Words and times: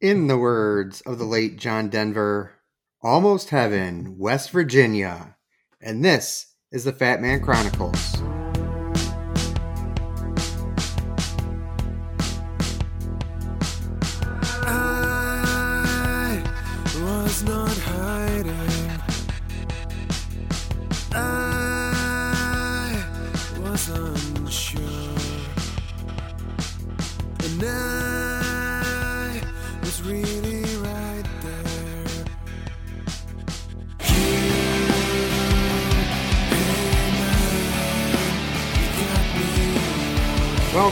In 0.00 0.26
the 0.26 0.36
words 0.36 1.00
of 1.00 1.18
the 1.18 1.24
late 1.24 1.56
John 1.56 1.88
Denver, 1.88 2.52
almost 3.02 3.48
heaven, 3.48 4.18
West 4.18 4.50
Virginia. 4.50 5.38
And 5.80 6.04
this 6.04 6.54
is 6.70 6.84
the 6.84 6.92
Fat 6.92 7.22
Man 7.22 7.40
Chronicles. 7.40 8.22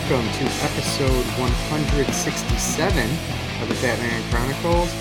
Welcome 0.07 0.31
to 0.33 0.45
episode 0.63 1.25
167 1.41 3.11
of 3.63 3.69
the 3.71 3.75
Fat 3.77 3.99
Man 4.01 4.31
Chronicles. 4.31 4.93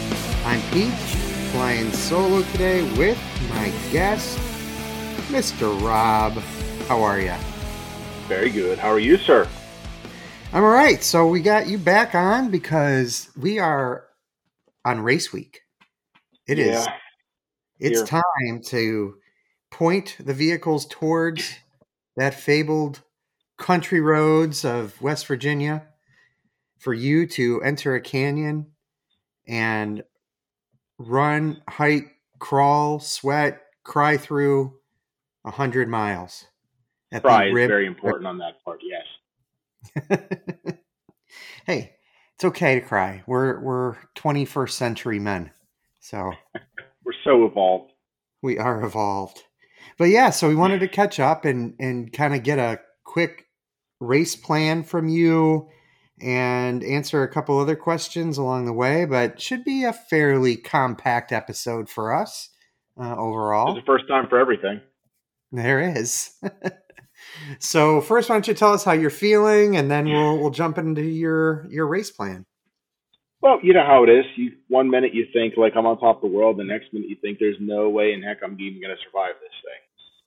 I'm 0.45 0.62
Pete, 0.71 0.93
flying 1.52 1.91
solo 1.91 2.41
today 2.53 2.84
with 2.98 3.17
my 3.49 3.67
guest, 3.91 4.38
Mr. 5.27 5.77
Rob. 5.81 6.31
How 6.88 7.03
are 7.03 7.20
you? 7.20 7.34
Very 8.29 8.49
good. 8.49 8.79
How 8.79 8.88
are 8.88 8.99
you, 8.99 9.17
sir? 9.17 9.45
I'm 10.53 10.63
all 10.63 10.70
right. 10.71 11.04
So 11.04 11.27
we 11.27 11.41
got 11.41 11.67
you 11.67 11.77
back 11.77 12.15
on 12.15 12.49
because 12.49 13.29
we 13.35 13.59
are 13.59 14.05
on 14.85 15.01
race 15.01 15.34
week. 15.34 15.59
It 16.48 16.59
is. 16.59 16.85
Yeah. 16.85 16.93
It's 17.77 18.09
Here. 18.09 18.21
time 18.21 18.62
to 18.68 19.15
point 19.70 20.15
the 20.18 20.34
vehicles 20.34 20.85
towards 20.85 21.55
that 22.15 22.34
fabled 22.34 23.01
country 23.57 24.01
roads 24.01 24.65
of 24.65 25.01
West 25.01 25.27
Virginia 25.27 25.87
for 26.79 26.93
you 26.93 27.26
to 27.27 27.62
enter 27.62 27.96
a 27.96 28.01
canyon 28.01 28.68
and 29.48 30.04
run, 30.98 31.62
hike, 31.68 32.12
crawl, 32.40 32.99
sweat, 32.99 33.62
cry 33.84 34.18
through 34.18 34.74
a 35.46 35.51
hundred 35.51 35.87
miles. 35.87 36.46
Fry 37.21 37.48
is 37.48 37.54
Rib- 37.54 37.70
very 37.70 37.85
important 37.85 38.27
on 38.27 38.40
that 38.40 38.63
part. 38.65 38.81
Yes. 38.81 39.05
hey, 41.65 41.93
it's 42.35 42.46
okay 42.46 42.76
to 42.79 42.81
cry. 42.85 43.24
We're 43.27 43.59
we're 43.59 43.96
21st 44.15 44.71
century 44.71 45.20
men. 45.20 45.51
So 45.99 46.31
We're 47.05 47.13
so 47.24 47.46
evolved. 47.46 47.91
we 48.41 48.57
are 48.57 48.81
evolved. 48.84 49.43
But 49.98 50.05
yeah, 50.05 50.29
so 50.31 50.48
we 50.48 50.55
wanted 50.55 50.79
to 50.79 50.87
catch 50.87 51.20
up 51.20 51.46
and 51.46 51.76
and 51.79 52.12
kind 52.12 52.34
of 52.34 52.43
get 52.43 52.57
a 52.59 52.79
quick 53.13 53.45
race 53.99 54.35
plan 54.35 54.83
from 54.83 55.07
you 55.07 55.69
and 56.19 56.83
answer 56.83 57.21
a 57.21 57.31
couple 57.31 57.59
other 57.59 57.75
questions 57.75 58.39
along 58.39 58.65
the 58.65 58.73
way, 58.73 59.05
but 59.05 59.39
should 59.39 59.63
be 59.63 59.83
a 59.83 59.93
fairly 59.93 60.55
compact 60.55 61.31
episode 61.31 61.87
for 61.87 62.11
us 62.11 62.49
uh, 62.99 63.15
overall. 63.15 63.77
It's 63.77 63.85
the 63.85 63.91
first 63.91 64.07
time 64.07 64.28
for 64.28 64.39
everything. 64.39 64.81
There 65.51 65.79
is. 65.79 66.31
so 67.59 68.01
first, 68.01 68.29
why 68.29 68.35
don't 68.35 68.47
you 68.47 68.56
tell 68.56 68.73
us 68.73 68.84
how 68.84 68.94
you're 68.94 69.11
feeling, 69.11 69.78
and 69.78 69.91
then 69.91 70.06
we'll 70.06 70.39
we'll 70.39 70.50
jump 70.50 70.79
into 70.79 71.03
your 71.03 71.67
your 71.69 71.85
race 71.85 72.09
plan. 72.09 72.47
Well, 73.41 73.59
you 73.61 73.73
know 73.73 73.85
how 73.85 74.03
it 74.03 74.09
is. 74.09 74.25
You 74.35 74.53
one 74.69 74.89
minute 74.89 75.13
you 75.13 75.28
think 75.31 75.53
like 75.56 75.73
I'm 75.75 75.85
on 75.85 76.00
top 76.00 76.23
of 76.23 76.31
the 76.31 76.35
world, 76.35 76.57
the 76.57 76.63
next 76.63 76.91
minute 76.91 77.09
you 77.09 77.17
think 77.22 77.38
there's 77.38 77.57
no 77.59 77.89
way 77.89 78.13
in 78.13 78.23
heck 78.23 78.38
I'm 78.44 78.59
even 78.59 78.81
going 78.81 78.95
to 78.95 79.03
survive 79.06 79.35
this 79.39 79.53
thing. 79.61 79.82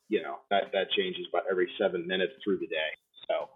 You 0.08 0.22
know 0.22 0.36
that 0.50 0.70
that 0.72 0.90
changes 0.96 1.26
about 1.28 1.44
every 1.50 1.68
seven 1.80 2.06
minutes 2.06 2.32
through 2.44 2.58
the 2.58 2.66
day. 2.66 2.90
So, 3.28 3.48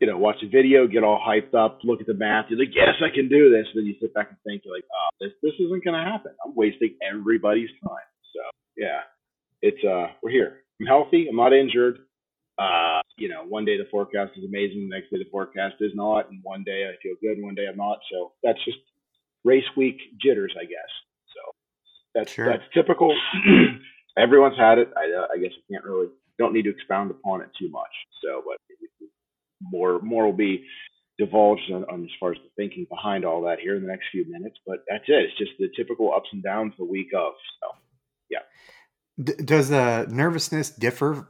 you 0.00 0.06
know, 0.06 0.18
watch 0.18 0.42
a 0.42 0.48
video, 0.48 0.86
get 0.86 1.04
all 1.04 1.20
hyped 1.20 1.54
up, 1.54 1.78
look 1.84 2.00
at 2.00 2.06
the 2.06 2.14
math. 2.14 2.46
You're 2.48 2.58
like, 2.58 2.74
yes, 2.74 2.94
I 3.00 3.14
can 3.14 3.28
do 3.28 3.50
this. 3.50 3.66
Then 3.74 3.86
you 3.86 3.94
sit 4.00 4.12
back 4.14 4.28
and 4.30 4.38
think, 4.44 4.62
you're 4.64 4.74
like, 4.74 4.84
oh, 4.90 5.08
this 5.20 5.32
this 5.42 5.52
isn't 5.60 5.84
going 5.84 5.94
to 5.96 6.10
happen. 6.10 6.32
I'm 6.44 6.54
wasting 6.56 6.96
everybody's 7.08 7.70
time. 7.86 8.08
So, 8.34 8.40
yeah, 8.76 9.00
it's 9.60 9.82
uh, 9.84 10.08
we're 10.22 10.30
here. 10.30 10.62
I'm 10.80 10.86
healthy. 10.86 11.28
I'm 11.28 11.36
not 11.36 11.52
injured. 11.52 11.98
Uh, 12.58 13.00
you 13.16 13.28
know, 13.28 13.44
one 13.48 13.64
day 13.64 13.76
the 13.78 13.86
forecast 13.90 14.32
is 14.36 14.44
amazing, 14.44 14.88
the 14.88 14.94
next 14.96 15.10
day 15.10 15.18
the 15.18 15.30
forecast 15.30 15.76
is 15.80 15.92
not, 15.94 16.30
and 16.30 16.40
one 16.42 16.62
day 16.64 16.84
I 16.90 17.00
feel 17.02 17.14
good, 17.20 17.36
and 17.38 17.44
one 17.44 17.54
day 17.54 17.66
I'm 17.70 17.76
not. 17.76 17.98
So 18.10 18.32
that's 18.42 18.62
just 18.64 18.78
race 19.44 19.64
week 19.76 19.98
jitters, 20.20 20.54
I 20.60 20.64
guess. 20.64 20.90
So 21.34 21.40
that's 22.14 22.32
Sure. 22.32 22.46
that's 22.46 22.62
typical. 22.74 23.14
Everyone's 24.18 24.58
had 24.58 24.78
it. 24.78 24.90
I, 24.96 25.20
uh, 25.20 25.26
I 25.34 25.38
guess 25.38 25.52
I 25.52 25.72
can't 25.72 25.84
really 25.84 26.08
don't 26.38 26.52
need 26.52 26.62
to 26.62 26.70
expound 26.70 27.10
upon 27.10 27.40
it 27.40 27.48
too 27.58 27.70
much. 27.70 27.90
So, 28.22 28.42
but 28.46 28.58
more 29.60 30.00
more 30.00 30.26
will 30.26 30.32
be 30.32 30.64
divulged 31.18 31.70
on, 31.72 31.84
on 31.84 32.04
as 32.04 32.10
far 32.18 32.32
as 32.32 32.38
the 32.38 32.50
thinking 32.56 32.86
behind 32.90 33.24
all 33.24 33.42
that 33.42 33.60
here 33.60 33.76
in 33.76 33.82
the 33.82 33.88
next 33.88 34.06
few 34.10 34.24
minutes. 34.30 34.56
But 34.66 34.84
that's 34.88 35.04
it. 35.08 35.24
It's 35.24 35.38
just 35.38 35.52
the 35.58 35.68
typical 35.76 36.12
ups 36.12 36.28
and 36.32 36.42
downs 36.42 36.72
the 36.78 36.84
week 36.84 37.08
of. 37.14 37.32
So 37.60 37.68
D- 39.20 39.34
does 39.44 39.68
the 39.68 40.06
nervousness 40.08 40.70
differ 40.70 41.28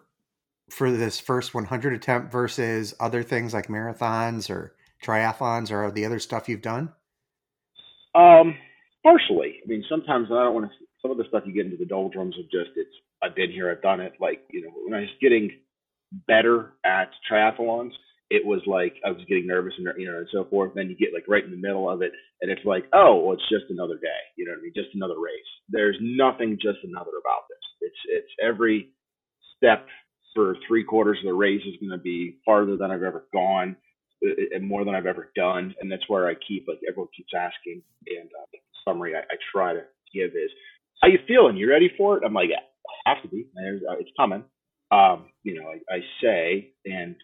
for 0.71 0.91
this 0.91 1.19
first 1.21 1.54
100 1.54 1.92
attempt 1.92 2.32
versus 2.32 2.94
other 3.00 3.22
things 3.22 3.53
like 3.53 3.66
marathons 3.66 4.48
or 4.48 4.75
triathlons 5.03 5.71
or 5.71 5.91
the 5.91 6.04
other 6.04 6.19
stuff 6.19 6.48
you've 6.48 6.62
done? 6.62 6.92
Um, 8.15 8.56
partially. 9.03 9.60
I 9.65 9.66
mean, 9.66 9.84
sometimes 9.88 10.28
I 10.31 10.44
don't 10.44 10.54
want 10.54 10.71
to. 10.71 10.72
Some 11.02 11.10
of 11.10 11.18
the 11.18 11.24
stuff 11.28 11.42
you 11.46 11.52
get 11.52 11.66
into 11.66 11.76
the 11.76 11.84
doldrums 11.84 12.36
of 12.38 12.44
just 12.44 12.76
it's. 12.76 12.94
I've 13.22 13.36
been 13.36 13.50
here. 13.50 13.70
I've 13.70 13.82
done 13.82 14.00
it. 14.00 14.14
Like 14.20 14.42
you 14.50 14.62
know, 14.62 14.70
when 14.84 14.94
I 14.94 15.00
was 15.00 15.10
getting 15.20 15.50
better 16.26 16.72
at 16.84 17.10
triathlons, 17.30 17.92
it 18.30 18.44
was 18.44 18.60
like 18.66 18.94
I 19.04 19.10
was 19.10 19.24
getting 19.28 19.46
nervous 19.46 19.74
and 19.78 19.88
you 19.98 20.10
know 20.10 20.18
and 20.18 20.28
so 20.32 20.44
forth. 20.44 20.72
Then 20.74 20.88
you 20.88 20.96
get 20.96 21.14
like 21.14 21.24
right 21.28 21.44
in 21.44 21.50
the 21.50 21.56
middle 21.56 21.88
of 21.91 22.02
it, 22.02 22.12
and 22.41 22.50
it's 22.50 22.64
like, 22.64 22.84
oh, 22.92 23.22
well, 23.22 23.34
it's 23.34 23.48
just 23.50 23.70
another 23.70 23.96
day. 23.96 24.22
You 24.36 24.44
know 24.44 24.52
what 24.52 24.60
I 24.60 24.62
mean? 24.62 24.72
Just 24.74 24.94
another 24.94 25.18
race. 25.18 25.50
There's 25.68 25.98
nothing 26.00 26.58
just 26.60 26.78
another 26.84 27.18
about 27.20 27.46
this. 27.48 27.91
It's 27.91 28.02
it's 28.08 28.32
every 28.42 28.91
step 29.56 29.86
for 30.34 30.56
three 30.66 30.84
quarters 30.84 31.18
of 31.20 31.26
the 31.26 31.34
race 31.34 31.62
is 31.66 31.76
going 31.80 31.96
to 31.96 32.02
be 32.02 32.38
farther 32.44 32.76
than 32.76 32.91
I've 32.91 33.02
ever 33.02 33.26
gone 33.32 33.76
uh, 34.24 34.56
and 34.56 34.66
more 34.66 34.84
than 34.84 34.94
I've 34.94 35.06
ever 35.06 35.30
done. 35.36 35.74
And 35.80 35.91
that's 35.91 36.08
where 36.08 36.28
I 36.28 36.34
keep, 36.46 36.66
like, 36.68 36.80
everyone 36.88 37.10
keeps 37.16 37.32
asking. 37.36 37.82
And 38.06 38.28
uh, 38.28 38.58
summary 38.84 39.14
I, 39.14 39.20
I 39.20 39.36
try 39.52 39.74
to 39.74 39.82
give 40.14 40.30
is, 40.30 40.50
how 41.02 41.08
you 41.08 41.18
feeling? 41.26 41.56
You 41.56 41.68
ready 41.68 41.90
for 41.96 42.16
it? 42.16 42.22
I'm 42.24 42.32
like, 42.34 42.50
I 42.54 43.10
have 43.12 43.22
to 43.22 43.28
be. 43.28 43.46
There's, 43.54 43.82
uh, 43.88 43.96
it's 43.98 44.10
coming. 44.16 44.44
Um, 44.92 45.26
you 45.42 45.60
know, 45.60 45.68
I, 45.68 45.96
I 45.96 46.00
say, 46.22 46.72
and, 46.86 47.16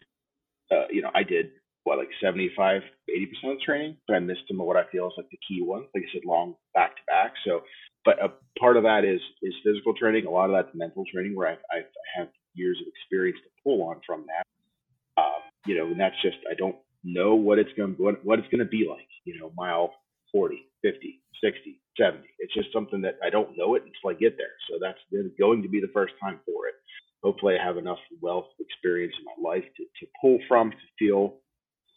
uh, 0.71 0.87
you 0.91 1.01
know, 1.01 1.11
I 1.15 1.23
did, 1.23 1.51
what, 1.83 1.97
like 1.97 2.09
75, 2.21 2.81
80% 3.09 3.51
of 3.51 3.57
the 3.57 3.63
training, 3.65 3.97
but 4.07 4.15
I 4.15 4.19
missed 4.19 4.41
some 4.47 4.59
of 4.59 4.67
what 4.67 4.75
I 4.77 4.83
feel 4.91 5.07
is 5.07 5.13
like 5.17 5.29
the 5.31 5.39
key 5.47 5.61
one. 5.63 5.85
Like 5.95 6.03
I 6.03 6.13
said, 6.13 6.25
long 6.25 6.55
back 6.73 6.95
to 6.97 7.01
back. 7.07 7.33
So, 7.45 7.61
but 8.05 8.21
a 8.23 8.33
part 8.59 8.77
of 8.77 8.83
that 8.83 9.05
is 9.05 9.21
is 9.41 9.53
physical 9.63 9.93
training. 9.93 10.25
A 10.25 10.29
lot 10.29 10.49
of 10.49 10.51
that's 10.51 10.75
mental 10.75 11.03
training, 11.11 11.35
where 11.35 11.47
I, 11.47 11.53
I 11.75 11.81
have 12.17 12.27
years 12.53 12.77
of 12.81 12.87
experience 12.87 13.39
to 13.43 13.49
pull 13.63 13.83
on 13.83 14.01
from 14.05 14.25
that. 14.27 15.21
Um, 15.21 15.41
you 15.65 15.77
know, 15.77 15.85
and 15.87 15.99
that's 15.99 16.15
just 16.21 16.37
I 16.49 16.53
don't 16.53 16.75
know 17.03 17.35
what 17.35 17.59
it's 17.59 17.71
going 17.75 17.95
what, 17.97 18.23
what 18.25 18.39
it's 18.39 18.47
going 18.49 18.59
to 18.59 18.65
be 18.69 18.85
like. 18.89 19.07
You 19.25 19.39
know, 19.39 19.51
mile 19.55 19.93
40, 20.31 20.65
50, 20.81 21.21
60, 21.43 21.81
70. 21.97 22.27
It's 22.39 22.53
just 22.53 22.71
something 22.73 23.01
that 23.01 23.17
I 23.23 23.29
don't 23.29 23.57
know 23.57 23.75
it 23.75 23.83
until 23.83 24.15
I 24.15 24.19
get 24.19 24.37
there. 24.37 24.55
So 24.69 24.77
that's 24.81 24.99
going 25.39 25.61
to 25.63 25.69
be 25.69 25.81
the 25.81 25.91
first 25.93 26.13
time 26.21 26.39
for 26.45 26.67
it. 26.67 26.75
Hopefully, 27.23 27.55
I 27.59 27.63
have 27.63 27.77
enough 27.77 27.99
wealth 28.21 28.47
experience 28.59 29.13
in 29.19 29.25
my 29.25 29.49
life 29.49 29.65
to, 29.77 29.83
to 29.83 30.11
pull 30.21 30.39
from 30.47 30.71
to 30.71 30.77
feel 30.97 31.35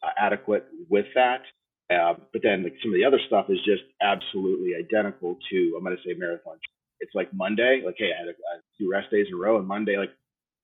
uh, 0.03 0.11
adequate 0.19 0.67
with 0.89 1.07
that. 1.15 1.43
Uh, 1.91 2.15
but 2.33 2.43
then 2.43 2.65
like, 2.65 2.75
some 2.83 2.91
of 2.91 2.97
the 2.97 3.05
other 3.05 3.21
stuff 3.27 3.47
is 3.49 3.59
just 3.65 3.83
absolutely 4.01 4.73
identical 4.75 5.37
to 5.51 5.75
I'm 5.77 5.85
going 5.85 5.97
to 5.97 6.03
say 6.03 6.15
marathon. 6.19 6.57
It's 7.01 7.15
like 7.15 7.33
Monday, 7.35 7.83
like 7.85 7.97
hey, 7.99 8.11
I 8.15 8.19
had, 8.19 8.29
a, 8.29 8.35
had 8.35 8.63
two 8.79 8.91
rest 8.91 9.11
days 9.11 9.27
in 9.29 9.35
a 9.35 9.37
row, 9.37 9.59
and 9.59 9.67
Monday 9.67 9.97
like 9.97 10.11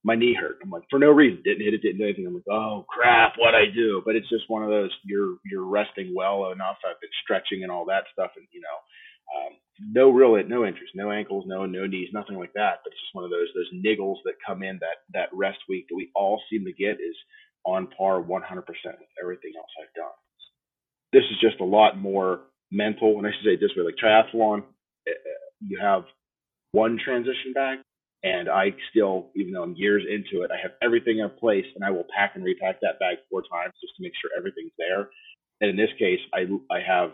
my 0.04 0.14
knee 0.14 0.36
hurt. 0.38 0.58
I'm 0.62 0.70
like 0.70 0.84
for 0.90 0.98
no 0.98 1.10
reason, 1.10 1.42
didn't 1.44 1.64
hit 1.64 1.74
it, 1.74 1.82
didn't 1.82 1.98
do 1.98 2.04
anything. 2.04 2.26
I'm 2.26 2.34
like 2.34 2.50
oh 2.50 2.84
crap, 2.88 3.34
what 3.38 3.54
I 3.54 3.66
do? 3.74 4.02
But 4.04 4.16
it's 4.16 4.28
just 4.28 4.48
one 4.48 4.62
of 4.62 4.70
those 4.70 4.90
you're 5.04 5.36
you're 5.44 5.64
resting 5.66 6.12
well 6.14 6.52
enough. 6.52 6.78
I've 6.84 7.00
been 7.00 7.10
stretching 7.22 7.62
and 7.62 7.72
all 7.72 7.84
that 7.86 8.04
stuff, 8.12 8.30
and 8.36 8.46
you 8.52 8.60
know. 8.60 8.78
Um, 9.28 9.52
no 9.92 10.08
real 10.08 10.42
no 10.48 10.64
interest, 10.64 10.92
no 10.96 11.12
ankles, 11.12 11.44
no 11.46 11.66
no 11.66 11.86
knees, 11.86 12.08
nothing 12.14 12.38
like 12.38 12.52
that. 12.54 12.80
But 12.82 12.92
it's 12.92 13.00
just 13.02 13.14
one 13.14 13.24
of 13.24 13.30
those 13.30 13.48
those 13.54 13.68
niggles 13.76 14.16
that 14.24 14.40
come 14.44 14.62
in 14.62 14.78
that 14.80 15.04
that 15.12 15.28
rest 15.34 15.58
week 15.68 15.84
that 15.88 15.96
we 15.96 16.10
all 16.16 16.40
seem 16.50 16.64
to 16.64 16.72
get 16.72 16.96
is 16.96 17.14
on 17.66 17.88
par 17.88 18.22
100% 18.22 18.24
with 18.26 19.12
everything 19.22 19.52
else 19.58 19.70
I've 19.78 19.94
done 19.94 20.16
this 21.12 21.22
is 21.30 21.40
just 21.40 21.60
a 21.60 21.64
lot 21.64 21.98
more 21.98 22.40
mental. 22.70 23.18
And 23.18 23.26
I 23.26 23.30
should 23.30 23.44
say 23.44 23.54
it 23.54 23.60
this 23.60 23.70
way, 23.76 23.84
like 23.84 23.96
triathlon, 24.02 24.60
eh, 25.06 25.10
eh, 25.10 25.40
you 25.66 25.78
have 25.80 26.04
one 26.72 26.98
transition 27.02 27.52
bag, 27.54 27.78
and 28.22 28.48
I 28.48 28.74
still, 28.90 29.30
even 29.36 29.52
though 29.52 29.62
I'm 29.62 29.76
years 29.76 30.02
into 30.08 30.42
it, 30.44 30.50
I 30.50 30.60
have 30.60 30.72
everything 30.82 31.18
in 31.18 31.30
place, 31.38 31.66
and 31.74 31.84
I 31.84 31.90
will 31.90 32.06
pack 32.14 32.32
and 32.34 32.44
repack 32.44 32.80
that 32.80 32.98
bag 32.98 33.18
four 33.30 33.42
times 33.42 33.74
just 33.80 33.94
to 33.96 34.02
make 34.02 34.12
sure 34.20 34.30
everything's 34.36 34.72
there. 34.78 35.10
And 35.60 35.70
in 35.70 35.76
this 35.76 35.90
case, 35.98 36.20
I 36.34 36.46
I 36.70 36.80
have 36.80 37.12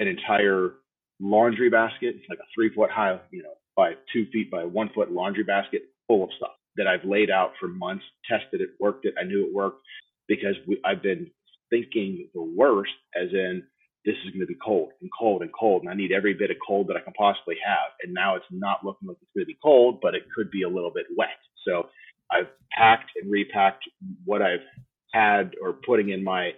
an 0.00 0.08
entire 0.08 0.74
laundry 1.20 1.70
basket, 1.70 2.16
It's 2.16 2.28
like 2.28 2.38
a 2.38 2.48
three 2.54 2.74
foot 2.74 2.90
high, 2.90 3.18
you 3.30 3.42
know, 3.42 3.54
by 3.76 3.94
two 4.12 4.26
feet 4.32 4.50
by 4.50 4.64
one 4.64 4.90
foot 4.94 5.10
laundry 5.12 5.44
basket 5.44 5.82
full 6.06 6.24
of 6.24 6.30
stuff 6.36 6.52
that 6.76 6.86
I've 6.86 7.04
laid 7.04 7.30
out 7.30 7.52
for 7.60 7.68
months, 7.68 8.04
tested 8.28 8.60
it, 8.60 8.70
worked 8.80 9.04
it. 9.04 9.14
I 9.18 9.24
knew 9.24 9.46
it 9.46 9.54
worked 9.54 9.84
because 10.28 10.56
we, 10.66 10.80
I've 10.84 11.02
been 11.02 11.30
thinking 11.70 12.28
the 12.34 12.42
worst, 12.42 12.92
as 13.14 13.28
in 13.32 13.62
this 14.04 14.16
is 14.24 14.30
going 14.30 14.40
to 14.40 14.46
be 14.46 14.58
cold 14.64 14.92
and 15.00 15.10
cold 15.18 15.42
and 15.42 15.50
cold, 15.58 15.82
and 15.82 15.90
I 15.90 15.94
need 15.94 16.12
every 16.12 16.34
bit 16.34 16.50
of 16.50 16.56
cold 16.66 16.88
that 16.88 16.96
I 16.96 17.00
can 17.00 17.14
possibly 17.14 17.56
have. 17.64 17.92
And 18.02 18.12
now 18.12 18.36
it's 18.36 18.44
not 18.50 18.84
looking 18.84 19.08
like 19.08 19.16
it's 19.22 19.30
going 19.34 19.44
to 19.44 19.52
be 19.52 19.58
cold, 19.62 20.00
but 20.02 20.14
it 20.14 20.24
could 20.34 20.50
be 20.50 20.62
a 20.62 20.68
little 20.68 20.92
bit 20.92 21.06
wet. 21.16 21.40
So 21.66 21.88
I've 22.30 22.48
packed 22.76 23.10
and 23.20 23.30
repacked 23.30 23.84
what 24.24 24.42
I've 24.42 24.64
had 25.12 25.52
or 25.62 25.72
putting 25.72 26.10
in 26.10 26.22
my 26.22 26.50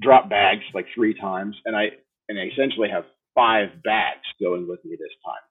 drop 0.00 0.28
bags 0.28 0.62
like 0.74 0.86
three 0.94 1.14
times, 1.18 1.56
and 1.64 1.76
I 1.76 1.88
and 2.28 2.38
I 2.38 2.44
essentially 2.52 2.88
have 2.90 3.04
five 3.34 3.82
bags 3.82 4.22
going 4.40 4.68
with 4.68 4.84
me 4.84 4.96
this 4.96 5.14
time. 5.26 5.42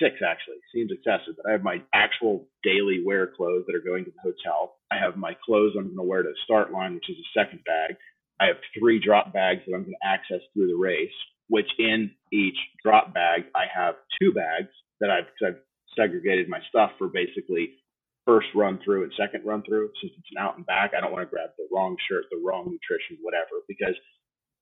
Six 0.00 0.16
actually 0.20 0.60
seems 0.74 0.90
excessive, 0.92 1.34
but 1.36 1.48
I 1.48 1.52
have 1.52 1.62
my 1.62 1.80
actual 1.94 2.46
daily 2.62 3.02
wear 3.04 3.26
clothes 3.26 3.64
that 3.66 3.74
are 3.74 3.84
going 3.84 4.04
to 4.04 4.10
the 4.10 4.20
hotel. 4.20 4.76
I 4.90 4.96
have 4.98 5.16
my 5.16 5.34
clothes 5.44 5.72
I'm 5.76 5.86
going 5.86 5.96
to 5.96 6.02
wear 6.02 6.22
to 6.22 6.28
the 6.28 6.44
start 6.44 6.72
line, 6.72 6.94
which 6.94 7.08
is 7.08 7.16
a 7.16 7.38
second 7.38 7.60
bag. 7.64 7.96
I 8.42 8.46
have 8.46 8.56
three 8.78 8.98
drop 8.98 9.32
bags 9.32 9.60
that 9.66 9.74
I'm 9.74 9.86
going 9.86 9.94
to 9.94 10.06
access 10.06 10.42
through 10.52 10.66
the 10.66 10.80
race, 10.82 11.14
which 11.48 11.68
in 11.78 12.10
each 12.32 12.58
drop 12.82 13.14
bag 13.14 13.44
I 13.54 13.70
have 13.72 13.94
two 14.20 14.32
bags 14.32 14.74
that 15.00 15.10
I've, 15.10 15.30
I've 15.46 15.62
segregated 15.96 16.48
my 16.48 16.58
stuff 16.68 16.90
for 16.98 17.06
basically 17.06 17.78
first 18.26 18.48
run 18.54 18.80
through 18.84 19.04
and 19.04 19.12
second 19.16 19.46
run 19.46 19.62
through. 19.62 19.90
Since 20.00 20.14
it's 20.18 20.32
an 20.34 20.42
out 20.42 20.56
and 20.56 20.66
back, 20.66 20.90
I 20.96 21.00
don't 21.00 21.12
want 21.12 21.22
to 21.22 21.30
grab 21.30 21.50
the 21.56 21.68
wrong 21.72 21.96
shirt, 22.08 22.24
the 22.30 22.42
wrong 22.44 22.66
nutrition, 22.66 23.22
whatever, 23.22 23.62
because 23.68 23.94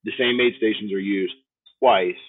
the 0.05 0.13
same 0.19 0.41
aid 0.41 0.55
stations 0.59 0.93
are 0.93 1.01
used 1.01 1.35
twice. 1.79 2.21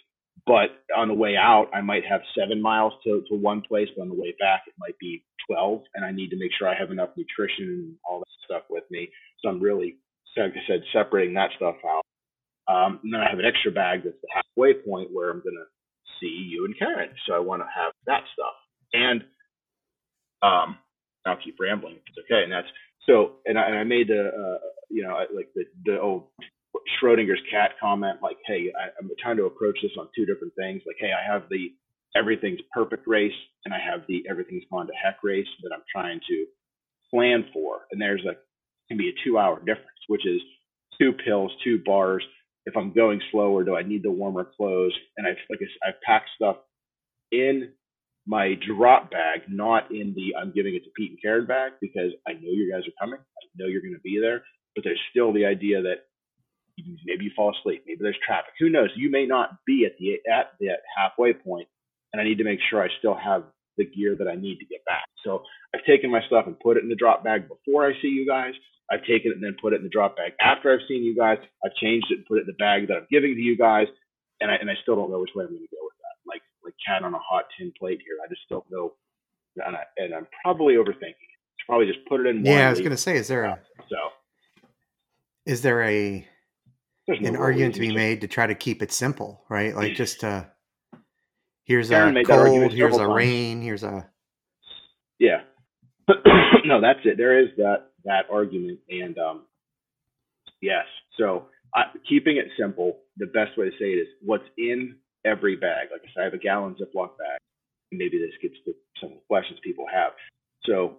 But 0.48 0.72
on 0.96 1.10
the 1.10 1.14
way 1.14 1.36
out, 1.36 1.68
I 1.74 1.82
might 1.82 2.04
have 2.10 2.22
seven 2.38 2.62
miles 2.62 2.94
to, 3.04 3.24
to 3.30 3.36
one 3.36 3.62
place, 3.62 3.90
but 3.96 4.04
on 4.04 4.10
the 4.10 4.16
way 4.16 4.34
back, 4.40 4.64
it 4.68 4.74
might 4.80 4.98
be 5.00 5.24
12. 5.50 5.84
And 5.96 6.06
I 6.06 6.12
need 6.12 6.30
to 6.30 6.40
make 6.40 6.52
sure 6.58 6.68
I 6.68 6.80
have 6.80 6.92
enough 6.92 7.10
nutrition 7.18 7.68
and 7.68 7.96
all 8.10 8.20
that 8.20 8.46
stuff 8.46 8.64
with 8.70 8.86
me. 8.90 9.10
So 9.44 9.50
I'm 9.50 9.62
really, 9.62 9.98
like 10.38 10.54
I 10.54 10.68
said, 10.68 10.84
separating 10.94 11.36
that 11.36 11.52
stuff 11.56 11.76
out. 11.86 12.04
Um, 12.68 13.00
and 13.04 13.14
then 13.14 13.22
I 13.22 13.30
have 13.30 13.40
an 13.40 13.46
extra 13.46 13.72
bag 13.72 14.04
that's 14.04 14.22
the 14.22 14.30
halfway 14.34 14.74
point 14.74 15.10
where 15.12 15.30
I'm 15.30 15.42
going 15.42 15.58
to 15.58 15.70
see 16.20 16.48
you 16.50 16.66
and 16.66 16.78
Karen. 16.78 17.10
So 17.28 17.34
I 17.34 17.40
want 17.40 17.62
to 17.62 17.68
have 17.74 17.94
that 18.08 18.24
stuff. 18.34 18.56
And 18.94 19.24
um, 20.42 20.78
I'll 21.26 21.38
keep 21.44 21.58
rambling 21.60 21.96
it's 21.96 22.18
okay. 22.26 22.44
And 22.44 22.52
that's 22.52 22.68
so. 23.06 23.38
And 23.46 23.58
I, 23.58 23.68
and 23.68 23.78
I 23.78 23.84
made 23.84 24.08
the 24.08 24.30
uh, 24.30 24.60
you 24.90 25.04
know 25.04 25.18
like 25.34 25.50
the 25.56 25.66
the 25.86 26.00
old 26.00 26.28
Schrodinger's 27.02 27.42
cat 27.52 27.72
comment, 27.80 28.20
like, 28.22 28.38
hey, 28.46 28.72
I, 28.78 28.90
I'm 29.00 29.10
trying 29.20 29.38
to 29.38 29.46
approach 29.46 29.78
this 29.82 29.92
on 30.00 30.08
two 30.16 30.26
different 30.26 30.54
things. 30.56 30.82
Like, 30.86 30.98
hey, 31.00 31.12
I 31.12 31.32
have 31.32 31.44
the 31.50 31.74
everything's 32.16 32.60
perfect 32.74 33.08
race, 33.08 33.38
and 33.66 33.74
I 33.74 33.80
have 33.80 34.02
the 34.08 34.24
everything's 34.30 34.64
gone 34.72 34.88
to 34.88 34.94
heck 34.94 35.18
race 35.24 35.48
that 35.64 35.72
I'm 35.74 35.84
trying 35.92 36.20
to 36.30 36.46
plan 37.10 37.46
for. 37.54 37.88
And 37.92 38.02
there's 38.02 38.26
a 38.26 38.36
can 38.92 38.98
be 38.98 39.10
a 39.10 39.24
two 39.24 39.38
hour 39.38 39.58
difference, 39.60 40.04
which 40.08 40.26
is 40.26 40.42
two 41.00 41.14
pills, 41.14 41.52
two 41.64 41.80
bars. 41.86 42.24
If 42.66 42.76
I'm 42.76 42.94
going 42.94 43.22
slower, 43.32 43.64
do 43.64 43.76
I 43.76 43.84
need 43.84 44.04
the 44.04 44.12
warmer 44.12 44.46
clothes? 44.58 44.94
And 45.18 45.26
I've 45.26 45.38
like 45.50 45.60
I've 45.88 46.00
packed 46.06 46.30
stuff 46.36 46.58
in 47.32 47.72
my 48.28 48.56
drop 48.68 49.10
bag, 49.10 49.42
not 49.48 49.92
in 49.92 50.14
the 50.16 50.36
I'm 50.40 50.52
giving 50.52 50.76
it 50.76 50.84
to 50.84 50.90
Pete 50.96 51.12
and 51.12 51.22
Karen 51.22 51.48
bag 51.48 51.74
because 51.80 52.12
I 52.28 52.34
know 52.34 52.52
you 52.52 52.72
guys 52.72 52.84
are 52.88 53.00
coming. 53.00 53.20
I 53.20 53.44
know 53.56 53.68
you're 53.68 53.82
going 53.82 53.96
to 53.96 54.02
be 54.02 54.20
there, 54.22 54.44
but 54.76 54.84
there's 54.84 55.00
still 55.10 55.34
the 55.34 55.46
idea 55.46 55.82
that 55.82 56.06
maybe 57.06 57.26
you 57.26 57.32
fall 57.36 57.56
asleep, 57.58 57.84
maybe 57.88 58.00
there's 58.02 58.18
traffic. 58.26 58.54
Who 58.60 58.70
knows? 58.70 58.90
You 58.96 59.10
may 59.10 59.26
not 59.26 59.58
be 59.66 59.86
at 59.86 59.94
the 59.98 60.20
at 60.30 60.52
the 60.60 60.72
halfway 60.98 61.34
point, 61.34 61.68
and 62.12 62.22
I 62.22 62.26
need 62.26 62.38
to 62.40 62.44
make 62.44 62.60
sure 62.70 62.84
I 62.84 62.90
still 63.00 63.16
have 63.16 63.44
the 63.78 63.86
gear 63.86 64.16
that 64.20 64.28
I 64.28 64.36
need 64.36 64.60
to 64.60 64.66
get 64.66 64.84
back. 64.86 65.06
So 65.24 65.44
I've 65.74 65.86
taken 65.86 66.12
my 66.12 66.22
stuff 66.28 66.46
and 66.46 66.60
put 66.60 66.78
it 66.78 66.84
in 66.84 66.90
the 66.90 66.96
drop 66.96 67.24
bag 67.24 67.48
before 67.48 67.88
I 67.88 67.94
see 68.02 68.10
you 68.10 68.28
guys. 68.28 68.54
I've 68.92 69.02
taken 69.08 69.32
it 69.32 69.40
and 69.40 69.44
then 69.44 69.56
put 69.62 69.74
it 69.74 69.78
in 69.78 69.84
the 69.84 69.90
drop 69.90 70.18
bag 70.18 70.34
after 70.42 70.74
I've 70.74 70.86
seen 70.88 71.04
you 71.04 71.16
guys. 71.16 71.38
I've 71.64 71.74
changed 71.76 72.08
it 72.12 72.20
and 72.20 72.26
put 72.26 72.38
it 72.38 72.42
in 72.42 72.48
the 72.48 72.60
bag 72.60 72.88
that 72.90 72.98
I'm 72.98 73.08
giving 73.10 73.34
to 73.34 73.42
you 73.42 73.58
guys, 73.58 73.88
and 74.42 74.52
I 74.52 74.56
and 74.56 74.70
I 74.70 74.74
still 74.84 74.96
don't 74.96 75.10
know 75.10 75.20
which 75.20 75.32
way 75.34 75.46
I'm 75.46 75.56
going 75.56 75.64
to 75.64 75.76
go 75.76 75.82
with 75.82 75.96
that. 76.04 76.16
Like 76.28 76.42
like 76.64 76.76
cat 76.86 77.04
on 77.04 77.14
a 77.14 77.20
hot 77.20 77.46
tin 77.58 77.72
plate 77.80 78.00
here. 78.04 78.18
I 78.24 78.28
just 78.28 78.42
don't 78.50 78.66
know, 78.70 78.94
and, 79.58 79.76
I, 79.76 79.84
and 79.98 80.14
I'm 80.14 80.28
probably 80.44 80.76
overthinking 80.76 81.24
it. 81.24 81.40
Probably 81.66 81.88
just 81.88 82.06
put 82.10 82.20
it 82.20 82.28
in. 82.28 82.46
Yeah, 82.46 82.68
I 82.68 82.70
was 82.70 82.80
going 82.80 82.92
to 82.92 82.98
say, 82.98 83.16
is 83.16 83.30
there 83.30 83.46
a 83.46 83.60
so 83.90 83.96
is 85.46 85.62
there 85.62 85.82
a 85.84 86.28
no 87.08 87.30
an 87.30 87.36
argument 87.36 87.76
to 87.76 87.80
be 87.80 87.94
made 87.94 88.22
to 88.22 88.28
try 88.28 88.48
to 88.48 88.56
keep 88.56 88.82
it 88.82 88.92
simple, 88.92 89.44
right? 89.50 89.76
Like 89.76 89.96
just 89.96 90.24
uh 90.24 90.46
here's 91.64 91.90
Karen 91.90 92.18
a 92.18 92.24
cold, 92.24 92.74
here's 92.74 92.96
a 92.96 93.00
times. 93.00 93.14
rain, 93.16 93.62
here's 93.62 93.84
a 93.84 94.10
Yeah. 95.20 95.42
no, 96.66 96.82
that's 96.82 97.00
it. 97.06 97.18
There 97.18 97.40
is 97.40 97.50
that 97.58 97.91
that 98.06 98.26
argument, 98.32 98.80
and 98.90 99.18
um, 99.18 99.44
yes. 100.62 100.86
So 101.18 101.48
I, 101.76 101.84
keeping 102.08 102.38
it 102.38 102.46
simple, 102.60 103.00
the 103.18 103.28
best 103.28 103.58
way 103.58 103.66
to 103.66 103.72
say 103.78 103.86
it 103.86 104.02
is 104.02 104.08
what's 104.24 104.48
in 104.58 104.96
every 105.26 105.56
bag. 105.56 105.90
Like 105.92 106.02
I 106.04 106.08
said, 106.14 106.22
I 106.22 106.24
have 106.26 106.34
a 106.34 106.38
gallon 106.38 106.76
Ziploc 106.76 107.18
bag. 107.18 107.40
Maybe 107.92 108.18
this 108.18 108.32
gets 108.42 108.56
to 108.66 108.74
some 109.02 109.20
questions 109.28 109.60
people 109.64 109.86
have. 109.92 110.14
So 110.66 110.98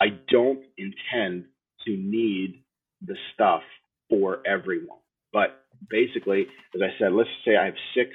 I 0.00 0.06
don't 0.30 0.60
intend 0.76 1.44
to 1.86 1.90
need 1.90 2.62
the 3.04 3.16
stuff 3.34 3.62
for 4.08 4.42
everyone. 4.46 4.98
But 5.32 5.64
basically, 5.90 6.46
as 6.74 6.80
I 6.82 6.98
said, 6.98 7.12
let's 7.12 7.28
say 7.44 7.56
I 7.56 7.66
have 7.66 7.74
six 7.94 8.10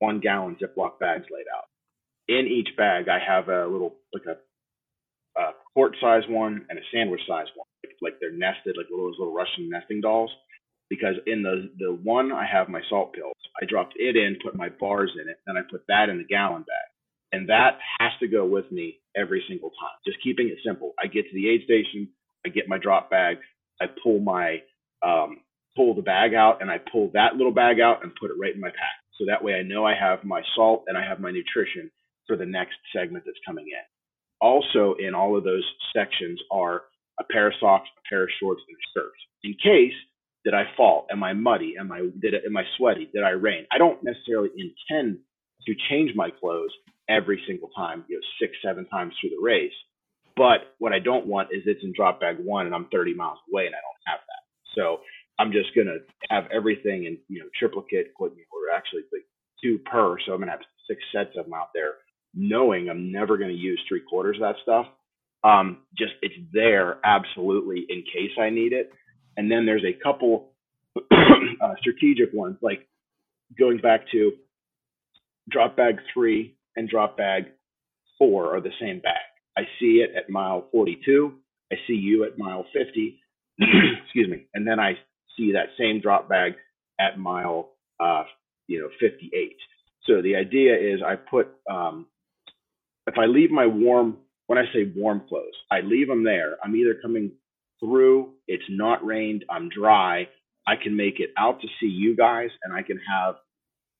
one 0.00 0.20
gallon 0.20 0.56
Ziploc 0.62 0.98
bags 1.00 1.26
laid 1.30 1.46
out. 1.56 1.64
In 2.28 2.46
each 2.46 2.76
bag, 2.76 3.06
I 3.08 3.18
have 3.24 3.48
a 3.48 3.66
little 3.66 3.96
like 4.12 4.24
a 4.26 4.36
a 5.40 5.52
quart 5.72 5.96
size 6.00 6.22
one 6.28 6.66
and 6.68 6.78
a 6.78 6.82
sandwich 6.92 7.20
size 7.26 7.46
one. 7.54 7.67
Like 8.02 8.14
they're 8.20 8.32
nested, 8.32 8.76
like 8.76 8.86
little 8.90 9.06
those 9.06 9.18
little 9.18 9.34
Russian 9.34 9.68
nesting 9.68 10.00
dolls. 10.00 10.30
Because 10.88 11.16
in 11.26 11.42
the 11.42 11.70
the 11.78 11.92
one 12.02 12.32
I 12.32 12.46
have 12.50 12.68
my 12.68 12.80
salt 12.88 13.12
pills. 13.12 13.34
I 13.60 13.66
dropped 13.66 13.94
it 13.96 14.16
in, 14.16 14.38
put 14.42 14.56
my 14.56 14.68
bars 14.68 15.10
in 15.20 15.28
it, 15.28 15.38
then 15.46 15.56
I 15.56 15.62
put 15.68 15.82
that 15.88 16.08
in 16.08 16.18
the 16.18 16.24
gallon 16.24 16.62
bag. 16.62 16.88
And 17.32 17.48
that 17.48 17.78
has 17.98 18.12
to 18.20 18.28
go 18.28 18.46
with 18.46 18.70
me 18.70 19.00
every 19.16 19.44
single 19.48 19.70
time. 19.70 19.98
Just 20.06 20.22
keeping 20.22 20.48
it 20.48 20.58
simple. 20.64 20.94
I 21.02 21.08
get 21.08 21.28
to 21.28 21.34
the 21.34 21.48
aid 21.48 21.64
station, 21.64 22.08
I 22.46 22.50
get 22.50 22.68
my 22.68 22.78
drop 22.78 23.10
bag, 23.10 23.38
I 23.80 23.86
pull 24.02 24.20
my 24.20 24.62
um, 25.04 25.40
pull 25.76 25.94
the 25.94 26.02
bag 26.02 26.34
out, 26.34 26.62
and 26.62 26.70
I 26.70 26.78
pull 26.78 27.10
that 27.14 27.36
little 27.36 27.52
bag 27.52 27.80
out 27.80 28.02
and 28.02 28.12
put 28.20 28.30
it 28.30 28.38
right 28.40 28.54
in 28.54 28.60
my 28.60 28.70
pack. 28.70 28.98
So 29.18 29.24
that 29.26 29.42
way 29.42 29.54
I 29.54 29.62
know 29.62 29.84
I 29.84 29.94
have 29.98 30.24
my 30.24 30.42
salt 30.54 30.84
and 30.86 30.96
I 30.96 31.04
have 31.04 31.20
my 31.20 31.32
nutrition 31.32 31.90
for 32.26 32.36
the 32.36 32.46
next 32.46 32.76
segment 32.94 33.24
that's 33.26 33.38
coming 33.46 33.66
in 33.66 33.84
also 34.40 34.94
in 34.98 35.14
all 35.14 35.36
of 35.36 35.44
those 35.44 35.64
sections 35.94 36.40
are 36.50 36.82
a 37.20 37.24
pair 37.24 37.48
of 37.48 37.54
socks, 37.60 37.88
a 37.96 38.02
pair 38.08 38.24
of 38.24 38.30
shorts, 38.40 38.62
and 38.68 38.76
a 38.76 38.84
shirt. 38.94 39.12
In 39.44 39.54
case 39.54 39.96
did 40.44 40.54
I 40.54 40.64
fall? 40.76 41.06
Am 41.10 41.22
I 41.22 41.32
muddy? 41.32 41.74
Am 41.78 41.92
I 41.92 42.08
did 42.20 42.34
am 42.34 42.56
I 42.56 42.64
sweaty? 42.76 43.08
Did 43.12 43.24
I 43.24 43.30
rain? 43.30 43.66
I 43.72 43.78
don't 43.78 44.02
necessarily 44.02 44.50
intend 44.56 45.18
to 45.66 45.74
change 45.90 46.12
my 46.14 46.30
clothes 46.30 46.70
every 47.08 47.42
single 47.46 47.70
time, 47.76 48.04
you 48.08 48.16
know, 48.16 48.22
six, 48.40 48.52
seven 48.64 48.86
times 48.86 49.14
through 49.20 49.30
the 49.30 49.42
race. 49.42 49.72
But 50.36 50.74
what 50.78 50.92
I 50.92 51.00
don't 51.00 51.26
want 51.26 51.48
is 51.52 51.62
it's 51.66 51.82
in 51.82 51.92
drop 51.96 52.20
bag 52.20 52.36
one 52.38 52.66
and 52.66 52.74
I'm 52.74 52.86
30 52.92 53.14
miles 53.14 53.38
away 53.50 53.66
and 53.66 53.74
I 53.74 53.82
don't 53.82 54.04
have 54.06 54.20
that. 54.20 54.80
So 54.80 55.00
I'm 55.38 55.52
just 55.52 55.74
gonna 55.74 55.98
have 56.30 56.44
everything 56.52 57.04
in 57.04 57.18
you 57.28 57.40
know 57.40 57.48
triplicate, 57.58 58.12
or 58.18 58.28
actually 58.74 59.02
like 59.12 59.26
two 59.62 59.78
per. 59.78 60.16
So 60.24 60.32
I'm 60.32 60.40
gonna 60.40 60.52
have 60.52 60.60
six 60.88 61.00
sets 61.12 61.36
of 61.36 61.44
them 61.44 61.54
out 61.54 61.70
there 61.74 61.94
knowing 62.34 62.88
I'm 62.88 63.10
never 63.10 63.38
to 63.38 63.56
use 63.56 63.80
three 63.88 64.02
quarters 64.08 64.36
of 64.36 64.42
that 64.42 64.56
stuff. 64.62 64.86
Um, 65.44 65.78
just 65.96 66.12
it's 66.22 66.34
there 66.52 66.98
absolutely 67.04 67.86
in 67.88 68.02
case 68.02 68.32
I 68.40 68.50
need 68.50 68.72
it. 68.72 68.90
And 69.36 69.50
then 69.50 69.66
there's 69.66 69.84
a 69.84 69.92
couple 70.02 70.52
uh, 70.96 71.74
strategic 71.80 72.32
ones, 72.32 72.56
like 72.60 72.86
going 73.58 73.78
back 73.78 74.10
to 74.12 74.32
drop 75.48 75.76
bag 75.76 75.98
three 76.12 76.56
and 76.76 76.88
drop 76.88 77.16
bag 77.16 77.44
four 78.18 78.56
are 78.56 78.60
the 78.60 78.72
same 78.80 79.00
bag. 79.00 79.14
I 79.56 79.62
see 79.80 80.04
it 80.04 80.10
at 80.16 80.30
mile 80.30 80.68
42. 80.72 81.32
I 81.72 81.76
see 81.86 81.94
you 81.94 82.24
at 82.24 82.38
mile 82.38 82.64
50. 82.72 83.20
Excuse 84.04 84.28
me. 84.28 84.46
And 84.54 84.66
then 84.66 84.80
I 84.80 84.94
see 85.36 85.52
that 85.52 85.68
same 85.78 86.00
drop 86.00 86.28
bag 86.28 86.54
at 87.00 87.18
mile, 87.18 87.70
uh, 88.00 88.24
you 88.66 88.80
know, 88.80 88.88
58. 89.00 89.56
So 90.04 90.22
the 90.22 90.36
idea 90.36 90.74
is 90.74 91.00
I 91.04 91.16
put 91.16 91.48
um, 91.70 92.06
if 93.06 93.18
I 93.18 93.26
leave 93.26 93.50
my 93.50 93.66
warm, 93.66 94.18
when 94.48 94.58
I 94.58 94.64
say 94.74 94.92
warm 94.96 95.22
clothes, 95.28 95.54
I 95.72 95.82
leave 95.82 96.08
them 96.08 96.24
there. 96.24 96.58
I'm 96.64 96.76
either 96.76 96.96
coming 97.02 97.32
through, 97.80 98.34
it's 98.48 98.64
not 98.70 99.06
rained, 99.06 99.46
I'm 99.50 99.70
dry. 99.70 100.28
I 100.68 100.76
can 100.82 100.96
make 100.96 101.20
it 101.20 101.30
out 101.38 101.62
to 101.62 101.68
see 101.80 101.88
you 101.88 102.16
guys, 102.16 102.50
and 102.64 102.74
I 102.74 102.82
can 102.82 103.00
have 103.12 103.36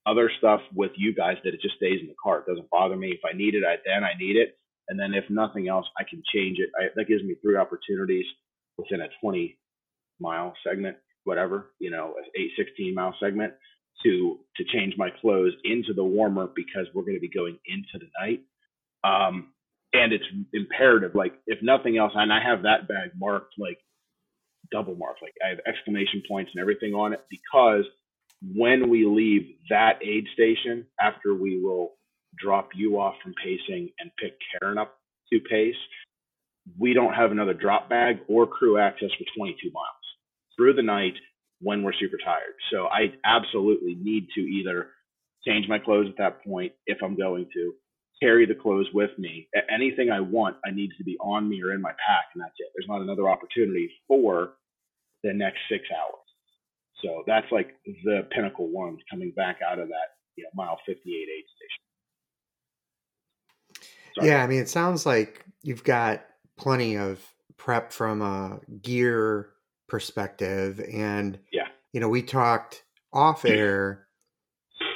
other 0.06 0.30
stuff 0.38 0.62
with 0.74 0.92
you 0.96 1.14
guys 1.14 1.36
that 1.44 1.54
it 1.54 1.62
just 1.62 1.76
stays 1.76 2.00
in 2.02 2.08
the 2.08 2.16
car. 2.22 2.40
It 2.40 2.46
doesn't 2.48 2.70
bother 2.70 2.96
me. 2.96 3.10
If 3.10 3.20
I 3.30 3.36
need 3.36 3.54
it, 3.56 3.64
I, 3.64 3.76
then 3.86 4.04
I 4.04 4.18
need 4.18 4.36
it. 4.36 4.58
And 4.88 5.00
then 5.00 5.14
if 5.14 5.24
nothing 5.30 5.68
else, 5.68 5.86
I 5.98 6.04
can 6.08 6.22
change 6.34 6.58
it. 6.60 6.70
I, 6.78 6.88
that 6.96 7.08
gives 7.08 7.24
me 7.24 7.36
three 7.42 7.56
opportunities 7.56 8.26
within 8.78 9.02
a 9.02 9.08
20 9.22 9.58
mile 10.20 10.54
segment, 10.66 10.98
whatever, 11.24 11.72
you 11.80 11.90
know, 11.90 12.14
8, 12.36 12.50
16 12.58 12.94
mile 12.94 13.14
segment. 13.20 13.54
to 14.04 14.40
to 14.56 14.64
change 14.64 14.94
my 14.98 15.10
clothes 15.22 15.54
into 15.64 15.94
the 15.94 16.04
warmer 16.04 16.48
because 16.54 16.86
we're 16.94 17.02
going 17.02 17.16
to 17.16 17.20
be 17.20 17.30
going 17.30 17.58
into 17.66 17.98
the 18.00 18.08
night. 18.20 18.42
Um, 19.04 19.52
and 19.92 20.12
it's 20.12 20.24
imperative, 20.52 21.14
like 21.14 21.34
if 21.46 21.58
nothing 21.62 21.96
else, 21.96 22.12
and 22.14 22.32
I 22.32 22.42
have 22.42 22.62
that 22.62 22.88
bag 22.88 23.10
marked 23.18 23.54
like 23.58 23.78
double 24.70 24.94
marked, 24.96 25.22
like 25.22 25.34
I 25.44 25.50
have 25.50 25.60
exclamation 25.66 26.22
points 26.28 26.50
and 26.54 26.60
everything 26.60 26.94
on 26.94 27.12
it 27.12 27.24
because 27.30 27.84
when 28.54 28.88
we 28.88 29.04
leave 29.04 29.56
that 29.70 29.98
aid 30.02 30.26
station 30.34 30.86
after 31.00 31.34
we 31.34 31.60
will 31.62 31.94
drop 32.38 32.70
you 32.74 33.00
off 33.00 33.14
from 33.22 33.34
pacing 33.42 33.90
and 33.98 34.10
pick 34.20 34.34
Karen 34.60 34.78
up 34.78 34.98
to 35.32 35.40
pace, 35.50 35.74
we 36.78 36.92
don't 36.92 37.14
have 37.14 37.32
another 37.32 37.54
drop 37.54 37.88
bag 37.88 38.18
or 38.28 38.46
crew 38.46 38.78
access 38.78 39.10
for 39.18 39.24
22 39.36 39.70
miles 39.72 39.86
through 40.56 40.74
the 40.74 40.82
night 40.82 41.14
when 41.60 41.82
we're 41.82 41.92
super 41.94 42.18
tired. 42.24 42.54
So 42.70 42.86
I 42.86 43.14
absolutely 43.24 43.96
need 44.00 44.28
to 44.34 44.40
either 44.40 44.88
change 45.46 45.66
my 45.68 45.78
clothes 45.78 46.08
at 46.08 46.18
that 46.18 46.44
point 46.44 46.72
if 46.86 46.98
I'm 47.02 47.16
going 47.16 47.48
to 47.54 47.72
carry 48.20 48.46
the 48.46 48.54
clothes 48.54 48.88
with 48.92 49.10
me. 49.18 49.48
Anything 49.72 50.10
I 50.10 50.20
want, 50.20 50.56
I 50.64 50.70
need 50.70 50.90
to 50.98 51.04
be 51.04 51.16
on 51.20 51.48
me 51.48 51.62
or 51.62 51.72
in 51.72 51.80
my 51.80 51.90
pack, 51.90 52.26
and 52.34 52.42
that's 52.42 52.54
it. 52.58 52.66
There's 52.74 52.88
not 52.88 53.00
another 53.00 53.28
opportunity 53.28 53.90
for 54.06 54.54
the 55.22 55.32
next 55.32 55.58
six 55.70 55.84
hours. 55.96 56.14
So 57.02 57.22
that's 57.26 57.46
like 57.52 57.76
the 58.04 58.26
pinnacle 58.30 58.68
one 58.68 58.98
coming 59.10 59.30
back 59.36 59.58
out 59.64 59.78
of 59.78 59.88
that 59.88 60.18
you 60.36 60.44
know 60.44 60.50
mile 60.54 60.78
58 60.86 61.12
aid 61.12 61.44
station. 61.56 61.82
Sorry. 64.14 64.28
Yeah, 64.28 64.42
I 64.42 64.46
mean, 64.46 64.60
it 64.60 64.68
sounds 64.68 65.04
like 65.06 65.44
you've 65.62 65.84
got 65.84 66.24
plenty 66.56 66.96
of 66.96 67.20
prep 67.56 67.92
from 67.92 68.22
a 68.22 68.60
gear 68.82 69.50
perspective, 69.88 70.80
and 70.92 71.38
Yeah. 71.52 71.68
you 71.92 72.00
know, 72.00 72.08
we 72.08 72.22
talked 72.22 72.84
off 73.12 73.44
air 73.44 74.06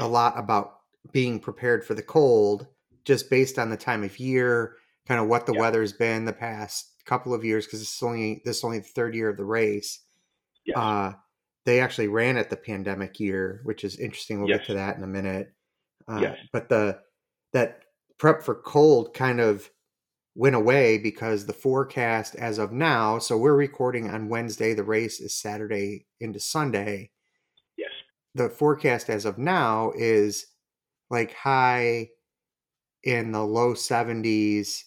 a 0.00 0.08
lot 0.08 0.34
about 0.38 0.78
being 1.12 1.40
prepared 1.40 1.84
for 1.84 1.94
the 1.94 2.02
cold, 2.02 2.66
just 3.04 3.30
based 3.30 3.58
on 3.58 3.70
the 3.70 3.76
time 3.76 4.04
of 4.04 4.18
year, 4.18 4.76
kind 5.06 5.20
of 5.20 5.28
what 5.28 5.46
the 5.46 5.52
Yeah. 5.54 5.60
weather's 5.60 5.92
been 5.92 6.24
the 6.24 6.32
past 6.32 6.92
couple 7.04 7.34
of 7.34 7.44
years, 7.44 7.66
because 7.66 7.80
this 7.80 7.94
is 7.94 8.02
only 8.02 8.42
this 8.44 8.58
is 8.58 8.64
only 8.64 8.78
the 8.78 8.84
third 8.84 9.14
year 9.14 9.28
of 9.28 9.36
the 9.36 9.44
race. 9.44 10.00
Yes. 10.64 10.76
Uh, 10.76 11.12
they 11.64 11.80
actually 11.80 12.08
ran 12.08 12.36
it 12.36 12.50
the 12.50 12.56
pandemic 12.56 13.18
year, 13.20 13.60
which 13.64 13.84
is 13.84 13.96
interesting. 13.98 14.40
We'll 14.40 14.48
Yes. 14.50 14.58
get 14.60 14.66
to 14.68 14.74
that 14.74 14.96
in 14.96 15.02
a 15.02 15.08
minute. 15.08 15.52
Uh, 16.08 16.18
Yes. 16.22 16.38
But 16.52 16.68
the 16.68 17.00
that 17.52 17.84
prep 18.18 18.42
for 18.42 18.54
cold 18.54 19.14
kind 19.14 19.40
of 19.40 19.70
went 20.34 20.54
away 20.56 20.96
because 20.96 21.44
the 21.46 21.52
forecast 21.52 22.34
as 22.36 22.56
of 22.58 22.72
now. 22.72 23.18
So 23.18 23.36
we're 23.36 23.54
recording 23.56 24.08
on 24.08 24.28
Wednesday. 24.30 24.72
The 24.74 24.82
race 24.84 25.20
is 25.20 25.34
Saturday 25.34 26.06
into 26.20 26.40
Sunday. 26.40 27.10
yes. 27.76 27.90
The 28.34 28.48
forecast 28.48 29.10
as 29.10 29.24
of 29.26 29.36
now 29.38 29.92
is 29.94 30.46
like 31.10 31.32
high 31.34 32.08
in 33.04 33.32
the 33.32 33.42
low 33.44 33.74
70s 33.74 34.82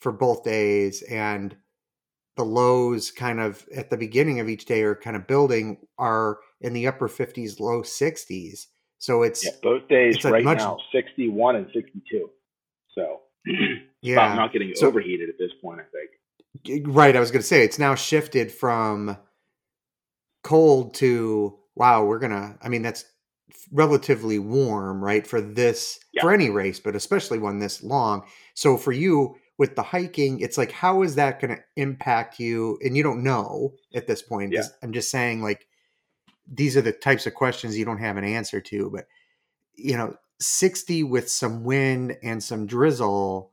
for 0.00 0.12
both 0.12 0.42
days 0.44 1.02
and 1.02 1.56
the 2.36 2.44
lows 2.44 3.10
kind 3.10 3.40
of 3.40 3.66
at 3.76 3.90
the 3.90 3.96
beginning 3.96 4.40
of 4.40 4.48
each 4.48 4.64
day 4.64 4.82
are 4.82 4.94
kind 4.94 5.16
of 5.16 5.26
building 5.26 5.76
are 5.98 6.38
in 6.62 6.72
the 6.72 6.86
upper 6.86 7.08
50s 7.08 7.60
low 7.60 7.82
60s 7.82 8.66
so 8.98 9.22
it's 9.22 9.44
Yeah. 9.44 9.50
Both 9.62 9.88
days 9.88 10.16
it's 10.16 10.24
right 10.24 10.44
much- 10.44 10.58
now, 10.58 10.78
61 10.92 11.56
and 11.56 11.66
62. 11.74 12.30
So 12.94 13.20
yeah 14.00 14.34
not 14.34 14.52
getting 14.52 14.72
So- 14.74 14.86
overheated 14.88 15.28
at 15.28 15.34
this 15.38 15.50
point, 15.60 15.80
I 15.80 15.84
think. 16.64 16.86
right 16.88 17.16
i 17.16 17.20
was 17.20 17.30
going 17.30 17.40
to 17.42 17.46
say 17.46 17.64
it's 17.64 17.78
now 17.78 17.94
shifted 17.94 18.50
from 18.52 19.16
cold 20.44 20.94
to 20.94 21.58
wow 21.74 22.04
we're 22.04 22.18
gonna 22.18 22.56
i 22.62 22.68
mean 22.68 22.82
that's 22.82 23.04
relatively 23.70 24.38
warm 24.38 25.02
right 25.02 25.26
for 25.26 25.40
this 25.40 25.98
Yeah. 26.12 26.22
for 26.22 26.32
any 26.32 26.50
race 26.50 26.80
but 26.80 26.94
especially 26.96 27.38
one 27.38 27.58
this 27.58 27.82
long 27.82 28.24
so 28.54 28.76
for 28.76 28.92
you 28.92 29.36
with 29.58 29.76
the 29.76 29.82
hiking 29.82 30.40
it's 30.40 30.58
like 30.58 30.72
how 30.72 31.02
is 31.02 31.14
that 31.16 31.40
going 31.40 31.56
to 31.56 31.62
impact 31.76 32.38
you 32.40 32.78
and 32.82 32.96
you 32.96 33.02
don't 33.02 33.22
know 33.22 33.74
at 33.94 34.06
this 34.06 34.22
point 34.22 34.52
Yeah. 34.52 34.62
I'm 34.82 34.92
just 34.92 35.10
saying 35.10 35.42
like 35.42 35.66
these 36.52 36.76
are 36.76 36.82
the 36.82 36.92
types 36.92 37.26
of 37.26 37.34
questions 37.34 37.78
you 37.78 37.84
don't 37.84 37.98
have 37.98 38.16
an 38.16 38.24
answer 38.24 38.60
to 38.60 38.90
but 38.90 39.06
you 39.74 39.96
know 39.96 40.16
60 40.40 41.04
with 41.04 41.30
some 41.30 41.62
wind 41.64 42.16
and 42.22 42.42
some 42.42 42.66
drizzle 42.66 43.52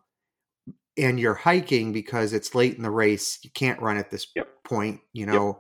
and 0.97 1.19
you're 1.19 1.35
hiking 1.35 1.93
because 1.93 2.33
it's 2.33 2.55
late 2.55 2.75
in 2.75 2.83
the 2.83 2.91
race 2.91 3.39
you 3.43 3.49
can't 3.51 3.81
run 3.81 3.97
at 3.97 4.09
this 4.09 4.27
Yep. 4.35 4.63
point 4.63 5.01
you 5.13 5.25
know 5.25 5.59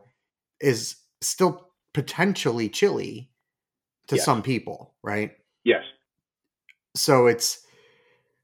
is 0.59 0.95
still 1.21 1.67
potentially 1.93 2.67
chilly 2.69 3.29
to 4.09 4.15
Yes. 4.17 4.25
some 4.25 4.43
people 4.43 4.93
right 5.03 5.37
Yes. 5.63 5.83
so 6.95 7.27
it's 7.27 7.65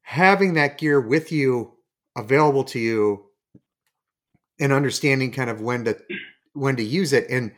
having 0.01 0.53
that 0.53 0.77
gear 0.77 1.01
with 1.01 1.31
you 1.31 1.73
available 2.15 2.63
to 2.63 2.79
you 2.79 3.25
and 4.59 4.71
understanding 4.71 5.31
kind 5.31 5.49
of 5.49 5.61
when 5.61 5.83
to 5.85 5.97
when 6.53 6.75
to 6.77 6.83
use 6.83 7.11
it 7.13 7.29
and 7.29 7.51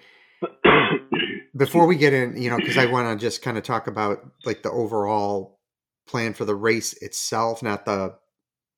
before 1.56 1.86
we 1.86 1.96
get 1.96 2.14
in 2.14 2.42
you 2.42 2.50
know 2.50 2.58
because 2.58 2.78
i 2.78 2.86
want 2.86 3.08
to 3.20 3.24
just 3.24 3.42
kind 3.42 3.58
of 3.58 3.64
talk 3.64 3.88
about 3.88 4.20
like 4.46 4.64
the 4.64 4.72
overall 4.72 5.60
plan 6.08 6.34
for 6.34 6.46
the 6.46 6.56
race 6.56 6.94
itself 7.02 7.62
not 7.62 7.86
the 7.86 8.16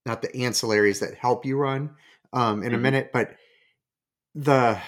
not 0.05 0.21
the 0.21 0.29
ancillaries 0.29 0.99
that 0.99 1.13
help 1.13 1.45
you 1.45 1.57
run 1.57 1.91
um 2.33 2.63
in 2.63 2.73
a 2.73 2.77
Mhm. 2.77 2.81
minute 2.81 3.11
but 3.13 3.35
the 4.35 4.79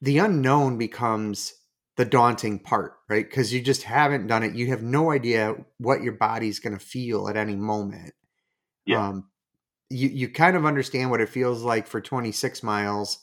the 0.00 0.18
unknown 0.18 0.78
becomes 0.78 1.54
the 1.98 2.04
daunting 2.04 2.60
part 2.60 2.94
right 3.08 3.28
because 3.28 3.52
you 3.52 3.60
just 3.60 3.82
haven't 3.82 4.28
done 4.28 4.44
it 4.44 4.54
you 4.54 4.68
have 4.68 4.84
no 4.84 5.10
idea 5.10 5.54
what 5.78 6.00
your 6.00 6.12
body's 6.12 6.60
going 6.60 6.72
to 6.72 6.84
feel 6.84 7.28
at 7.28 7.36
any 7.36 7.56
moment 7.56 8.14
Yeah. 8.86 9.08
um 9.08 9.28
you 9.90 10.08
you 10.08 10.28
kind 10.28 10.56
of 10.56 10.64
understand 10.64 11.10
what 11.10 11.20
it 11.20 11.28
feels 11.28 11.62
like 11.64 11.88
for 11.88 12.00
26 12.00 12.62
miles 12.62 13.18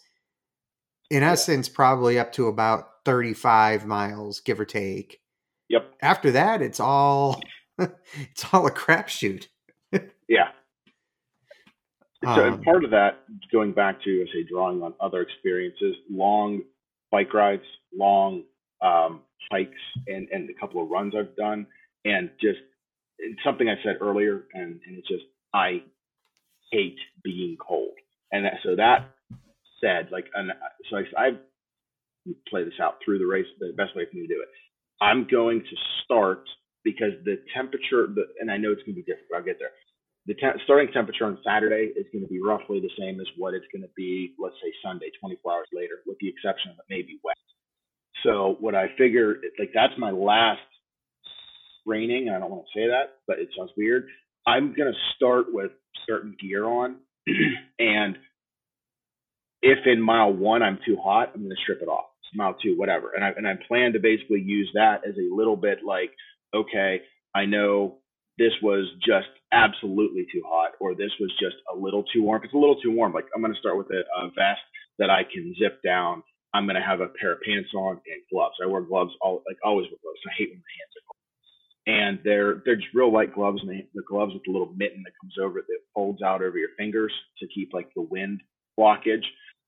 in 1.10 1.24
Yeah. 1.24 1.32
essence 1.32 1.70
probably 1.70 2.20
up 2.20 2.34
to 2.34 2.48
about 2.48 2.90
35 3.06 3.86
miles 3.86 4.42
give 4.42 4.60
or 4.60 4.66
take 4.66 5.22
Yep. 5.70 5.96
after 6.02 6.32
that 6.32 6.62
it's 6.62 6.82
all 6.82 7.42
it's 7.80 8.46
all 8.54 8.68
a 8.68 8.72
crapshoot 8.72 9.48
Yeah. 10.28 10.50
So, 12.24 12.30
Um, 12.48 12.54
and 12.56 12.64
part 12.64 12.84
of 12.84 12.90
that, 12.92 13.20
going 13.52 13.72
back 13.72 14.02
to, 14.02 14.26
I 14.28 14.34
say, 14.34 14.44
drawing 14.50 14.82
on 14.82 14.96
other 15.00 15.22
experiences, 15.22 15.96
long 16.10 16.64
bike 17.12 17.32
rides, 17.36 17.64
long 17.96 18.44
um, 18.82 19.22
hikes, 19.52 19.72
and, 20.08 20.28
and 20.32 20.50
a 20.50 20.60
couple 20.60 20.82
of 20.82 20.90
runs 20.90 21.14
I've 21.18 21.36
done, 21.36 21.68
and 22.04 22.30
just 22.42 22.60
something 23.44 23.68
I 23.70 23.76
said 23.84 23.98
earlier, 24.02 24.44
and, 24.54 24.80
and 24.86 24.98
it's 24.98 25.08
just, 25.08 25.24
I 25.54 25.84
hate 26.72 26.98
being 27.24 27.58
cold. 27.58 27.94
And 28.32 28.46
that, 28.46 28.54
so 28.64 28.76
that 28.76 29.12
said, 29.82 30.10
like, 30.12 30.26
and 30.34 30.52
so 30.90 30.98
I, 30.98 31.28
I 31.28 31.30
play 32.50 32.64
this 32.64 32.74
out 32.82 32.96
through 33.04 33.20
the 33.20 33.26
race, 33.26 33.46
the 33.60 33.74
best 33.78 33.96
way 33.96 34.06
for 34.10 34.16
me 34.16 34.28
to 34.28 34.34
do 34.34 34.42
it. 34.42 34.50
I'm 35.02 35.28
going 35.30 35.60
to 35.60 35.76
start 36.04 36.44
because 36.84 37.14
the 37.24 37.38
temperature, 37.56 38.08
the, 38.14 38.24
and 38.40 38.52
I 38.52 38.58
know 38.58 38.72
it's 38.72 38.84
going 38.84 38.96
to 38.96 39.02
be 39.02 39.08
different, 39.08 39.28
but 39.30 39.38
I'll 39.38 39.44
get 39.44 39.58
there 39.60 39.72
the 40.26 40.34
te- 40.34 40.62
starting 40.66 40.92
temperature 40.92 41.26
on 41.26 41.38
Saturday 41.46 41.94
is 41.94 42.06
going 42.12 42.24
to 42.26 42.30
be 42.30 42.42
roughly 42.42 42.80
the 42.80 42.90
same 42.98 43.20
as 43.22 43.28
what 43.38 43.54
it's 43.54 43.66
going 43.72 43.84
to 43.84 43.94
be, 43.96 44.34
let's 44.40 44.58
say 44.62 44.74
Sunday, 44.84 45.12
24 45.20 45.54
hours 45.54 45.70
later, 45.74 46.02
with 46.06 46.18
the 46.20 46.30
exception 46.30 46.72
of 46.72 46.78
it 46.82 46.86
may 46.90 47.02
be 47.02 47.20
wet. 47.24 47.38
So 48.26 48.58
what 48.60 48.76
I 48.76 48.88
figure, 48.98 49.36
like 49.60 49.72
that's 49.74 49.94
my 49.98 50.12
last 50.12 50.60
training. 51.88 52.30
I 52.30 52.40
don't 52.40 52.50
want 52.50 52.66
to 52.74 52.80
say 52.80 52.88
that, 52.88 53.20
but 53.28 53.40
it 53.40 53.50
sounds 53.58 53.72
weird. 53.78 54.08
I'm 54.48 54.74
to 54.92 55.00
start 55.16 55.48
with 55.50 55.72
certain 56.08 56.36
gear 56.42 56.66
on, 56.66 56.98
and 57.80 58.18
if 59.62 59.80
in 59.86 60.02
mile 60.02 60.34
one 60.34 60.62
I'm 60.62 60.80
too 60.86 60.98
hot, 61.02 61.32
I'm 61.34 61.42
to 61.50 61.56
strip 61.64 61.82
it 61.82 61.88
off. 61.88 62.06
Mile 62.34 62.56
two, 62.62 62.78
whatever, 62.78 63.12
and 63.16 63.24
I 63.24 63.30
and 63.30 63.48
I 63.48 63.54
plan 63.66 63.94
to 63.94 64.00
basically 64.00 64.42
use 64.42 64.70
that 64.74 65.08
as 65.08 65.16
a 65.16 65.34
little 65.34 65.56
bit 65.56 65.80
like, 65.86 66.12
okay, 66.54 67.02
I 67.34 67.46
know 67.46 68.00
this 68.38 68.52
was 68.62 68.92
just 69.06 69.30
absolutely 69.54 70.28
too 70.34 70.42
hot, 70.46 70.72
or 70.82 70.96
this 70.96 71.12
was 71.20 71.32
just 71.40 71.56
a 71.74 71.78
little 71.78 72.04
too 72.14 72.24
warm. 72.24 72.42
If 72.42 72.46
it's 72.46 72.54
a 72.54 72.58
little 72.58 72.82
too 72.82 72.92
warm, 72.92 73.14
like 73.14 73.28
I'm 73.34 73.42
to 73.54 73.60
start 73.60 73.78
with 73.78 73.88
a, 73.92 74.04
a 74.22 74.28
vest 74.36 74.60
that 75.00 75.10
I 75.10 75.22
can 75.24 75.56
zip 75.58 75.82
down. 75.82 76.24
I'm 76.56 76.66
going 76.66 76.80
to 76.80 76.88
have 76.88 77.02
a 77.02 77.12
pair 77.20 77.34
of 77.34 77.42
pants 77.42 77.70
on 77.76 78.00
and 78.08 78.22
gloves. 78.32 78.56
I 78.64 78.68
wear 78.68 78.82
gloves 78.82 79.12
all 79.20 79.44
like 79.46 79.58
always 79.64 79.88
wear 79.92 80.00
gloves. 80.02 80.20
I 80.26 80.32
hate 80.38 80.50
when 80.52 80.64
my 80.64 80.76
hands 80.80 80.96
are 80.96 81.06
cold. 81.06 81.24
And 81.88 82.20
they're 82.24 82.62
they're 82.64 82.78
just 82.78 82.96
real 82.96 83.12
light 83.12 83.36
gloves, 83.36 83.60
and 83.62 83.70
they, 83.70 83.88
the 83.94 84.04
gloves 84.08 84.34
with 84.34 84.44
the 84.46 84.54
little 84.54 84.74
mitten 84.74 85.04
that 85.04 85.12
comes 85.22 85.36
over 85.44 85.60
it 85.60 85.66
that 85.68 85.80
folds 85.94 86.22
out 86.22 86.42
over 86.42 86.58
your 86.58 86.70
fingers 86.78 87.12
to 87.40 87.48
keep 87.54 87.74
like 87.74 87.90
the 87.94 88.02
wind 88.02 88.42
blockage. 88.80 89.28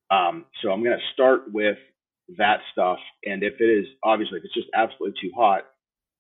Um, 0.10 0.46
so 0.62 0.72
I'm 0.72 0.82
going 0.82 0.98
to 0.98 1.14
start 1.14 1.52
with 1.52 1.78
that 2.38 2.60
stuff, 2.72 3.00
and 3.26 3.44
if 3.44 3.60
it 3.60 3.66
is 3.66 3.86
obviously 4.04 4.40
if 4.40 4.46
it's 4.46 4.54
just 4.54 4.68
absolutely 4.74 5.20
too 5.22 5.32
hot, 5.36 5.64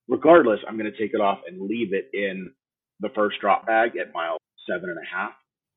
regardless, 0.09 0.59
I'm 0.67 0.77
going 0.77 0.91
to 0.91 0.97
take 0.97 1.13
it 1.13 1.21
off 1.21 1.39
and 1.47 1.61
leave 1.61 1.93
it 1.93 2.09
in 2.13 2.51
the 2.99 3.09
first 3.15 3.39
drop 3.39 3.65
bag 3.65 3.91
at 3.95 4.13
mile 4.13 4.37
seven 4.69 4.89
and 4.89 4.99
a 4.99 5.15
half. 5.15 5.31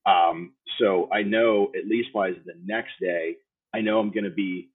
Um, 0.05 0.55
so 0.81 1.09
I 1.13 1.23
know 1.23 1.71
at 1.79 1.87
least 1.87 2.09
by 2.13 2.31
the 2.31 2.55
next 2.65 2.93
day, 3.01 3.37
I 3.73 3.83
know 3.83 4.01
I'm 4.01 4.11
going 4.11 4.25
to 4.25 4.31
be 4.31 4.70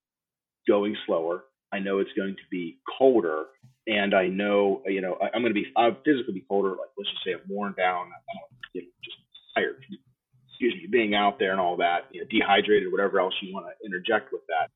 going 0.68 0.96
slower. 1.06 1.46
I 1.72 1.80
know 1.80 2.00
it's 2.00 2.14
going 2.16 2.36
to 2.36 2.48
be 2.50 2.78
colder, 2.98 3.46
and 3.88 4.14
I 4.14 4.28
know 4.28 4.82
you 4.86 5.02
know 5.02 5.18
I, 5.22 5.28
I'm 5.34 5.42
going 5.42 5.54
to 5.54 5.60
be 5.60 5.68
I'm 5.76 5.98
physically 6.06 6.34
be 6.34 6.46
colder. 6.48 6.70
Like 6.70 6.92
let's 6.98 7.10
just 7.10 7.24
say 7.26 7.34
I'm 7.34 7.42
worn 7.50 7.74
down, 7.78 8.08
uh, 8.08 8.48
you 8.74 8.82
know, 8.84 8.88
just 9.04 9.18
tired. 9.56 9.84
Excuse 10.50 10.74
me, 10.76 10.88
being 10.90 11.16
out 11.16 11.38
there 11.38 11.52
and 11.52 11.60
all 11.60 11.76
that, 11.78 12.06
you 12.12 12.22
know, 12.22 12.28
dehydrated, 12.32 12.90
whatever 12.90 13.20
else 13.20 13.34
you 13.42 13.54
want 13.54 13.66
to 13.66 13.86
interject 13.86 14.32
with 14.32 14.44
that. 14.48 14.72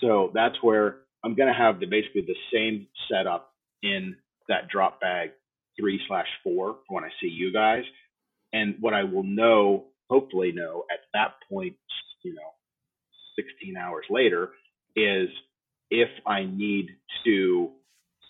So 0.00 0.30
that's 0.32 0.56
where 0.62 1.00
I'm 1.22 1.34
going 1.34 1.52
to 1.52 1.54
have 1.54 1.78
the 1.78 1.86
basically 1.86 2.22
the 2.22 2.36
same 2.52 2.86
setup 3.10 3.52
in 3.82 4.16
that 4.48 4.68
drop 4.68 5.00
bag 5.00 5.32
three 5.78 6.00
slash 6.08 6.26
four 6.42 6.78
when 6.88 7.04
I 7.04 7.08
see 7.20 7.28
you 7.28 7.52
guys, 7.52 7.84
and 8.52 8.76
what 8.80 8.94
I 8.94 9.04
will 9.04 9.22
know, 9.22 9.86
hopefully 10.08 10.52
know 10.52 10.84
at 10.90 11.00
that 11.14 11.34
point, 11.48 11.76
you 12.22 12.34
know, 12.34 12.50
16 13.36 13.76
hours 13.76 14.04
later, 14.10 14.50
is 14.96 15.28
if 15.90 16.08
I 16.26 16.44
need 16.44 16.88
to 17.24 17.70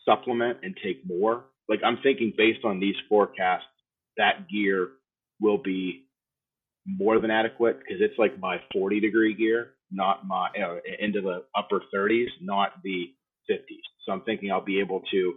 supplement 0.04 0.58
and 0.62 0.76
take 0.82 1.06
more. 1.06 1.44
Like 1.68 1.80
I'm 1.84 1.98
thinking 2.02 2.32
based 2.36 2.64
on 2.64 2.80
these 2.80 2.96
forecasts, 3.08 3.64
that 4.16 4.48
gear 4.50 4.88
will 5.40 5.58
be 5.58 6.06
more 6.86 7.20
than 7.20 7.30
adequate 7.30 7.78
because 7.78 8.00
it's 8.00 8.18
like 8.18 8.38
my 8.38 8.56
40 8.72 9.00
degree 9.00 9.34
gear, 9.34 9.72
not 9.90 10.26
my 10.26 10.48
know, 10.58 10.80
into 10.98 11.20
the 11.20 11.44
upper 11.56 11.82
30s, 11.94 12.28
not 12.40 12.82
the 12.82 13.12
50s. 13.50 13.58
So 14.04 14.12
I'm 14.12 14.22
thinking 14.22 14.50
I'll 14.50 14.64
be 14.64 14.80
able 14.80 15.02
to 15.10 15.34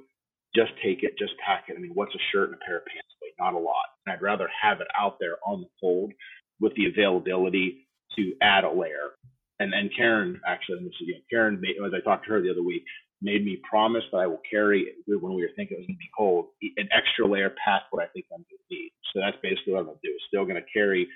just 0.56 0.72
take 0.84 1.04
it, 1.04 1.18
just 1.18 1.34
pack 1.46 1.66
it. 1.68 1.76
I 1.78 1.80
mean, 1.82 1.92
what's 1.94 2.16
a 2.16 2.20
shirt 2.32 2.50
and 2.50 2.56
a 2.56 2.66
pair 2.66 2.78
of 2.78 2.86
pants 2.86 3.10
weigh? 3.22 3.34
Not 3.40 3.54
a 3.54 3.58
lot. 3.58 3.86
And 4.06 4.14
I'd 4.14 4.22
rather 4.22 4.50
have 4.62 4.82
it 4.82 4.88
out 5.00 5.18
there 5.20 5.38
on 5.46 5.62
the 5.62 5.68
fold 5.82 6.14
with 6.60 6.74
the 6.76 6.86
availability 6.86 7.88
to 8.16 8.34
add 8.42 8.64
a 8.64 8.72
layer. 8.72 9.12
And 9.60 9.74
and 9.74 9.90
Karen 9.96 10.42
actually, 10.48 10.80
this 10.84 10.94
is, 11.02 11.08
you 11.08 11.14
know, 11.14 11.20
Karen, 11.30 11.62
made, 11.62 11.76
as 11.86 11.94
I 11.94 12.04
talked 12.04 12.26
to 12.26 12.32
her 12.32 12.42
the 12.42 12.52
other 12.52 12.64
week, 12.64 12.84
made 13.22 13.46
me 13.46 13.62
promise 13.68 14.04
that 14.12 14.18
I 14.18 14.28
will 14.28 14.42
carry 14.50 14.88
when 15.08 15.34
we 15.34 15.42
were 15.42 15.52
thinking 15.56 15.78
it 15.78 15.82
was 15.82 15.88
going 15.88 15.96
to 15.96 16.00
be 16.00 16.12
cold 16.18 16.48
an 16.78 16.90
extra 16.92 17.26
layer 17.26 17.54
past 17.64 17.86
what 17.92 18.04
I 18.04 18.08
think 18.08 18.26
I'm 18.32 18.46
going 18.50 18.60
to 18.60 18.76
need. 18.76 18.92
So 19.14 19.22
that's 19.22 19.38
basically 19.42 19.74
what 19.74 19.80
I'm 19.80 19.86
going 19.86 20.00
to 20.04 20.08
do. 20.08 20.16
Still 20.28 20.46
going 20.46 20.62
to 20.62 20.70
carry 20.74 21.04
a 21.04 21.08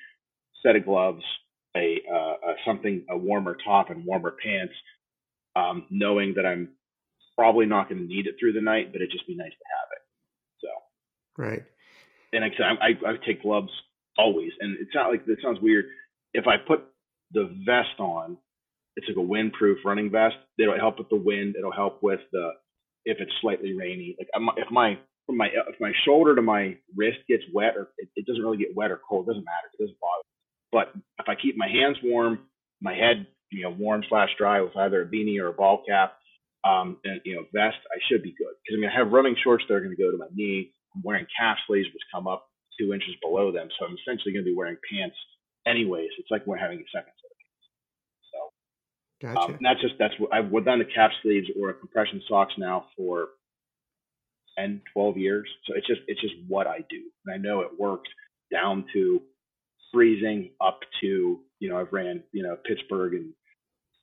set 0.63 0.75
of 0.75 0.85
gloves, 0.85 1.23
a, 1.75 2.01
uh, 2.09 2.35
a 2.49 2.53
something 2.65 3.03
a 3.09 3.17
warmer 3.17 3.57
top 3.65 3.89
and 3.89 4.05
warmer 4.05 4.35
pants, 4.43 4.73
um, 5.55 5.85
knowing 5.89 6.33
that 6.35 6.45
I'm 6.45 6.69
probably 7.37 7.65
not 7.65 7.89
going 7.89 8.01
to 8.01 8.07
need 8.07 8.27
it 8.27 8.35
through 8.39 8.53
the 8.53 8.61
night, 8.61 8.91
but 8.91 9.01
it'd 9.01 9.11
just 9.11 9.27
be 9.27 9.35
nice 9.35 9.51
to 9.51 9.65
have 9.75 9.89
it. 9.91 10.03
So 10.61 11.41
Right. 11.43 11.63
and 12.33 12.43
like 12.43 12.53
I 12.53 12.57
said, 12.57 12.77
I, 12.81 13.11
I 13.11 13.15
take 13.25 13.41
gloves 13.43 13.71
always, 14.17 14.51
and 14.59 14.77
it's 14.79 14.95
not 14.95 15.11
like 15.11 15.23
it 15.27 15.39
sounds 15.43 15.59
weird. 15.61 15.85
If 16.33 16.47
I 16.47 16.55
put 16.57 16.85
the 17.31 17.49
vest 17.65 17.99
on, 17.99 18.37
it's 18.95 19.07
like 19.07 19.17
a 19.17 19.27
windproof 19.27 19.85
running 19.85 20.09
vest. 20.11 20.35
It'll 20.57 20.77
help 20.77 20.97
with 20.97 21.09
the 21.09 21.17
wind. 21.17 21.55
It'll 21.57 21.71
help 21.71 22.01
with 22.01 22.19
the 22.31 22.51
if 23.05 23.17
it's 23.19 23.31
slightly 23.41 23.73
rainy. 23.73 24.15
Like 24.17 24.29
if 24.57 24.71
my 24.71 24.97
from 25.25 25.37
my 25.37 25.47
if 25.47 25.79
my 25.79 25.91
shoulder 26.05 26.35
to 26.35 26.41
my 26.41 26.77
wrist 26.95 27.19
gets 27.27 27.43
wet, 27.53 27.77
or 27.77 27.89
it, 27.97 28.09
it 28.15 28.25
doesn't 28.25 28.41
really 28.41 28.57
get 28.57 28.75
wet 28.75 28.91
or 28.91 28.99
cold, 29.07 29.25
it 29.25 29.31
doesn't 29.31 29.45
matter. 29.45 29.69
It 29.73 29.83
doesn't 29.83 29.99
bother. 29.99 30.25
But 30.71 31.01
if 31.19 31.29
I 31.29 31.39
keep 31.39 31.55
my 31.57 31.67
hands 31.67 31.97
warm, 32.03 32.39
my 32.81 32.93
head 32.93 33.27
you 33.51 33.63
know 33.63 33.71
warm 33.71 34.03
slash 34.09 34.29
dry 34.37 34.61
with 34.61 34.75
either 34.75 35.03
a 35.03 35.05
beanie 35.05 35.39
or 35.39 35.47
a 35.47 35.53
ball 35.53 35.83
cap, 35.87 36.17
um, 36.65 36.97
and 37.03 37.21
you 37.23 37.35
know 37.35 37.43
vest, 37.53 37.77
I 37.93 37.99
should 38.09 38.23
be 38.23 38.33
good 38.37 38.55
because 38.63 38.75
I'm 38.75 38.81
gonna 38.81 38.97
have 38.97 39.13
running 39.13 39.35
shorts 39.43 39.63
that 39.67 39.75
are 39.75 39.81
gonna 39.81 39.95
go 39.95 40.11
to 40.11 40.17
my 40.17 40.27
knee. 40.33 40.71
I'm 40.95 41.03
wearing 41.03 41.27
calf 41.37 41.57
sleeves 41.67 41.87
which 41.93 42.03
come 42.13 42.27
up 42.27 42.47
two 42.79 42.93
inches 42.93 43.13
below 43.21 43.51
them, 43.51 43.69
so 43.77 43.85
I'm 43.85 43.95
essentially 44.01 44.33
gonna 44.33 44.45
be 44.45 44.55
wearing 44.55 44.77
pants 44.89 45.17
anyways. 45.67 46.09
It's 46.17 46.31
like 46.31 46.45
we're 46.47 46.57
having 46.57 46.79
a 46.79 46.89
second 46.93 47.13
set 47.21 47.31
of 47.31 47.37
pants. 47.43 47.65
So 48.31 48.39
Gotcha. 49.27 49.53
um, 49.53 49.59
that's 49.61 49.81
just 49.81 49.95
that's 49.99 50.13
what 50.19 50.33
I've 50.33 50.51
done 50.65 50.79
the 50.79 50.85
calf 50.85 51.11
sleeves 51.21 51.47
or 51.59 51.73
compression 51.73 52.21
socks 52.27 52.53
now 52.57 52.85
for 52.95 53.29
10, 54.57 54.81
12 54.93 55.17
years. 55.17 55.47
So 55.65 55.73
it's 55.75 55.87
just 55.87 56.01
it's 56.07 56.21
just 56.21 56.35
what 56.47 56.67
I 56.67 56.79
do, 56.89 57.01
and 57.25 57.33
I 57.33 57.37
know 57.37 57.61
it 57.61 57.79
works 57.79 58.09
down 58.51 58.85
to 58.93 59.21
freezing 59.93 60.51
up 60.61 60.79
to 61.01 61.39
you 61.59 61.69
know 61.69 61.77
I've 61.77 61.91
ran 61.91 62.23
you 62.31 62.43
know 62.43 62.57
Pittsburgh 62.65 63.13
and 63.13 63.33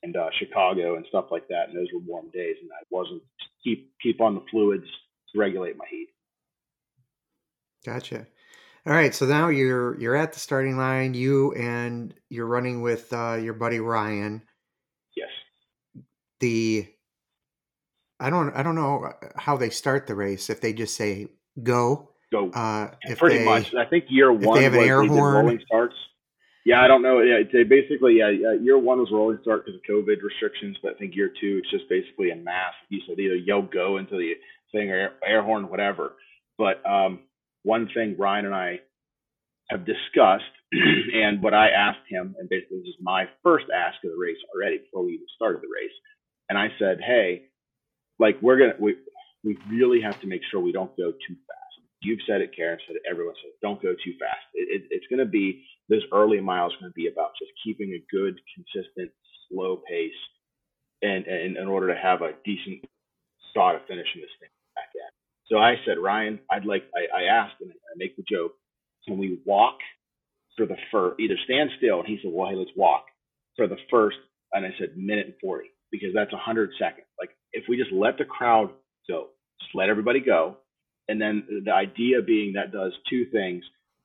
and 0.02 0.16
uh, 0.16 0.28
Chicago 0.38 0.96
and 0.96 1.06
stuff 1.08 1.26
like 1.30 1.48
that, 1.48 1.68
and 1.68 1.76
those 1.76 1.88
were 1.92 2.00
warm 2.00 2.30
days, 2.32 2.56
and 2.60 2.70
I 2.72 2.84
wasn't 2.90 3.22
keep 3.62 3.90
keep 4.02 4.20
on 4.20 4.34
the 4.34 4.42
fluids 4.50 4.86
to 5.32 5.40
regulate 5.40 5.76
my 5.76 5.86
heat. 5.90 6.08
Gotcha. 7.84 8.26
All 8.86 8.92
right, 8.92 9.14
so 9.14 9.24
now 9.24 9.48
you're 9.48 9.98
you're 9.98 10.14
at 10.14 10.34
the 10.34 10.38
starting 10.38 10.76
line. 10.76 11.14
You 11.14 11.52
and 11.54 12.12
you're 12.28 12.46
running 12.46 12.82
with 12.82 13.10
uh, 13.12 13.38
your 13.42 13.54
buddy 13.54 13.80
Ryan. 13.80 14.42
Yes. 15.16 15.30
The 16.40 16.86
I 18.20 18.28
don't 18.28 18.54
I 18.54 18.62
don't 18.62 18.74
know 18.74 19.10
how 19.36 19.56
they 19.56 19.70
start 19.70 20.06
the 20.06 20.14
race. 20.14 20.50
If 20.50 20.60
they 20.60 20.74
just 20.74 20.96
say 20.96 21.28
go, 21.62 22.10
Go 22.30 22.50
uh, 22.50 22.90
if 23.02 23.18
pretty 23.18 23.38
they, 23.38 23.44
much. 23.44 23.74
I 23.74 23.86
think 23.86 24.04
year 24.08 24.30
one 24.30 24.58
they 24.58 24.64
have 24.64 24.74
an 24.74 24.80
was 24.80 24.88
air 24.88 25.02
horn. 25.06 25.34
rolling 25.34 25.60
starts. 25.64 25.94
Yeah, 26.66 26.82
I 26.82 26.88
don't 26.88 27.02
know. 27.02 27.20
Yeah, 27.20 27.38
they 27.52 27.64
basically 27.64 28.18
yeah, 28.18 28.30
year 28.60 28.78
one 28.78 28.98
was 28.98 29.08
rolling 29.10 29.38
start 29.40 29.64
because 29.64 29.78
of 29.78 29.82
COVID 29.88 30.22
restrictions, 30.22 30.76
but 30.82 30.92
I 30.92 30.98
think 30.98 31.16
year 31.16 31.30
two 31.40 31.60
it's 31.62 31.70
just 31.70 31.88
basically 31.88 32.30
a 32.32 32.36
mass. 32.36 32.74
You 32.90 33.00
said 33.06 33.18
either 33.18 33.36
yell 33.36 33.62
go 33.62 33.96
into 33.96 34.16
the 34.16 34.32
thing 34.72 34.90
or 34.90 34.94
air, 34.94 35.12
air 35.26 35.42
horn, 35.42 35.70
whatever. 35.70 36.12
But 36.58 36.84
um, 36.86 37.20
one 37.64 37.88
thing 37.92 38.16
Ryan 38.18 38.46
and 38.46 38.55
I 38.55 38.81
have 39.70 39.85
discussed, 39.85 40.44
and 40.72 41.42
what 41.42 41.55
I 41.55 41.70
asked 41.70 42.07
him, 42.09 42.37
and 42.38 42.48
basically 42.48 42.79
this 42.79 42.88
is 42.88 43.00
my 43.00 43.24
first 43.42 43.66
ask 43.74 43.96
of 44.05 44.11
the 44.11 44.16
race 44.16 44.38
already 44.55 44.79
before 44.79 45.05
we 45.05 45.14
even 45.14 45.27
started 45.35 45.62
the 45.62 45.72
race, 45.72 45.94
and 46.48 46.59
I 46.59 46.68
said, 46.79 47.00
hey, 47.00 47.48
like 48.18 48.40
we're 48.40 48.59
gonna 48.59 48.77
we 48.79 48.96
we 49.42 49.59
really 49.68 50.00
have 50.00 50.20
to 50.20 50.27
make 50.27 50.42
sure 50.50 50.61
we 50.61 50.72
don't 50.72 50.96
go 50.96 51.12
too 51.12 51.37
fast. 51.46 51.61
You've 52.00 52.20
said 52.27 52.40
it, 52.40 52.55
Karen 52.55 52.79
said 52.87 52.96
it, 52.96 53.03
everyone 53.11 53.35
said 53.40 53.48
it. 53.48 53.61
Don't 53.62 53.81
go 53.83 53.92
too 53.92 54.12
fast. 54.20 54.44
It, 54.53 54.83
it, 54.83 54.88
it's 54.90 55.07
to 55.16 55.24
be 55.24 55.64
this 55.88 56.03
early 56.12 56.40
mile 56.40 56.68
is 56.68 56.74
to 56.83 56.90
be 56.90 57.09
about 57.09 57.33
just 57.38 57.53
keeping 57.64 57.92
a 57.92 58.05
good, 58.14 58.38
consistent, 58.55 59.11
slow 59.48 59.81
pace, 59.88 60.12
and, 61.03 61.27
and 61.27 61.57
in 61.57 61.66
order 61.66 61.88
to 61.88 61.98
have 62.00 62.22
a 62.22 62.33
decent 62.44 62.85
start 63.50 63.77
of 63.77 63.83
finishing 63.88 64.20
this 64.20 64.31
thing. 64.40 64.53
So 65.46 65.59
I 65.59 65.74
said, 65.87 65.98
Ryan, 65.98 66.40
I'd 66.50 66.64
like. 66.64 66.85
I, 66.94 67.22
I 67.22 67.22
asked, 67.24 67.57
and 67.61 67.70
I 67.70 67.94
make 67.96 68.16
the 68.16 68.24
joke, 68.28 68.52
can 69.07 69.18
we 69.18 69.40
walk 69.44 69.78
for 70.57 70.66
the 70.66 70.76
first? 70.90 71.20
Either 71.20 71.37
stand 71.44 71.70
still, 71.78 72.00
and 72.00 72.09
he 72.09 72.18
said, 72.22 72.30
well, 72.33 72.48
hey, 72.50 72.57
let's 72.57 72.70
walk 72.76 73.07
for 73.57 73.66
the 73.66 73.76
first. 73.90 74.16
And 74.52 74.64
I 74.64 74.70
said, 74.78 74.96
minute 74.96 75.26
and 75.26 75.35
forty, 75.40 75.68
because 75.90 76.11
that's 76.14 76.33
a 76.33 76.38
hundred 76.38 76.70
seconds. 76.78 77.07
Like 77.20 77.30
if 77.52 77.64
we 77.68 77.76
just 77.76 77.92
let 77.92 78.18
the 78.18 78.24
crowd 78.24 78.70
go, 79.09 79.28
just 79.61 79.74
let 79.74 79.88
everybody 79.88 80.20
go, 80.20 80.57
and 81.09 81.20
then 81.20 81.62
the 81.64 81.72
idea 81.72 82.22
being 82.22 82.54
that 82.54 82.72
does 82.72 82.92
two 83.11 83.26
things 83.33 83.64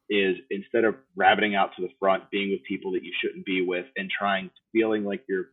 is 0.09 0.35
instead 0.49 0.85
of 0.85 0.95
rabbiting 1.15 1.55
out 1.55 1.69
to 1.77 1.83
the 1.83 1.93
front, 1.99 2.31
being 2.31 2.51
with 2.51 2.63
people 2.67 2.91
that 2.93 3.03
you 3.03 3.13
shouldn't 3.21 3.45
be 3.45 3.63
with, 3.65 3.85
and 3.95 4.09
trying 4.09 4.49
feeling 4.73 5.05
like 5.05 5.23
you're 5.29 5.51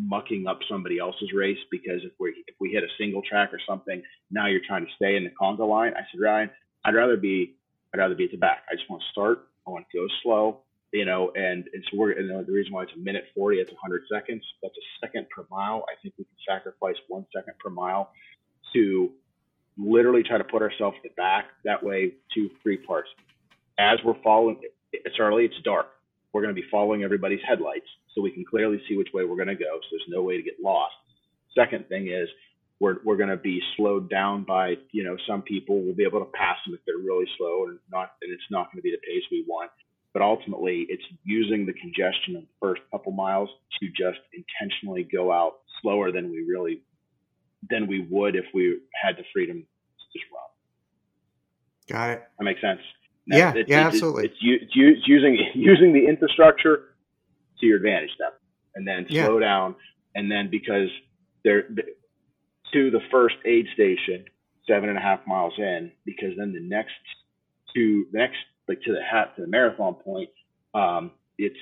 mucking 0.00 0.46
up 0.46 0.58
somebody 0.68 0.98
else's 0.98 1.32
race 1.34 1.58
because 1.70 2.00
if 2.04 2.12
we 2.18 2.30
if 2.46 2.54
we 2.60 2.70
hit 2.70 2.82
a 2.82 2.88
single 2.98 3.22
track 3.22 3.52
or 3.52 3.60
something, 3.68 4.02
now 4.30 4.46
you're 4.46 4.60
trying 4.66 4.84
to 4.84 4.92
stay 4.96 5.16
in 5.16 5.24
the 5.24 5.30
conga 5.40 5.68
line. 5.68 5.92
I 5.94 6.00
said, 6.10 6.20
Ryan, 6.20 6.50
I'd 6.84 6.94
rather 6.94 7.16
be 7.16 7.56
I'd 7.94 7.98
rather 7.98 8.14
be 8.14 8.24
at 8.24 8.30
the 8.30 8.36
back. 8.36 8.62
I 8.70 8.74
just 8.74 8.88
want 8.88 9.02
to 9.02 9.08
start. 9.10 9.48
I 9.66 9.70
want 9.70 9.86
to 9.90 9.98
go 9.98 10.06
slow, 10.22 10.60
you 10.92 11.04
know, 11.04 11.32
and, 11.34 11.64
and 11.72 11.84
so 11.90 11.98
we're 11.98 12.12
and 12.12 12.46
the 12.46 12.52
reason 12.52 12.72
why 12.72 12.84
it's 12.84 12.92
a 12.94 12.98
minute 12.98 13.24
forty, 13.34 13.58
it's 13.58 13.70
hundred 13.82 14.02
seconds. 14.12 14.44
That's 14.62 14.74
a 14.74 15.06
second 15.06 15.26
per 15.34 15.44
mile. 15.50 15.84
I 15.88 15.94
think 16.02 16.14
we 16.18 16.24
can 16.24 16.36
sacrifice 16.48 16.96
one 17.08 17.26
second 17.34 17.54
per 17.58 17.70
mile 17.70 18.10
to 18.74 19.10
literally 19.76 20.22
try 20.22 20.38
to 20.38 20.44
put 20.44 20.62
ourselves 20.62 20.96
at 21.04 21.10
the 21.10 21.14
back. 21.16 21.46
That 21.64 21.82
way, 21.82 22.14
two, 22.34 22.50
three 22.62 22.76
parts. 22.76 23.08
As 23.78 23.98
we're 24.04 24.20
following, 24.22 24.60
it's 24.92 25.16
early, 25.18 25.44
it's 25.44 25.60
dark. 25.64 25.86
We're 26.32 26.42
going 26.42 26.54
to 26.54 26.60
be 26.60 26.66
following 26.70 27.02
everybody's 27.02 27.40
headlights 27.46 27.86
so 28.14 28.22
we 28.22 28.30
can 28.30 28.44
clearly 28.44 28.80
see 28.88 28.96
which 28.96 29.08
way 29.12 29.24
we're 29.24 29.36
going 29.36 29.48
to 29.48 29.54
go. 29.54 29.78
So 29.82 29.88
there's 29.92 30.08
no 30.08 30.22
way 30.22 30.36
to 30.36 30.42
get 30.42 30.54
lost. 30.62 30.94
Second 31.54 31.88
thing 31.88 32.08
is 32.08 32.28
we're, 32.78 32.96
we're 33.04 33.16
going 33.16 33.30
to 33.30 33.36
be 33.36 33.60
slowed 33.76 34.08
down 34.08 34.44
by, 34.44 34.74
you 34.92 35.04
know, 35.04 35.16
some 35.28 35.42
people. 35.42 35.82
We'll 35.82 35.94
be 35.94 36.04
able 36.04 36.20
to 36.20 36.30
pass 36.32 36.56
them 36.64 36.74
if 36.74 36.80
they're 36.86 36.98
really 36.98 37.26
slow 37.36 37.66
and 37.68 37.78
not, 37.90 38.12
and 38.22 38.32
it's 38.32 38.42
not 38.50 38.66
going 38.66 38.78
to 38.78 38.82
be 38.82 38.90
the 38.90 39.06
pace 39.06 39.22
we 39.30 39.44
want. 39.46 39.70
But 40.12 40.22
ultimately, 40.22 40.86
it's 40.88 41.04
using 41.24 41.66
the 41.66 41.72
congestion 41.72 42.36
of 42.36 42.42
the 42.42 42.48
first 42.60 42.82
couple 42.90 43.12
miles 43.12 43.48
to 43.80 43.88
just 43.88 44.18
intentionally 44.32 45.04
go 45.04 45.30
out 45.30 45.58
slower 45.82 46.10
than 46.10 46.30
we 46.30 46.44
really 46.48 46.82
than 47.68 47.86
we 47.86 48.06
would 48.10 48.36
if 48.36 48.46
we 48.54 48.78
had 49.00 49.16
the 49.16 49.24
freedom 49.32 49.58
to 49.58 50.18
just 50.18 50.24
run. 50.32 50.42
got 51.86 52.10
it. 52.10 52.22
That 52.38 52.44
makes 52.44 52.60
sense. 52.60 52.80
Yeah, 53.26 53.50
It's- 53.50 53.66
yeah, 53.68 53.76
it's- 53.80 53.94
absolutely. 53.94 54.24
It's, 54.26 54.36
it's 54.40 54.72
it's 54.74 55.08
using 55.08 55.38
using 55.54 55.92
the 55.92 56.06
infrastructure 56.06 56.94
to 57.60 57.66
your 57.66 57.76
advantage, 57.76 58.10
then, 58.18 58.30
and 58.74 58.86
then 58.88 59.06
Yeah. 59.08 59.26
slow 59.26 59.38
down, 59.38 59.76
and 60.14 60.30
then 60.30 60.48
because 60.50 60.88
they're 61.44 61.62
to 62.72 62.90
the 62.90 63.00
first 63.10 63.36
aid 63.44 63.66
station, 63.74 64.24
seven 64.66 64.88
and 64.88 64.96
a 64.98 65.00
half 65.00 65.26
miles 65.26 65.52
in, 65.58 65.90
because 66.04 66.36
then 66.38 66.52
the 66.52 66.60
next 66.60 66.92
to 67.74 68.06
the 68.12 68.18
next 68.18 68.38
like 68.68 68.80
to 68.82 68.92
the 68.92 69.02
hat 69.02 69.34
to 69.36 69.42
the 69.42 69.48
marathon 69.48 69.94
point, 69.94 70.30
um, 70.74 71.10
it's 71.38 71.58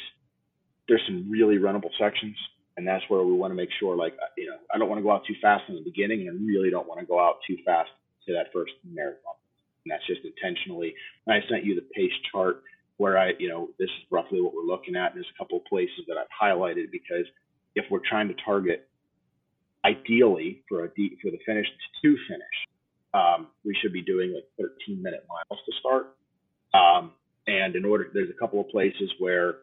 there's 0.88 1.02
some 1.06 1.30
really 1.30 1.56
runnable 1.58 1.90
sections, 1.98 2.36
and 2.76 2.86
that's 2.86 3.04
where 3.08 3.22
we 3.22 3.32
want 3.32 3.50
to 3.50 3.54
make 3.54 3.68
sure, 3.78 3.94
like, 3.96 4.14
uh, 4.14 4.26
you 4.38 4.46
know, 4.46 4.56
I 4.72 4.78
don't 4.78 4.88
want 4.88 4.98
to 4.98 5.02
go 5.02 5.10
out 5.10 5.22
too 5.26 5.34
fast 5.42 5.64
in 5.68 5.74
the 5.74 5.82
beginning, 5.82 6.28
and 6.28 6.38
I 6.38 6.42
really 6.46 6.70
don't 6.70 6.88
want 6.88 7.00
to 7.00 7.06
go 7.06 7.20
out 7.20 7.36
too 7.46 7.56
fast 7.64 7.90
to 8.26 8.32
that 8.34 8.52
first 8.54 8.72
marathon. 8.84 9.34
And 9.88 9.96
that's 9.96 10.06
just 10.06 10.20
intentionally. 10.20 10.94
And 11.26 11.32
I 11.32 11.40
sent 11.48 11.64
you 11.64 11.74
the 11.74 11.86
pace 11.96 12.12
chart 12.30 12.62
where 12.98 13.16
I, 13.16 13.32
you 13.38 13.48
know, 13.48 13.70
this 13.78 13.88
is 13.88 14.04
roughly 14.10 14.42
what 14.42 14.52
we're 14.52 14.68
looking 14.68 14.96
at. 14.96 15.12
And 15.12 15.16
there's 15.16 15.32
a 15.34 15.38
couple 15.38 15.56
of 15.56 15.64
places 15.64 16.04
that 16.08 16.18
I've 16.18 16.28
highlighted 16.28 16.92
because 16.92 17.24
if 17.74 17.86
we're 17.90 18.04
trying 18.06 18.28
to 18.28 18.34
target, 18.44 18.86
ideally 19.84 20.62
for 20.68 20.84
a 20.84 20.88
deep 20.94 21.18
for 21.22 21.30
the 21.30 21.38
finish 21.46 21.66
to 22.02 22.16
finish, 22.28 22.58
um, 23.14 23.46
we 23.64 23.74
should 23.80 23.92
be 23.92 24.02
doing 24.02 24.34
like 24.34 24.44
13 24.58 25.02
minute 25.02 25.24
miles 25.28 25.60
to 25.64 25.72
start. 25.80 26.16
Um, 26.74 27.12
and 27.46 27.74
in 27.76 27.86
order, 27.86 28.10
there's 28.12 28.28
a 28.28 28.38
couple 28.38 28.60
of 28.60 28.68
places 28.68 29.10
where 29.18 29.56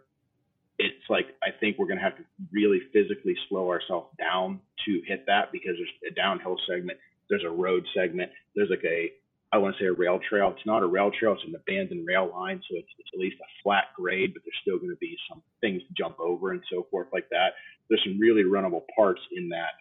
it's 0.80 1.06
like 1.10 1.28
I 1.44 1.52
think 1.60 1.78
we're 1.78 1.88
going 1.88 2.00
to 2.00 2.04
have 2.04 2.18
to 2.18 2.24
really 2.52 2.80
physically 2.92 3.36
slow 3.48 3.70
ourselves 3.70 4.10
down 4.18 4.60
to 4.86 5.02
hit 5.06 5.26
that 5.28 5.52
because 5.52 5.76
there's 5.78 6.12
a 6.12 6.16
downhill 6.16 6.58
segment, 6.68 6.98
there's 7.30 7.44
a 7.46 7.50
road 7.50 7.86
segment, 7.96 8.32
there's 8.56 8.70
like 8.70 8.84
a 8.84 9.12
I 9.52 9.58
want 9.58 9.76
to 9.78 9.84
say 9.84 9.88
a 9.88 9.94
rail 9.94 10.20
trail. 10.30 10.54
It's 10.56 10.66
not 10.66 10.84
a 10.84 10.88
rail 10.88 11.12
trail; 11.12 11.34
it's 11.34 11.44
an 11.48 11.56
abandoned 11.56 12.06
rail 12.08 12.30
line, 12.32 12.62
so 12.70 12.78
it's, 12.78 12.90
it's 13.00 13.10
at 13.14 13.20
least 13.20 13.38
a 13.40 13.50
flat 13.64 13.86
grade, 13.96 14.34
but 14.34 14.44
there's 14.44 14.58
still 14.62 14.78
going 14.78 14.90
to 14.90 14.98
be 15.00 15.16
some 15.30 15.42
things 15.62 15.82
to 15.84 15.94
jump 15.98 16.20
over 16.20 16.52
and 16.52 16.62
so 16.72 16.88
forth 16.92 17.08
like 17.14 17.30
that. 17.30 17.54
There's 17.90 18.04
some 18.04 18.20
really 18.20 18.44
runnable 18.44 18.84
parts 18.96 19.22
in 19.32 19.50
that 19.50 19.74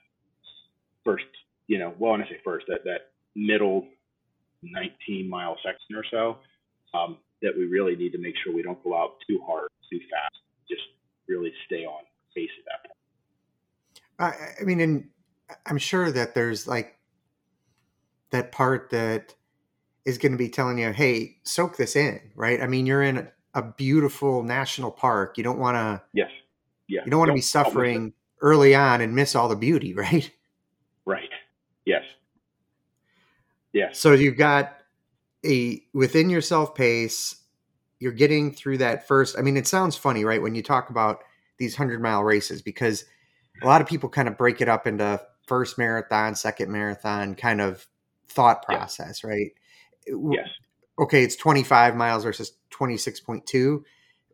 first, 1.05 1.25
you 1.67 1.79
know, 1.79 1.95
well, 1.99 2.13
when 2.13 2.23
I 2.23 2.29
say 2.29 2.39
first, 2.45 2.67
that 2.69 2.85
that 2.85 3.13
middle 3.35 3.87
19 4.63 5.29
mile 5.29 5.57
section 5.65 5.97
or 5.97 6.05
so, 6.11 6.39
um, 6.97 7.19
that 7.43 7.57
we 7.57 7.67
really 7.67 7.97
need 7.97 8.13
to 8.13 8.19
make 8.19 8.35
sure 8.43 8.55
we 8.55 8.63
don't 8.63 8.83
go 8.83 8.97
out 8.97 9.17
too 9.29 9.41
hard, 9.47 9.69
too 9.91 9.99
fast. 10.11 10.37
Just 10.69 10.83
really 11.29 11.53
stay 11.67 11.85
on 11.85 12.03
pace 12.35 12.51
at 12.59 12.65
that 12.67 12.89
point. 12.89 12.95
I, 14.19 14.63
I 14.63 14.65
mean, 14.65 14.81
and 14.81 15.09
I'm 15.67 15.79
sure 15.79 16.11
that 16.11 16.35
there's 16.35 16.67
like 16.67 16.97
that 18.31 18.53
part 18.53 18.91
that 18.91 19.35
is 20.05 20.19
going 20.19 20.33
to 20.33 20.39
be 20.39 20.49
telling 20.49 20.79
you, 20.79 20.93
hey, 20.93 21.37
soak 21.45 21.77
this 21.77 21.97
in, 21.97 22.21
right? 22.35 22.61
I 22.61 22.67
mean, 22.67 22.87
you're 22.87 23.03
in 23.03 23.29
a 23.55 23.63
beautiful 23.63 24.43
national 24.43 24.91
park. 24.91 25.39
You 25.39 25.45
don't 25.45 25.59
want 25.59 25.77
to, 25.77 26.03
Yes. 26.13 26.31
Yeah. 26.89 27.03
you 27.05 27.11
don't 27.11 27.19
want 27.21 27.31
to 27.31 27.35
be 27.35 27.41
suffering 27.41 28.13
early 28.41 28.75
on 28.75 29.01
and 29.01 29.15
miss 29.15 29.35
all 29.35 29.49
the 29.49 29.57
beauty, 29.57 29.95
right? 29.95 30.31
Right. 31.07 31.31
Yes. 31.85 32.03
Yes. 33.73 33.99
So 33.99 34.13
you've 34.13 34.37
got 34.37 34.77
a 35.45 35.83
within 35.93 36.31
yourself 36.31 36.75
pace. 36.75 37.37
You're 37.99 38.13
getting 38.13 38.53
through 38.53 38.79
that 38.79 39.07
first. 39.09 39.39
I 39.39 39.43
mean, 39.43 39.57
it 39.57 39.67
sounds 39.67 39.97
funny, 39.97 40.25
right? 40.25 40.43
When 40.43 40.55
you 40.55 40.63
talk 40.63 40.91
about 40.91 41.21
these 41.59 41.75
hundred 41.77 42.03
mile 42.03 42.23
races, 42.23 42.61
because 42.63 43.05
a 43.63 43.67
lot 43.67 43.81
of 43.81 43.87
people 43.87 44.09
kind 44.09 44.29
of 44.29 44.37
break 44.37 44.61
it 44.61 44.69
up 44.69 44.87
into 44.87 45.21
first 45.47 45.79
marathon, 45.79 46.35
second 46.35 46.71
marathon 46.71 47.35
kind 47.35 47.61
of 47.61 47.87
thought 48.29 48.65
Yeah. 48.69 48.77
process, 48.79 49.25
right? 49.25 49.53
Yes. 50.07 50.49
Okay, 50.99 51.23
it's 51.25 51.37
25 51.37 51.97
miles 51.97 52.25
versus 52.25 52.53
26.2. 52.71 53.85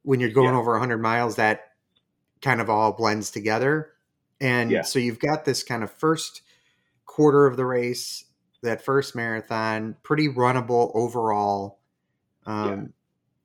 When 0.02 0.20
you're 0.20 0.30
going 0.30 0.54
Yeah. 0.54 0.60
over 0.60 0.72
100 0.72 0.98
miles, 0.98 1.36
that 1.36 1.72
kind 2.42 2.60
of 2.60 2.70
all 2.70 2.92
blends 2.92 3.30
together. 3.30 3.92
And 4.40 4.70
Yeah. 4.72 4.82
so 4.82 4.98
you've 4.98 5.18
got 5.20 5.44
this 5.44 5.62
kind 5.62 5.82
of 5.82 5.90
first 5.92 6.42
quarter 7.06 7.46
of 7.46 7.56
the 7.56 7.66
race, 7.66 8.24
that 8.62 8.82
first 8.82 9.14
marathon, 9.16 9.96
pretty 10.02 10.28
runnable 10.28 10.90
overall. 10.94 11.80
Um, 12.46 12.92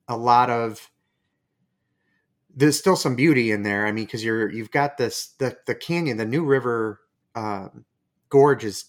A 0.08 0.18
lot 0.18 0.50
of 0.50 0.92
there's 2.56 2.80
still 2.80 2.96
some 2.96 3.16
beauty 3.16 3.52
in 3.52 3.64
there. 3.64 3.86
I 3.86 3.92
mean, 3.92 4.06
because 4.06 4.24
you're 4.24 4.50
you've 4.52 4.72
got 4.72 4.98
this 4.98 5.28
the 5.40 5.58
the 5.66 5.76
canyon, 5.76 6.18
the 6.18 6.26
New 6.26 6.46
River 6.46 7.02
um, 7.36 7.86
gorge 8.30 8.64
is 8.64 8.86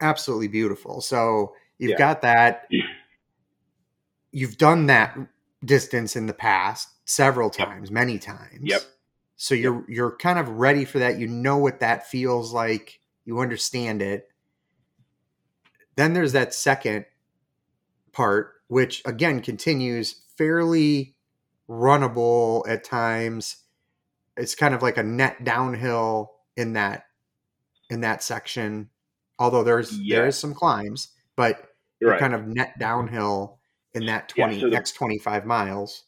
absolutely 0.00 0.48
beautiful. 0.48 1.00
So 1.00 1.54
you've 1.78 1.92
Yeah. 1.92 1.98
got 1.98 2.22
that. 2.22 2.68
You've 4.32 4.58
done 4.58 4.86
that 4.86 5.16
distance 5.64 6.14
in 6.16 6.26
the 6.26 6.34
past 6.34 6.88
several 7.04 7.50
Yep. 7.56 7.66
times, 7.66 7.90
many 7.90 8.18
times. 8.18 8.60
Yep. 8.62 8.82
So 9.36 9.54
you're 9.54 9.84
you're 9.88 10.16
kind 10.16 10.38
of 10.38 10.48
ready 10.48 10.84
for 10.84 10.98
that. 10.98 11.18
You 11.18 11.26
know 11.28 11.56
what 11.56 11.80
that 11.80 12.08
feels 12.08 12.52
like. 12.52 13.00
You 13.24 13.38
understand 13.40 14.02
it. 14.02 14.30
Then 15.96 16.12
there's 16.12 16.32
that 16.32 16.54
second 16.54 17.06
part, 18.12 18.54
which 18.68 19.02
again 19.04 19.40
continues 19.40 20.22
fairly 20.36 21.16
runnable 21.68 22.66
at 22.68 22.84
times. 22.84 23.56
It's 24.36 24.54
kind 24.54 24.74
of 24.74 24.82
like 24.82 24.96
a 24.96 25.02
net 25.02 25.44
downhill 25.44 26.32
in 26.56 26.74
that 26.74 27.06
in 27.90 28.00
that 28.02 28.22
section. 28.22 28.90
Although 29.38 29.64
there's 29.64 29.98
there 30.08 30.26
is 30.26 30.38
some 30.38 30.54
climbs, 30.54 31.08
but 31.36 31.67
right. 32.02 32.20
kind 32.20 32.34
of 32.34 32.46
net 32.46 32.78
downhill 32.78 33.58
in 33.94 34.06
that 34.06 34.32
Yeah, 34.36 34.46
20 34.46 34.60
so 34.60 34.66
the- 34.66 34.72
next 34.72 34.92
25 34.92 35.46
miles. 35.46 36.04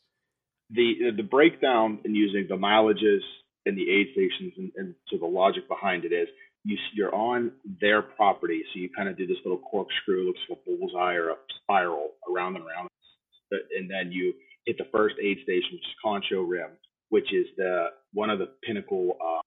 the 0.71 1.11
the 1.17 1.23
breakdown 1.23 1.99
in 2.05 2.15
using 2.15 2.47
the 2.49 2.57
mileages 2.57 3.21
and 3.67 3.77
the 3.77 3.91
aid 3.91 4.09
stations 4.13 4.53
and, 4.57 4.71
and 4.77 4.95
so 5.09 5.19
the 5.19 5.27
logic 5.27 5.67
behind 5.69 6.05
it 6.05 6.13
is 6.13 6.29
you, 6.65 6.77
you're 6.95 7.15
on 7.15 7.51
their 7.81 8.03
property 8.03 8.63
so 8.73 8.79
you 8.79 8.89
kind 8.97 9.09
of 9.09 9.17
do 9.17 9.27
this 9.27 9.37
little 9.45 9.59
corkscrew 9.71 10.25
looks 10.27 10.41
like 10.49 10.59
a 10.59 10.71
bullseye 10.77 11.15
or 11.15 11.31
a 11.31 11.37
spiral 11.63 12.11
around 12.31 12.55
and 12.57 12.65
around 12.65 12.89
and 13.77 13.91
then 13.91 14.13
you 14.13 14.33
hit 14.67 14.79
the 14.79 14.87
first 14.93 15.17
aid 15.23 15.39
station 15.43 15.71
which 15.73 15.83
is 15.83 15.95
concho 16.05 16.43
rim 16.43 16.71
which 17.09 17.33
is 17.33 17.47
the 17.57 17.87
one 18.13 18.31
of 18.31 18.39
the 18.39 18.49
pinnacle 18.63 19.17
uh, 19.25 19.41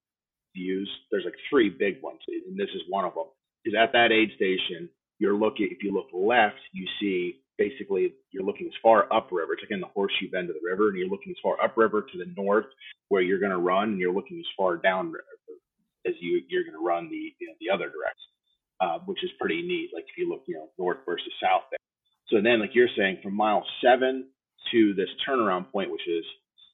views 0.56 0.90
there's 1.12 1.24
like 1.26 1.36
three 1.50 1.70
big 1.70 2.02
ones 2.04 2.20
and 2.28 2.58
this 2.60 2.70
is 2.76 2.82
one 2.90 3.06
of 3.06 3.14
them 3.16 3.28
is 3.66 3.74
at 3.80 3.94
that 3.94 4.12
aid 4.12 4.30
station 4.36 4.90
you're 5.24 5.40
looking 5.40 5.70
if 5.72 5.82
you 5.82 5.94
look 5.94 6.08
left 6.14 6.60
you 6.74 6.86
see 7.00 7.40
basically 7.58 8.14
you're 8.32 8.44
looking 8.44 8.68
as 8.68 8.74
far 8.82 9.08
upriver. 9.14 9.54
It's 9.54 9.64
like 9.64 9.72
in 9.72 9.80
the 9.80 9.88
horseshoe 9.96 10.30
bend 10.30 10.50
of 10.50 10.56
the 10.56 10.70
river, 10.70 10.90
and 10.90 10.98
you're 10.98 11.08
looking 11.08 11.32
as 11.32 11.42
far 11.42 11.56
upriver 11.64 12.02
to 12.02 12.18
the 12.18 12.30
north 12.36 12.66
where 13.08 13.22
you're 13.22 13.40
going 13.40 13.52
to 13.52 13.58
run, 13.58 13.90
and 13.96 14.00
you're 14.00 14.14
looking 14.14 14.40
as 14.40 14.52
far 14.58 14.76
downriver 14.76 15.24
as 16.06 16.14
you 16.20 16.42
you're 16.50 16.64
going 16.64 16.76
to 16.76 16.86
run 16.86 17.10
the 17.10 17.32
you 17.40 17.48
know, 17.48 17.54
the 17.62 17.74
other 17.74 17.86
direction, 17.86 18.32
uh, 18.82 19.00
which 19.06 19.24
is 19.24 19.30
pretty 19.40 19.62
neat. 19.62 19.92
Like 19.96 20.04
if 20.10 20.18
you 20.18 20.30
look 20.30 20.44
you 20.48 20.56
know 20.56 20.70
north 20.78 20.98
versus 21.06 21.32
south 21.42 21.64
there. 21.72 21.80
So 22.28 22.42
then, 22.44 22.60
like 22.60 22.76
you're 22.76 22.92
saying, 22.98 23.20
from 23.24 23.36
mile 23.36 23.64
seven 23.82 24.28
to 24.72 24.94
this 24.96 25.10
turnaround 25.28 25.72
point, 25.72 25.92
which 25.92 26.08
is 26.08 26.26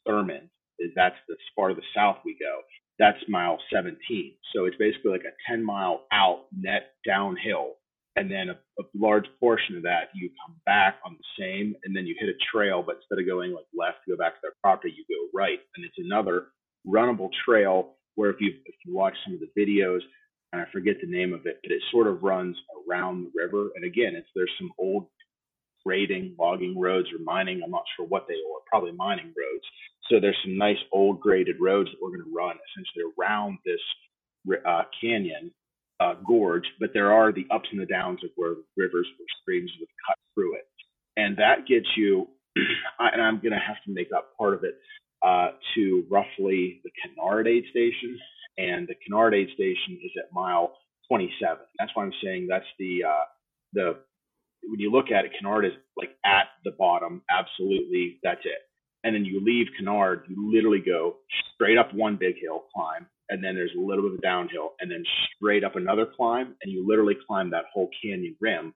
Thurmond, 0.08 0.50
is 0.80 0.92
that's 0.96 1.20
the 1.28 1.36
far 1.56 1.70
to 1.70 1.76
the 1.76 1.90
south 1.96 2.18
we 2.26 2.38
go. 2.40 2.62
That's 2.98 3.20
mile 3.30 3.58
17. 3.74 3.96
So 4.54 4.66
it's 4.66 4.76
basically 4.76 5.12
like 5.12 5.24
a 5.24 5.32
10 5.50 5.64
mile 5.64 6.04
out 6.12 6.48
net 6.52 6.96
downhill 7.08 7.79
and 8.20 8.30
then 8.30 8.50
a, 8.50 8.58
a 8.82 8.86
large 8.94 9.26
portion 9.40 9.78
of 9.78 9.84
that 9.84 10.10
you 10.14 10.30
come 10.46 10.56
back 10.66 10.96
on 11.06 11.16
the 11.18 11.44
same 11.44 11.74
and 11.84 11.96
then 11.96 12.06
you 12.06 12.16
hit 12.20 12.30
a 12.30 12.38
trail 12.52 12.84
but 12.86 12.98
instead 12.98 13.20
of 13.20 13.26
going 13.26 13.54
like 13.54 13.66
left 13.74 13.98
to 14.06 14.12
go 14.12 14.18
back 14.18 14.34
to 14.34 14.40
their 14.44 14.54
property 14.62 14.94
you 14.96 15.06
go 15.08 15.38
right 15.38 15.60
and 15.76 15.86
it's 15.86 15.98
another 15.98 16.48
runnable 16.86 17.30
trail 17.46 17.96
where 18.16 18.30
if 18.30 18.36
you 18.40 18.52
if 18.66 18.76
you 18.86 18.94
watch 18.94 19.16
some 19.26 19.34
of 19.34 19.40
the 19.40 19.52
videos 19.60 20.02
and 20.52 20.62
i 20.62 20.66
forget 20.72 20.98
the 21.02 21.10
name 21.10 21.34
of 21.34 21.46
it 21.46 21.60
but 21.64 21.72
it 21.72 21.82
sort 21.92 22.08
of 22.08 22.22
runs 22.22 22.58
around 22.88 23.24
the 23.24 23.32
river 23.34 23.70
and 23.76 23.86
again 23.86 24.14
it's 24.16 24.28
there's 24.36 24.52
some 24.60 24.72
old 24.78 25.08
grading 25.86 26.36
logging 26.38 26.78
roads 26.78 27.08
or 27.14 27.24
mining 27.24 27.62
i'm 27.64 27.72
not 27.72 27.84
sure 27.96 28.06
what 28.06 28.26
they 28.28 28.34
are 28.36 28.62
probably 28.70 28.92
mining 28.92 29.28
roads 29.28 29.66
so 30.12 30.20
there's 30.20 30.38
some 30.44 30.58
nice 30.58 30.78
old 30.92 31.22
graded 31.22 31.56
roads 31.62 31.90
that 31.90 31.98
we're 32.02 32.10
going 32.10 32.24
to 32.24 32.36
run 32.36 32.58
essentially 32.68 33.06
around 33.18 33.58
this 33.66 33.80
uh, 34.66 34.84
canyon 35.00 35.52
uh, 36.00 36.14
gorge, 36.28 36.64
but 36.80 36.92
there 36.94 37.12
are 37.12 37.32
the 37.32 37.46
ups 37.52 37.68
and 37.72 37.80
the 37.80 37.86
downs 37.86 38.20
of 38.24 38.30
where 38.36 38.56
rivers 38.78 39.08
or 39.20 39.26
streams 39.42 39.72
would 39.80 39.90
cut 40.08 40.18
through 40.34 40.56
it. 40.56 40.68
And 41.18 41.38
that 41.38 41.68
gets 41.68 41.88
you, 41.98 42.28
and 43.00 43.22
I'm 43.22 43.38
going 43.38 43.52
to 43.52 43.60
have 43.60 43.78
to 43.86 43.94
make 43.94 44.08
up 44.16 44.38
part 44.38 44.54
of 44.54 44.64
it, 44.64 44.76
uh, 45.26 45.50
to 45.76 46.06
roughly 46.10 46.82
the 46.84 46.92
Kennard 47.02 47.48
aid 47.48 47.66
station. 47.72 48.18
And 48.58 48.88
the 48.88 48.96
Kennard 48.96 49.34
aid 49.34 49.50
station 49.54 50.00
is 50.04 50.12
at 50.18 50.34
mile 50.34 50.74
27. 51.10 51.58
That's 51.78 51.92
why 51.94 52.04
I'm 52.04 52.14
saying 52.24 52.48
that's 52.50 52.66
the, 52.78 53.04
uh, 53.08 53.26
the, 53.74 53.98
when 54.64 54.80
you 54.80 54.92
look 54.92 55.12
at 55.12 55.26
it, 55.26 55.32
Kennard 55.40 55.66
is 55.66 55.74
like 55.98 56.12
at 56.26 56.48
the 56.64 56.72
bottom. 56.72 57.22
Absolutely, 57.30 58.20
that's 58.24 58.42
it. 58.46 58.60
And 59.04 59.16
then 59.16 59.26
you 59.26 59.42
leave 59.44 59.68
Kennard, 59.78 60.24
you 60.30 60.52
literally 60.54 60.84
go 60.86 61.18
straight 61.56 61.78
up 61.78 61.94
one 61.94 62.18
big 62.18 62.36
hill, 62.42 62.66
climb, 62.74 63.08
and 63.30 63.44
then 63.44 63.56
there's 63.56 63.76
a 63.78 63.82
little 63.82 64.04
bit 64.04 64.13
of 64.13 64.22
downhill, 64.22 64.74
and 64.80 64.89
then 64.92 65.04
straight 65.36 65.63
up 65.63 65.76
another 65.76 66.06
climb, 66.06 66.56
and 66.62 66.72
you 66.72 66.86
literally 66.88 67.18
climb 67.28 67.52
that 67.52 67.65
whole 67.74 67.89
canyon 68.02 68.36
rim 68.39 68.74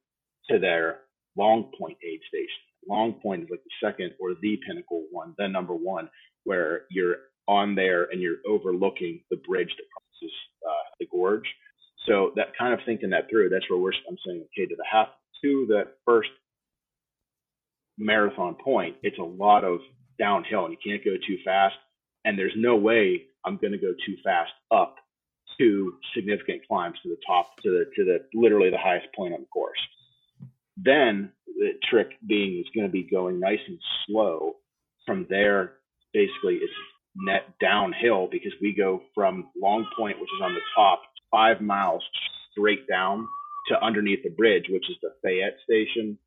to 0.50 0.60
their 0.60 1.02
Long 1.38 1.72
Point 1.78 1.98
aid 2.04 2.20
station. 2.28 2.62
Long 2.88 3.14
Point 3.14 3.44
is 3.44 3.50
like 3.50 3.64
the 3.64 3.88
second 3.88 4.12
or 4.20 4.36
the 4.42 4.58
pinnacle 4.68 5.06
one, 5.12 5.34
the 5.38 5.48
number 5.48 5.74
one, 5.74 6.10
where 6.44 6.84
you're 6.90 7.18
on 7.48 7.76
there 7.76 8.06
and 8.12 8.22
you're 8.22 8.38
overlooking 8.48 9.22
the 9.30 9.38
bridge 9.38 9.70
that 9.78 9.86
crosses 9.92 10.36
uh, 10.68 10.90
the 11.00 11.08
gorge. 11.12 11.48
So 12.08 12.32
that 12.36 12.56
kind 12.58 12.74
of 12.74 12.80
thinking 12.86 13.12
that 13.12 13.30
through, 13.30 13.50
that's 13.50 13.70
where 13.70 13.80
we're. 13.80 13.94
I'm 14.10 14.18
saying, 14.26 14.46
okay, 14.58 14.68
to 14.68 14.76
the 14.76 14.86
half 14.90 15.08
to 15.44 15.66
the 15.68 15.84
first 16.06 16.30
marathon 17.98 18.56
point, 18.56 18.98
it's 19.04 19.18
a 19.20 19.24
lot 19.24 19.64
of 19.64 19.80
downhill, 20.20 20.66
and 20.66 20.74
you 20.74 20.92
can't 20.92 21.04
go 21.04 21.12
too 21.26 21.38
fast. 21.44 21.76
And 22.26 22.38
there's 22.38 22.54
no 22.56 22.76
way 22.76 23.24
I'm 23.46 23.58
going 23.58 23.74
to 23.74 23.78
go 23.78 23.94
too 24.06 24.16
fast 24.24 24.52
up 24.72 24.96
to 25.60 25.94
significant 26.16 26.68
climbs 26.68 26.98
to 27.04 27.10
the 27.10 27.18
top 27.26 27.56
to 27.64 27.70
the 27.70 27.86
to 27.96 28.06
the 28.06 28.26
literally 28.34 28.70
the 28.70 28.78
highest 28.78 29.08
point 29.16 29.34
on 29.34 29.42
the 29.42 29.48
course. 29.48 29.80
Then 30.78 31.32
the 31.46 31.72
trick 31.90 32.10
being 32.28 32.60
is 32.60 32.66
going 32.74 32.88
to 32.88 32.92
be 32.92 33.04
going 33.04 33.40
nice 33.40 33.60
and 33.68 33.80
slow. 34.08 34.56
From 35.06 35.28
there, 35.30 35.74
basically, 36.14 36.56
it's 36.56 36.74
net 37.16 37.54
downhill 37.62 38.28
because 38.32 38.54
we 38.62 38.74
go 38.74 39.02
from 39.14 39.50
Long 39.62 39.86
Point, 39.98 40.20
which 40.20 40.30
is 40.30 40.42
on 40.42 40.54
the 40.54 40.62
top, 40.76 41.02
five 41.30 41.62
miles 41.62 42.04
straight 42.52 42.88
down 42.88 43.28
to 43.68 43.84
underneath 43.84 44.24
the 44.24 44.30
bridge, 44.30 44.66
which 44.70 44.90
is 44.90 44.98
the 45.02 45.10
Fayette 45.22 45.58
station, 45.64 46.18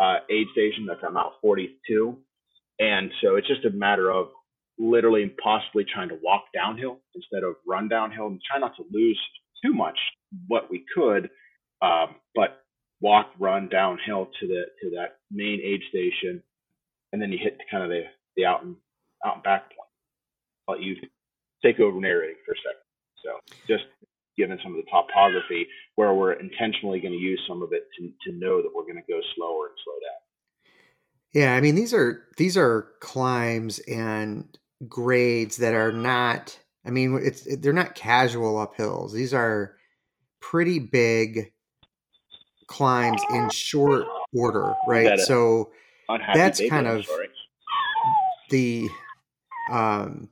uh, 0.00 0.16
aid 0.30 0.46
station. 0.52 0.86
That's 0.86 1.02
at 1.04 1.12
Mount 1.12 1.34
42. 1.40 2.16
And 2.78 3.10
so 3.22 3.36
it's 3.36 3.46
just 3.46 3.64
a 3.64 3.70
matter 3.70 4.10
of 4.10 4.28
literally 4.82 5.32
possibly 5.42 5.84
trying 5.84 6.08
to 6.08 6.18
walk 6.22 6.44
downhill 6.52 6.98
instead 7.14 7.44
of 7.44 7.54
run 7.66 7.88
downhill 7.88 8.26
and 8.26 8.40
try 8.42 8.58
not 8.58 8.74
to 8.76 8.82
lose 8.92 9.20
too 9.64 9.72
much 9.72 9.98
what 10.48 10.68
we 10.70 10.84
could, 10.94 11.30
um, 11.80 12.16
but 12.34 12.64
walk, 13.00 13.30
run 13.38 13.68
downhill 13.68 14.28
to 14.40 14.46
the 14.46 14.62
to 14.82 14.90
that 14.96 15.18
main 15.30 15.60
aid 15.62 15.80
station, 15.88 16.42
and 17.12 17.22
then 17.22 17.30
you 17.30 17.38
hit 17.38 17.58
kind 17.70 17.84
of 17.84 17.90
the 17.90 18.02
the 18.36 18.44
out 18.44 18.64
and 18.64 18.74
out 19.24 19.36
and 19.36 19.42
back 19.44 19.68
point. 19.68 19.88
Let 20.68 20.82
you 20.82 20.96
take 21.64 21.78
over 21.78 22.00
narrating 22.00 22.36
for 22.44 22.52
a 22.52 22.56
second. 22.56 22.82
So 23.24 23.54
just 23.68 23.84
given 24.36 24.58
some 24.62 24.72
of 24.72 24.78
the 24.84 24.90
topography 24.90 25.66
where 25.94 26.14
we're 26.14 26.32
intentionally 26.32 27.00
going 27.00 27.12
to 27.12 27.18
use 27.18 27.40
some 27.46 27.62
of 27.62 27.72
it 27.72 27.86
to, 27.98 28.08
to 28.26 28.36
know 28.36 28.62
that 28.62 28.70
we're 28.74 28.82
going 28.82 28.96
to 28.96 29.12
go 29.12 29.20
slower 29.36 29.66
and 29.66 29.76
slow 29.84 29.94
down. 29.94 30.22
Yeah, 31.32 31.54
I 31.54 31.60
mean 31.60 31.74
these 31.74 31.94
are 31.94 32.24
these 32.36 32.56
are 32.56 32.88
climbs 33.00 33.78
and 33.80 34.46
grades 34.88 35.58
that 35.58 35.74
are 35.74 35.92
not. 35.92 36.58
I 36.84 36.90
mean, 36.90 37.18
it's 37.22 37.46
they're 37.58 37.72
not 37.72 37.94
casual 37.94 38.54
uphills. 38.66 39.12
These 39.12 39.32
are 39.34 39.76
pretty 40.40 40.78
big 40.80 41.52
climbs 42.66 43.22
in 43.30 43.50
short 43.50 44.06
order, 44.34 44.74
right? 44.86 45.06
So 45.20 45.70
That's 46.34 46.60
kind 46.68 46.86
of- 46.86 47.04
sorry. 47.06 47.28
the 48.50 48.88
um 49.70 50.28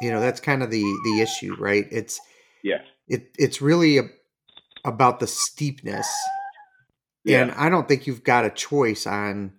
you 0.00 0.10
know 0.10 0.20
that's 0.20 0.40
kind 0.40 0.62
of 0.62 0.70
the 0.70 0.82
the 1.04 1.20
issue 1.20 1.54
right 1.58 1.86
it's 1.92 2.18
yeah, 2.64 2.80
it 3.06 3.30
it's 3.38 3.60
really 3.60 3.98
a, 3.98 4.02
about 4.84 5.20
the 5.20 5.26
steepness 5.26 6.08
yeah, 7.24 7.42
and 7.42 7.50
i 7.52 7.68
don't 7.68 7.86
think 7.86 8.06
you've 8.06 8.24
got 8.24 8.44
a 8.44 8.50
choice 8.50 9.06
on 9.06 9.52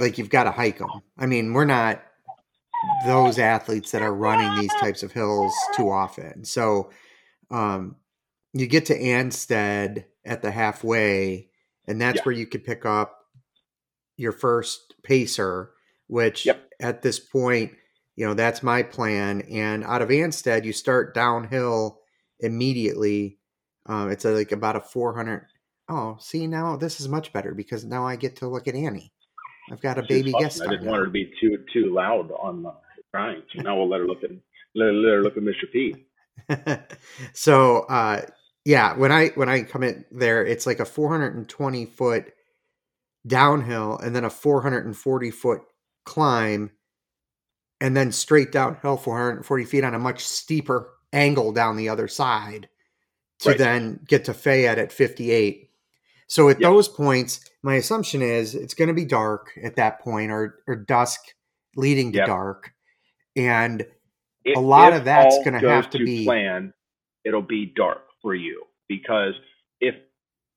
like 0.00 0.18
you've 0.18 0.30
got 0.30 0.44
to 0.44 0.50
hike 0.50 0.78
them 0.78 0.88
i 1.18 1.26
mean 1.26 1.52
we're 1.52 1.64
not 1.64 2.02
those 3.06 3.38
athletes 3.38 3.90
that 3.90 4.02
are 4.02 4.14
running 4.14 4.60
these 4.60 4.72
types 4.80 5.02
of 5.02 5.12
hills 5.12 5.52
too 5.74 5.90
often 5.90 6.44
so 6.44 6.90
um 7.50 7.96
you 8.52 8.66
get 8.66 8.86
to 8.86 8.98
Ansted 8.98 10.04
at 10.24 10.42
the 10.42 10.50
halfway 10.50 11.48
and 11.86 12.00
that's 12.00 12.16
Yeah. 12.16 12.22
where 12.22 12.34
you 12.34 12.46
could 12.46 12.64
pick 12.64 12.84
up 12.86 13.24
your 14.16 14.32
first 14.32 14.94
pacer 15.02 15.72
which 16.06 16.46
Yep. 16.46 16.70
at 16.80 17.02
this 17.02 17.18
point 17.18 17.72
you 18.14 18.26
know 18.26 18.34
that's 18.34 18.62
my 18.62 18.82
plan 18.82 19.42
and 19.42 19.84
out 19.84 20.02
of 20.02 20.08
Ansted 20.10 20.64
you 20.64 20.72
start 20.72 21.14
downhill 21.14 22.00
immediately 22.40 23.38
um, 23.86 24.10
it's 24.10 24.24
a, 24.24 24.30
like 24.30 24.52
about 24.52 24.76
a 24.76 24.80
400 24.80 25.46
oh 25.88 26.16
see 26.20 26.46
now 26.46 26.76
this 26.76 27.00
is 27.00 27.08
much 27.08 27.32
better 27.32 27.54
because 27.54 27.84
now 27.84 28.06
i 28.06 28.16
get 28.16 28.36
to 28.36 28.48
look 28.48 28.66
at 28.68 28.74
annie 28.74 29.12
i've 29.70 29.80
got 29.80 29.98
a 29.98 30.02
She's 30.02 30.08
baby 30.08 30.32
guest 30.38 30.62
I 30.62 30.68
didn't 30.70 30.86
want 30.86 30.98
her 30.98 31.04
to 31.06 31.10
be 31.10 31.32
too 31.40 31.64
too 31.72 31.92
loud 31.92 32.30
on 32.32 32.66
uh, 32.66 32.72
crying. 33.12 33.42
So 33.54 33.62
now 33.62 33.76
we'll 33.76 33.88
let 33.88 34.00
her 34.00 34.06
look 34.06 34.22
at 34.24 34.30
let 34.74 34.86
her, 34.86 34.92
let 34.92 35.12
her 35.14 35.22
look 35.22 35.36
at 35.36 35.42
Mr. 35.42 35.70
P. 35.72 36.06
so 37.32 37.80
uh 37.88 38.20
yeah 38.64 38.94
when 38.96 39.10
i 39.10 39.28
when 39.36 39.48
i 39.48 39.62
come 39.62 39.82
in 39.82 40.04
there 40.10 40.44
it's 40.44 40.66
like 40.66 40.80
a 40.80 40.84
420 40.84 41.86
foot 41.86 42.32
downhill 43.26 43.98
and 43.98 44.14
then 44.14 44.24
a 44.24 44.30
440 44.30 45.30
foot 45.30 45.62
climb 46.04 46.70
and 47.80 47.96
then 47.96 48.12
straight 48.12 48.52
downhill 48.52 48.96
440 48.96 49.64
feet 49.64 49.82
on 49.84 49.94
a 49.94 49.98
much 49.98 50.24
steeper 50.24 50.90
angle 51.12 51.52
down 51.52 51.76
the 51.76 51.88
other 51.88 52.06
side 52.06 52.68
to 53.40 53.50
Right. 53.50 53.58
then 53.58 54.00
get 54.06 54.24
to 54.26 54.34
Fayette 54.34 54.78
at 54.78 54.92
58. 54.92 55.65
So 56.28 56.48
at 56.48 56.60
Yep. 56.60 56.70
those 56.70 56.88
points, 56.88 57.48
my 57.62 57.74
assumption 57.76 58.20
is 58.22 58.54
it's 58.54 58.74
going 58.74 58.88
to 58.88 58.94
be 58.94 59.04
dark 59.04 59.52
at 59.62 59.76
that 59.76 60.00
point 60.00 60.30
or, 60.32 60.60
or 60.66 60.74
dusk 60.76 61.20
leading 61.76 62.12
to 62.12 62.18
Yep. 62.18 62.26
dark. 62.26 62.72
And 63.36 63.86
If- 64.44 64.56
A 64.56 64.60
lot 64.60 64.92
of 64.92 65.04
that's 65.04 65.36
gonna 65.44 65.58
have 65.58 65.90
to 65.90 65.98
be- 65.98 66.24
plan. 66.24 66.72
It'll 67.24 67.42
be 67.42 67.66
dark 67.66 68.06
for 68.22 68.32
you 68.34 68.64
because 68.88 69.34
if 69.80 69.96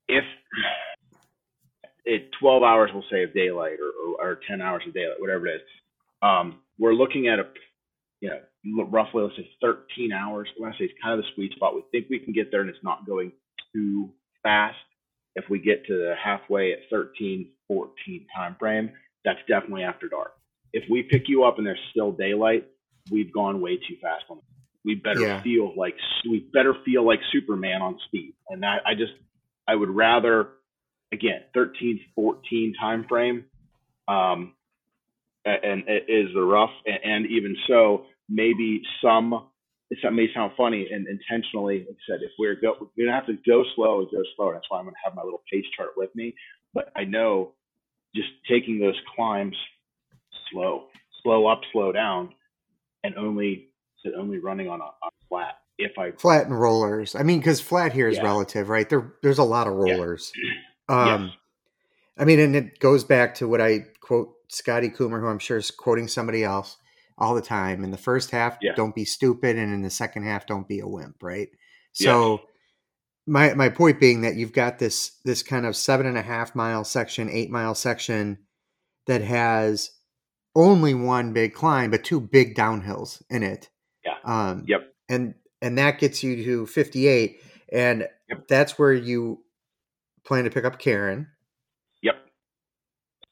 if 0.07 0.23
it 2.05 2.31
12 2.39 2.63
hours 2.63 2.91
we'll 2.93 3.03
say 3.11 3.23
of 3.23 3.33
daylight 3.33 3.77
or, 3.79 3.91
or, 4.23 4.31
or 4.31 4.39
10 4.47 4.61
hours 4.61 4.83
of 4.87 4.93
daylight 4.93 5.19
whatever 5.19 5.47
it 5.47 5.55
is 5.55 5.61
um, 6.21 6.59
we're 6.77 6.93
looking 6.93 7.27
at 7.27 7.39
a 7.39 7.47
you 8.21 8.29
know 8.29 8.83
roughly 8.85 9.23
let's 9.23 9.35
say 9.35 9.49
13 9.61 10.11
hours 10.11 10.47
when 10.57 10.71
i 10.71 10.77
say 10.77 10.85
it's 10.85 10.93
kind 11.01 11.17
of 11.19 11.23
the 11.25 11.31
sweet 11.35 11.51
spot 11.53 11.75
we 11.75 11.81
think 11.91 12.07
we 12.09 12.19
can 12.19 12.33
get 12.33 12.51
there 12.51 12.61
and 12.61 12.69
it's 12.69 12.83
not 12.83 13.05
going 13.05 13.31
too 13.73 14.09
fast 14.43 14.77
if 15.35 15.45
we 15.49 15.59
get 15.59 15.85
to 15.85 15.93
the 15.93 16.13
halfway 16.23 16.73
at 16.73 16.79
13 16.89 17.49
14 17.67 18.25
time 18.35 18.55
frame 18.59 18.91
that's 19.25 19.39
definitely 19.47 19.83
after 19.83 20.07
dark. 20.07 20.31
If 20.73 20.83
we 20.89 21.03
pick 21.03 21.23
you 21.27 21.43
up 21.43 21.57
and 21.57 21.67
there's 21.67 21.79
still 21.91 22.11
daylight 22.11 22.67
we've 23.11 23.33
gone 23.33 23.61
way 23.61 23.77
too 23.77 23.95
fast 24.01 24.23
on 24.29 24.39
we 24.85 24.95
better 24.95 25.21
Yeah. 25.21 25.41
feel 25.43 25.73
like 25.75 25.95
we 26.29 26.47
better 26.53 26.73
feel 26.85 27.05
like 27.05 27.19
superman 27.31 27.81
on 27.81 27.99
speed. 28.07 28.33
And 28.49 28.63
that 28.63 28.81
i 28.85 28.93
just 28.95 29.13
i 29.67 29.75
would 29.75 29.89
rather 29.89 30.49
again 31.11 31.41
13 31.53 31.99
14 32.15 32.73
time 32.79 33.05
frame 33.07 33.45
um 34.07 34.53
and 35.45 35.83
it 35.87 36.05
is 36.07 36.33
the 36.33 36.41
rough 36.41 36.69
a- 36.87 37.07
and 37.07 37.25
even 37.27 37.55
so 37.67 38.05
maybe 38.29 38.81
some 39.03 39.47
it 39.89 40.13
may 40.13 40.27
sound 40.33 40.51
funny 40.55 40.87
and 40.91 41.07
intentionally 41.07 41.79
like 41.79 41.97
I 41.97 42.13
said 42.13 42.19
if 42.21 42.31
we're 42.37 42.55
go 42.55 42.75
we're 42.79 43.05
gonna 43.05 43.15
have 43.15 43.27
to 43.27 43.37
go 43.47 43.63
slow 43.75 43.99
and 43.99 44.07
go 44.11 44.21
slow 44.35 44.53
that's 44.53 44.65
why 44.69 44.79
i'm 44.79 44.85
gonna 44.85 44.95
have 45.03 45.15
my 45.15 45.23
little 45.23 45.41
pace 45.51 45.65
chart 45.75 45.89
with 45.97 46.13
me 46.15 46.33
but 46.73 46.91
i 46.95 47.03
know 47.03 47.53
just 48.15 48.29
taking 48.49 48.79
those 48.79 48.99
climbs 49.15 49.55
slow 50.51 50.85
slow 51.23 51.47
up 51.47 51.61
slow 51.71 51.91
down 51.91 52.29
and 53.03 53.15
only 53.15 53.69
only 54.17 54.39
running 54.39 54.67
on 54.67 54.79
a, 54.79 54.83
on 54.83 54.91
a 55.05 55.27
flat 55.27 55.55
if 55.77 55.91
i 55.97 56.11
flat 56.17 56.45
and 56.47 56.59
rollers. 56.59 57.15
I 57.15 57.23
mean, 57.23 57.39
because 57.39 57.61
flat 57.61 57.93
here 57.93 58.07
is 58.07 58.17
Yeah. 58.17 58.23
relative, 58.23 58.69
right? 58.69 58.89
There, 58.89 59.13
there's 59.21 59.37
a 59.37 59.43
lot 59.43 59.67
of 59.67 59.73
Yeah. 59.73 59.79
rollers. 59.79 60.31
Um, 60.89 61.25
Yes. 61.25 61.31
I 62.17 62.25
mean, 62.25 62.39
and 62.39 62.55
it 62.55 62.79
goes 62.79 63.03
back 63.03 63.35
to 63.35 63.47
what 63.47 63.61
I 63.61 63.85
quote 64.01 64.33
Scotty 64.47 64.89
Coomer, 64.89 65.19
who 65.19 65.27
I'm 65.27 65.37
sure 65.37 65.57
is 65.57 65.69
quoting 65.69 66.07
somebody 66.07 66.43
else 66.43 66.77
all 67.19 67.35
the 67.35 67.41
time. 67.41 67.83
In 67.83 67.91
the 67.91 67.97
first 67.97 68.31
half, 68.31 68.57
Yeah. 68.61 68.73
don't 68.75 68.95
be 68.95 69.05
stupid, 69.05 69.57
and 69.57 69.73
in 69.73 69.81
the 69.81 69.89
second 69.89 70.23
half, 70.23 70.47
don't 70.47 70.67
be 70.67 70.79
a 70.79 70.87
wimp, 70.87 71.21
right? 71.21 71.49
So, 71.91 72.41
my 73.27 73.53
my 73.53 73.69
point 73.69 73.99
being 73.99 74.21
that 74.21 74.35
you've 74.35 74.53
got 74.53 74.79
this 74.79 75.19
this 75.25 75.43
kind 75.43 75.65
of 75.65 75.75
seven 75.75 76.05
and 76.07 76.17
a 76.17 76.21
half 76.21 76.55
mile 76.55 76.83
section, 76.83 77.29
eight 77.29 77.51
mile 77.51 77.75
section 77.75 78.39
that 79.07 79.21
has 79.21 79.91
only 80.55 80.93
one 80.93 81.31
big 81.33 81.53
climb, 81.53 81.91
but 81.91 82.03
two 82.03 82.19
big 82.19 82.55
downhills 82.55 83.21
in 83.29 83.43
it. 83.43 83.69
Yeah. 84.03 84.17
Um, 84.23 84.63
Yep. 84.67 84.93
And 85.09 85.35
and 85.61 85.77
that 85.77 85.99
gets 85.99 86.23
you 86.23 86.43
to 86.43 86.65
58, 86.65 87.41
and 87.71 88.07
Yep. 88.29 88.47
that's 88.47 88.79
where 88.79 88.93
you 88.93 89.43
plan 90.23 90.45
to 90.45 90.49
pick 90.49 90.63
up 90.65 90.79
Karen, 90.79 91.27
yep 92.01 92.15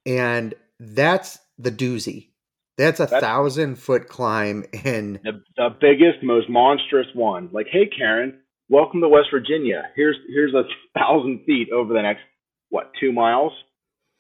and 0.06 0.54
that's 0.80 1.38
the 1.58 1.72
doozy. 1.72 2.30
That's 2.78 3.00
a 3.00 3.04
That's- 3.06 3.22
thousand 3.22 3.78
foot 3.78 4.08
climb 4.08 4.64
in 4.86 5.20
the, 5.24 5.42
the 5.56 5.70
biggest, 5.82 6.24
most 6.24 6.50
monstrous 6.50 7.08
one. 7.16 7.50
Like, 7.52 7.68
hey, 7.72 7.88
Karen, 7.88 8.40
welcome 8.70 9.02
to 9.02 9.10
West 9.10 9.30
Virginia. 9.32 9.84
Here's 9.96 10.18
here's 10.28 10.54
a 10.54 10.64
thousand 10.98 11.44
feet 11.46 11.70
over 11.72 11.94
the 11.94 12.02
next 12.02 12.22
what 12.70 12.92
two 13.00 13.12
miles 13.12 13.52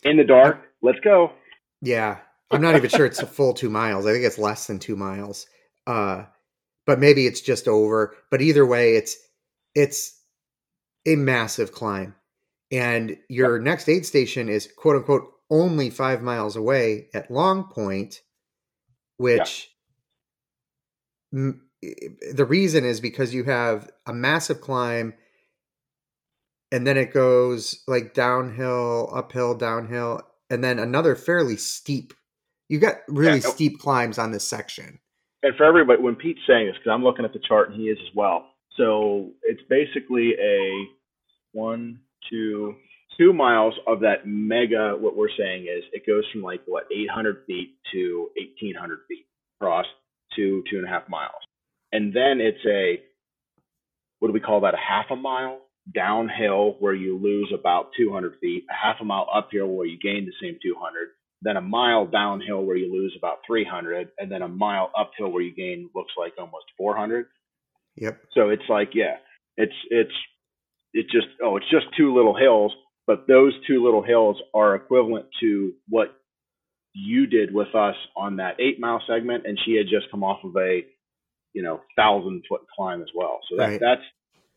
in 0.03 0.17
the 0.17 0.23
dark. 0.23 0.57
Let's 0.81 0.99
go. 1.03 1.31
Yeah. 1.81 2.17
I'm 2.49 2.61
not 2.61 2.75
even 2.75 2.89
sure 2.89 3.05
it's 3.05 3.21
a 3.21 3.27
full 3.37 3.53
two 3.53 3.69
miles. 3.69 4.05
I 4.05 4.13
think 4.13 4.23
it's 4.25 4.37
less 4.37 4.67
than 4.67 4.79
two 4.79 4.95
miles. 4.95 5.45
Uh, 5.85 6.23
but 6.85 6.99
maybe 6.99 7.27
it's 7.27 7.41
just 7.41 7.67
over. 7.67 8.15
But 8.31 8.41
either 8.41 8.65
way, 8.65 8.95
it's 8.95 9.17
it's 9.75 10.17
a 11.05 11.15
massive 11.15 11.71
climb. 11.71 12.15
And 12.71 13.17
your 13.29 13.59
next 13.59 13.87
aid 13.87 14.05
station 14.05 14.49
is 14.49 14.67
quote 14.77 14.95
unquote 14.95 15.27
only 15.49 15.89
five 15.89 16.21
miles 16.21 16.55
away 16.55 17.07
at 17.13 17.29
Long 17.31 17.65
Point, 17.65 18.21
which 19.17 19.69
m- 21.33 21.61
the 21.81 22.45
reason 22.45 22.85
is 22.85 22.99
because 22.99 23.33
you 23.33 23.43
have 23.43 23.89
a 24.05 24.13
massive 24.13 24.61
climb 24.61 25.13
and 26.71 26.85
then 26.85 26.97
it 26.97 27.13
goes 27.13 27.83
like 27.87 28.13
downhill, 28.13 29.09
uphill, 29.13 29.55
downhill, 29.55 30.21
and 30.49 30.63
then 30.63 30.79
another 30.79 31.15
fairly 31.15 31.55
steep. 31.55 32.13
You 32.69 32.79
got 32.79 32.95
really 33.07 33.39
Yeah, 33.39 33.49
steep 33.49 33.79
climbs 33.79 34.17
on 34.17 34.31
this 34.31 34.47
section. 34.47 34.99
and 35.43 35.55
for 35.55 35.63
everybody, 35.63 36.01
when 36.01 36.15
Pete's 36.15 36.41
saying 36.47 36.67
this, 36.67 36.75
because 36.77 36.91
I'm 36.91 37.03
looking 37.03 37.25
at 37.25 37.31
the 37.33 37.39
chart 37.47 37.69
and 37.71 37.79
he 37.79 37.87
is 37.87 37.97
as 38.01 38.13
well. 38.15 38.47
So 38.75 39.31
it's 39.43 39.61
basically 39.69 40.33
a 40.41 40.85
one, 41.53 41.99
two, 42.29 42.75
two 43.17 43.33
miles 43.33 43.73
of 43.87 44.01
that 44.01 44.25
mega. 44.25 44.95
What 44.97 45.15
we're 45.15 45.35
saying 45.37 45.63
is 45.63 45.83
it 45.93 46.05
goes 46.05 46.23
from 46.31 46.41
like 46.41 46.61
what 46.65 46.85
800 46.91 47.43
feet 47.45 47.75
to 47.93 48.29
1800 48.37 48.99
feet 49.07 49.25
across 49.59 49.85
to 50.35 50.63
two 50.69 50.77
and 50.77 50.85
a 50.85 50.89
half 50.89 51.09
miles, 51.09 51.41
and 51.91 52.13
then 52.13 52.39
it's 52.39 52.65
a 52.65 53.01
what 54.19 54.29
do 54.29 54.33
we 54.33 54.39
call 54.39 54.61
that? 54.61 54.73
A 54.73 54.77
half 54.77 55.05
a 55.11 55.15
mile 55.15 55.61
downhill 55.93 56.75
where 56.79 56.93
you 56.93 57.17
lose 57.17 57.53
about 57.57 57.89
200 57.97 58.33
feet, 58.41 58.65
a 58.69 58.73
half 58.73 58.97
a 59.01 59.05
mile 59.05 59.27
uphill 59.33 59.67
where 59.67 59.85
you 59.85 59.97
gain 59.99 60.25
the 60.25 60.33
same 60.41 60.57
200, 60.61 61.09
then 61.41 61.57
a 61.57 61.61
mile 61.61 62.05
downhill 62.05 62.63
where 62.63 62.75
you 62.75 62.91
lose 62.91 63.13
about 63.17 63.37
300, 63.45 64.09
and 64.17 64.31
then 64.31 64.41
a 64.41 64.47
mile 64.47 64.91
uphill 64.97 65.31
where 65.31 65.43
you 65.43 65.53
gain 65.53 65.89
looks 65.95 66.13
like 66.17 66.33
almost 66.37 66.65
400. 66.77 67.27
Yep. 67.95 68.21
So 68.33 68.49
it's 68.49 68.67
like, 68.69 68.89
yeah, 68.93 69.17
it's 69.55 69.73
it's 69.89 70.11
it's 70.93 71.11
just 71.11 71.27
oh, 71.43 71.57
it's 71.57 71.69
just 71.69 71.85
two 71.97 72.13
little 72.15 72.35
hills, 72.35 72.71
but 73.07 73.27
those 73.27 73.53
two 73.65 73.83
little 73.83 74.03
hills 74.03 74.37
are 74.53 74.75
equivalent 74.75 75.25
to 75.41 75.73
what 75.89 76.09
you 76.93 77.27
did 77.27 77.53
with 77.53 77.73
us 77.75 77.95
on 78.15 78.37
that 78.37 78.59
eight 78.59 78.79
mile 78.79 79.01
segment, 79.07 79.45
and 79.47 79.57
she 79.65 79.75
had 79.75 79.87
just 79.87 80.11
come 80.11 80.23
off 80.23 80.43
of 80.43 80.55
a 80.57 80.85
you 81.53 81.63
know 81.63 81.81
thousand 81.95 82.43
foot 82.49 82.61
climb 82.75 83.01
as 83.01 83.09
well. 83.15 83.39
So 83.49 83.57
that 83.57 83.67
Right. 83.67 83.79
that's 83.79 84.01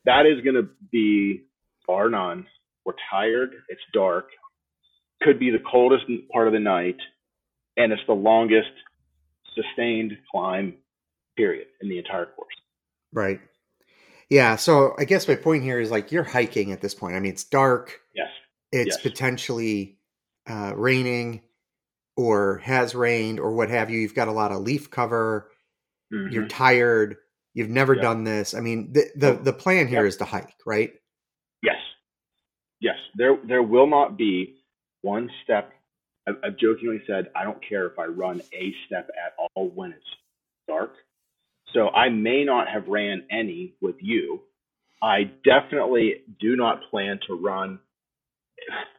that 0.07 0.27
is 0.27 0.43
going 0.43 0.57
to 0.57 0.69
be 0.91 1.45
bar 1.87 2.11
none. 2.11 2.47
We're 2.85 2.95
tired. 3.11 3.51
It's 3.69 3.81
dark. 3.93 4.29
Could 5.23 5.39
be 5.39 5.51
the 5.51 5.63
coldest 5.71 6.05
part 6.33 6.47
of 6.47 6.53
the 6.53 6.61
night, 6.61 6.97
and 7.77 7.93
it's 7.93 8.03
the 8.07 8.15
longest 8.15 8.71
sustained 9.55 10.13
climb 10.31 10.75
period 11.37 11.67
in 11.83 11.89
the 11.89 11.99
entire 11.99 12.27
course. 12.27 12.55
Right. 13.13 13.41
Yeah. 14.31 14.57
So 14.57 14.95
I 14.99 15.05
guess 15.05 15.27
my 15.29 15.35
point 15.35 15.63
here 15.65 15.81
is 15.81 15.91
like 15.91 16.13
you're 16.13 16.25
hiking 16.25 16.73
at 16.73 16.81
this 16.81 16.95
point. 16.95 17.17
I 17.17 17.21
mean, 17.21 17.33
it's 17.33 17.45
dark. 17.45 18.01
Yes. 18.15 18.29
It's 18.73 18.97
Yes. 18.97 19.03
potentially 19.03 19.99
uh, 20.49 20.73
raining 20.75 21.43
or 22.17 22.59
has 22.59 22.95
rained 22.95 23.39
or 23.39 23.53
what 23.53 23.69
have 23.69 23.91
you. 23.91 23.99
You've 24.01 24.15
got 24.15 24.29
a 24.29 24.33
lot 24.33 24.51
of 24.53 24.63
leaf 24.63 24.91
cover. 24.91 25.51
You're 26.11 26.45
Mhm. 26.45 26.49
tired. 26.49 27.17
You've 27.55 27.69
never 27.69 27.95
Yep. 27.95 28.03
done 28.03 28.25
this. 28.25 28.55
I 28.55 28.61
mean, 28.61 28.93
the 28.93 29.11
the, 29.15 29.33
the 29.35 29.53
plan 29.53 29.87
here 29.87 30.01
Yep. 30.03 30.09
is 30.09 30.17
to 30.19 30.25
hike, 30.25 30.55
right? 30.67 30.93
Yes. 31.63 31.77
Yes. 32.81 32.97
There 33.17 33.37
there 33.45 33.63
will 33.63 33.87
not 33.87 34.17
be 34.17 34.57
one 35.03 35.31
step. 35.45 35.73
I've, 36.27 36.37
I've 36.43 36.57
jokingly 36.57 37.03
said 37.07 37.31
I 37.37 37.45
don't 37.45 37.63
care 37.63 37.87
if 37.87 37.99
I 37.99 38.07
run 38.07 38.41
a 38.53 38.75
step 38.87 39.09
at 39.25 39.35
all 39.39 39.69
when 39.71 39.93
it's 39.93 40.17
dark. 40.69 40.95
So 41.75 41.89
I 41.89 42.09
may 42.09 42.45
not 42.45 42.69
have 42.69 42.89
ran 42.89 43.25
any 43.31 43.75
with 43.81 43.97
you. 44.01 44.41
I 45.03 45.31
definitely 45.45 46.23
do 46.41 46.57
not 46.57 46.81
plan 46.91 47.21
to 47.29 47.35
run 47.35 47.79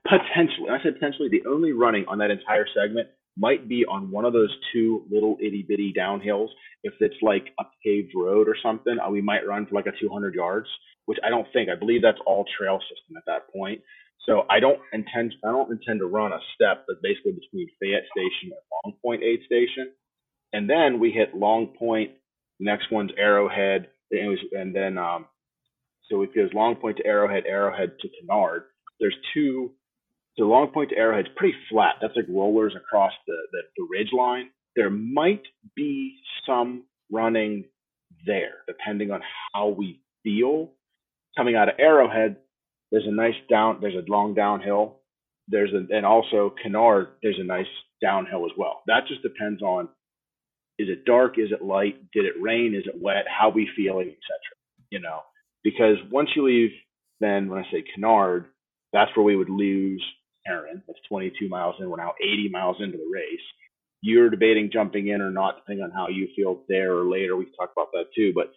potentially. 0.07 0.69
I 0.69 0.81
said 0.83 0.95
potentially 0.95 1.29
the 1.29 1.49
only 1.49 1.73
running 1.73 2.05
on 2.07 2.19
that 2.19 2.31
entire 2.31 2.65
segment 2.75 3.09
might 3.37 3.69
be 3.69 3.85
on 3.85 4.11
one 4.11 4.25
of 4.25 4.33
those 4.33 4.55
two 4.73 5.03
little 5.11 5.37
itty 5.39 5.65
bitty 5.67 5.93
downhills. 5.97 6.49
If 6.83 6.93
it's 6.99 7.15
like 7.21 7.47
a 7.59 7.63
paved 7.83 8.13
road 8.15 8.47
or 8.47 8.55
something, 8.61 8.97
uh, 8.99 9.09
we 9.09 9.21
might 9.21 9.47
run 9.47 9.65
for 9.65 9.75
like 9.75 9.87
a 9.87 9.93
200 9.99 10.33
yards, 10.33 10.67
which 11.05 11.19
I 11.23 11.29
don't 11.29 11.47
think. 11.53 11.69
I 11.69 11.75
believe 11.75 12.01
that's 12.01 12.19
all 12.25 12.45
trail 12.57 12.79
system 12.89 13.17
at 13.17 13.23
that 13.27 13.51
point. 13.53 13.81
So 14.25 14.43
I 14.49 14.59
don't 14.59 14.79
intend. 14.93 15.33
I 15.43 15.51
don't 15.51 15.71
intend 15.71 15.99
to 15.99 16.05
run 16.05 16.31
a 16.31 16.39
step 16.55 16.85
that's 16.87 16.99
basically 17.01 17.33
between 17.33 17.67
Fayette 17.79 18.05
Station 18.11 18.53
and 18.53 18.61
Long 18.85 18.93
Point 19.01 19.23
Aid 19.23 19.41
Station, 19.45 19.91
and 20.53 20.69
then 20.69 20.99
we 20.99 21.11
hit 21.11 21.35
Long 21.35 21.67
Point. 21.67 22.11
Next 22.61 22.91
one's 22.91 23.11
Arrowhead, 23.17 23.87
and, 24.11 24.19
it 24.19 24.27
was, 24.29 24.39
and 24.51 24.75
then 24.75 24.99
um, 24.99 25.25
so 26.07 26.21
it 26.21 26.35
goes 26.35 26.53
Long 26.53 26.75
Point 26.75 26.97
to 26.97 27.05
Arrowhead, 27.07 27.45
Arrowhead 27.47 27.93
to 27.99 28.07
Kennard. 28.07 28.65
There's 28.99 29.15
two. 29.33 29.71
So 30.37 30.43
Long 30.43 30.67
Point 30.67 30.91
to 30.91 30.95
Arrowhead's 30.95 31.33
pretty 31.35 31.57
flat. 31.71 31.95
That's 32.01 32.15
like 32.15 32.25
rollers 32.29 32.73
across 32.75 33.13
the, 33.25 33.33
the, 33.51 33.59
the 33.77 33.87
ridge 33.89 34.11
line. 34.15 34.51
There 34.75 34.91
might 34.91 35.41
be 35.75 36.17
some 36.45 36.83
running 37.11 37.65
there, 38.27 38.63
depending 38.67 39.09
on 39.09 39.21
how 39.53 39.69
we 39.69 39.99
feel. 40.23 40.71
Coming 41.35 41.55
out 41.55 41.67
of 41.67 41.75
Arrowhead, 41.79 42.37
there's 42.91 43.07
a 43.07 43.11
nice 43.11 43.33
down. 43.49 43.79
There's 43.81 43.95
a 43.95 44.09
long 44.09 44.35
downhill. 44.35 44.99
There's 45.47 45.71
a 45.73 45.95
and 45.95 46.05
also 46.05 46.53
Kennard. 46.61 47.07
There's 47.23 47.39
a 47.39 47.43
nice 47.43 47.65
downhill 48.03 48.45
as 48.45 48.51
well. 48.55 48.83
That 48.85 49.07
just 49.07 49.23
depends 49.23 49.63
on 49.63 49.89
is 50.81 50.89
it 50.89 51.05
dark? 51.05 51.37
Is 51.37 51.51
it 51.51 51.63
light? 51.63 51.95
Did 52.11 52.25
it 52.25 52.41
rain? 52.41 52.75
Is 52.75 52.87
it 52.87 53.01
wet? 53.01 53.25
How 53.27 53.49
we 53.49 53.69
feeling, 53.75 54.07
etc. 54.07 54.17
You 54.89 54.99
know, 54.99 55.21
because 55.63 55.97
once 56.11 56.29
you 56.35 56.45
leave, 56.45 56.71
then 57.19 57.49
when 57.49 57.59
I 57.59 57.71
say 57.71 57.83
Kennard, 57.95 58.45
that's 58.93 59.11
where 59.15 59.23
we 59.25 59.35
would 59.35 59.49
lose 59.49 60.03
Aaron. 60.47 60.83
That's 60.87 60.99
22 61.07 61.47
miles 61.47 61.75
in. 61.79 61.89
We're 61.89 61.97
now 61.97 62.13
80 62.21 62.49
miles 62.51 62.77
into 62.79 62.97
the 62.97 63.09
race. 63.11 63.39
You're 64.01 64.29
debating 64.29 64.71
jumping 64.73 65.07
in 65.07 65.21
or 65.21 65.29
not, 65.29 65.57
depending 65.57 65.85
on 65.85 65.91
how 65.91 66.07
you 66.09 66.27
feel 66.35 66.63
there 66.67 66.97
or 66.97 67.05
later. 67.05 67.35
We 67.35 67.45
can 67.45 67.53
talk 67.53 67.71
about 67.75 67.91
that 67.93 68.05
too. 68.15 68.31
But 68.33 68.51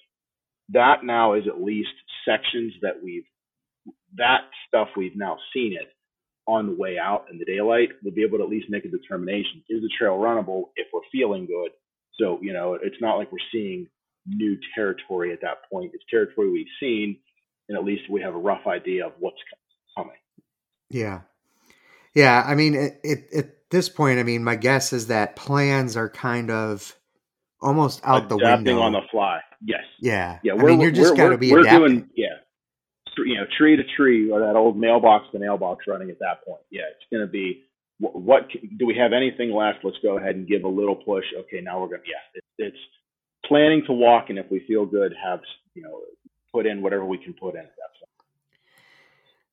that 0.71 1.05
now 1.05 1.35
is 1.35 1.45
at 1.47 1.63
least 1.63 1.91
sections 2.27 2.73
that 2.83 3.03
we've 3.03 3.25
that 4.17 4.43
stuff 4.69 4.89
we've 4.97 5.17
now 5.17 5.37
seen 5.53 5.75
it 5.75 5.93
on 6.47 6.67
the 6.67 6.75
way 6.75 6.99
out 6.99 7.27
in 7.31 7.39
the 7.39 7.45
daylight. 7.45 7.91
We'll 8.03 8.15
be 8.15 8.23
able 8.23 8.39
to 8.39 8.45
at 8.45 8.51
least 8.51 8.71
make 8.71 8.85
a 8.85 8.89
determination: 8.89 9.63
is 9.69 9.83
the 9.83 9.91
trail 9.99 10.17
runnable 10.17 10.71
if 10.77 10.87
we're 10.93 11.01
feeling 11.13 11.47
good? 11.47 11.73
So 12.21 12.39
you 12.43 12.53
know, 12.53 12.75
it's 12.81 13.01
not 13.01 13.17
like 13.17 13.31
we're 13.33 13.39
seeing 13.53 13.87
new 14.27 14.57
territory 14.75 15.33
at 15.33 15.41
that 15.43 15.69
point. 15.71 15.91
It's 15.95 16.05
territory 16.11 16.51
we've 16.51 16.67
seen, 16.81 17.19
and 17.69 17.77
at 17.77 17.85
least 17.85 18.03
we 18.11 18.21
have 18.23 18.35
a 18.35 18.39
rough 18.39 18.67
idea 18.67 19.07
of 19.07 19.13
what's 19.19 19.37
coming. 19.97 20.13
Yeah. 20.91 21.21
Yeah. 22.15 22.43
I 22.47 22.55
mean, 22.55 22.75
it, 22.75 23.01
it, 23.03 23.29
at 23.37 23.51
this 23.71 23.89
point, 23.89 24.19
I 24.19 24.23
mean, 24.23 24.45
my 24.45 24.57
guess 24.57 24.93
is 24.93 25.09
that 25.09 25.37
plans 25.37 25.97
are 25.97 26.09
kind 26.09 26.51
of 26.51 26.97
almost 27.61 28.01
out 28.05 28.29
the 28.29 28.37
Adapting 28.37 28.67
window. 28.67 28.83
on 28.83 28.93
the 28.93 29.01
fly. 29.11 29.41
Yes. 29.65 29.81
yeah. 30.01 30.39
Yeah. 30.43 30.53
I 30.53 30.57
We're, 30.57 30.69
mean, 30.71 30.81
you're 30.81 30.91
just 30.91 31.17
got 31.17 31.31
to 31.31 31.39
be 31.39 31.51
we're 31.51 31.61
adapting. 31.61 31.81
doing 31.81 32.09
yeah. 32.17 32.27
You 33.19 33.37
know, 33.37 33.45
tree 33.57 33.77
to 33.77 33.83
tree 33.97 34.31
or 34.31 34.41
that 34.41 34.57
old 34.57 34.77
mailbox 34.77 35.27
to 35.33 35.39
mailbox 35.39 35.85
running 35.87 36.11
at 36.11 36.19
that 36.19 36.45
point. 36.45 36.63
Yeah, 36.71 36.83
it's 36.91 37.05
going 37.13 37.25
to 37.25 37.31
be 37.31 37.63
what, 37.99 38.15
what 38.21 38.49
do 38.79 38.87
we 38.87 38.97
have 38.97 39.13
anything 39.13 39.53
left? 39.53 39.79
Let's 39.85 39.99
go 40.03 40.19
ahead 40.19 40.37
and 40.37 40.47
give 40.47 40.65
a 40.65 40.69
little 40.69 40.97
push. 40.97 41.25
Okay, 41.41 41.61
now 41.63 41.81
we're 41.81 41.89
going 41.89 42.01
to 42.03 42.09
yeah. 42.09 42.17
It, 42.35 42.45
it's 42.59 42.77
planning 43.47 43.83
to 43.87 43.93
walk, 43.93 44.27
and 44.31 44.39
if 44.39 44.47
we 44.51 44.61
feel 44.67 44.87
good, 44.87 45.15
have 45.23 45.41
you 45.75 45.83
know 45.83 46.01
put 46.53 46.67
in 46.67 46.83
whatever 46.83 47.05
we 47.05 47.19
can 47.19 47.33
put 47.35 47.55
in 47.55 47.61
at 47.61 47.67
that 47.77 47.99
point. 47.99 48.11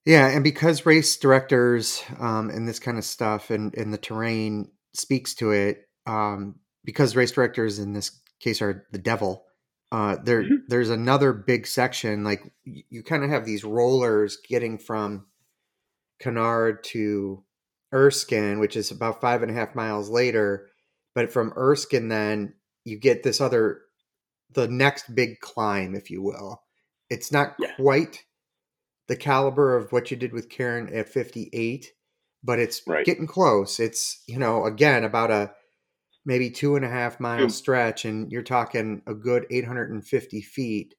Yeah, 0.04 0.28
and 0.28 0.42
because 0.42 0.84
race 0.86 1.16
directors 1.16 2.02
um, 2.18 2.50
and 2.50 2.66
this 2.68 2.78
kind 2.78 2.98
of 2.98 3.04
stuff 3.04 3.50
and, 3.50 3.72
and 3.76 3.92
the 3.92 3.98
terrain 3.98 4.70
speaks 4.94 5.34
to 5.34 5.52
it, 5.52 5.88
um, 6.06 6.56
because 6.84 7.14
race 7.16 7.30
directors 7.32 7.78
in 7.78 7.92
this 7.92 8.10
case 8.40 8.60
are 8.60 8.86
the 8.90 8.98
devil. 8.98 9.44
Uh, 9.92 10.16
there, 10.24 10.42
Mhm. 10.42 10.62
there's 10.68 10.90
another 10.90 11.32
big 11.32 11.66
section. 11.66 12.24
Like 12.24 12.42
y- 12.66 12.82
you 12.88 13.02
kind 13.04 13.22
of 13.22 13.30
have 13.30 13.44
these 13.44 13.62
rollers 13.62 14.38
getting 14.48 14.78
from 14.78 15.26
Canard 16.18 16.82
to 16.84 17.44
Erskine, 17.92 18.58
which 18.58 18.76
is 18.76 18.90
about 18.90 19.20
five 19.20 19.42
and 19.42 19.50
a 19.50 19.54
half 19.54 19.74
miles 19.74 20.08
later. 20.10 20.70
But 21.14 21.32
from 21.32 21.52
Erskine, 21.56 22.08
then 22.08 22.54
you 22.84 22.98
get 22.98 23.22
this 23.22 23.40
other, 23.40 23.82
the 24.50 24.68
next 24.68 25.14
big 25.14 25.40
climb, 25.40 25.94
if 25.94 26.10
you 26.10 26.22
will. 26.22 26.62
It's 27.10 27.32
not 27.32 27.56
Yeah. 27.58 27.74
quite 27.76 28.24
the 29.08 29.16
caliber 29.16 29.76
of 29.76 29.92
what 29.92 30.10
you 30.10 30.16
did 30.16 30.32
with 30.32 30.48
Karen 30.48 30.92
at 30.94 31.08
58, 31.08 31.92
but 32.44 32.58
it's 32.58 32.82
Right. 32.86 33.04
getting 33.04 33.26
close. 33.26 33.80
It's, 33.80 34.22
you 34.26 34.38
know, 34.38 34.64
again, 34.66 35.04
about 35.04 35.30
a 35.30 35.54
maybe 36.24 36.50
two 36.50 36.76
and 36.76 36.84
a 36.84 36.88
half 36.88 37.20
mile 37.20 37.48
Two. 37.48 37.48
stretch, 37.48 38.04
and 38.04 38.30
you're 38.32 38.42
talking 38.42 39.02
a 39.06 39.14
good 39.14 39.46
850 39.50 40.40
feet 40.42 40.94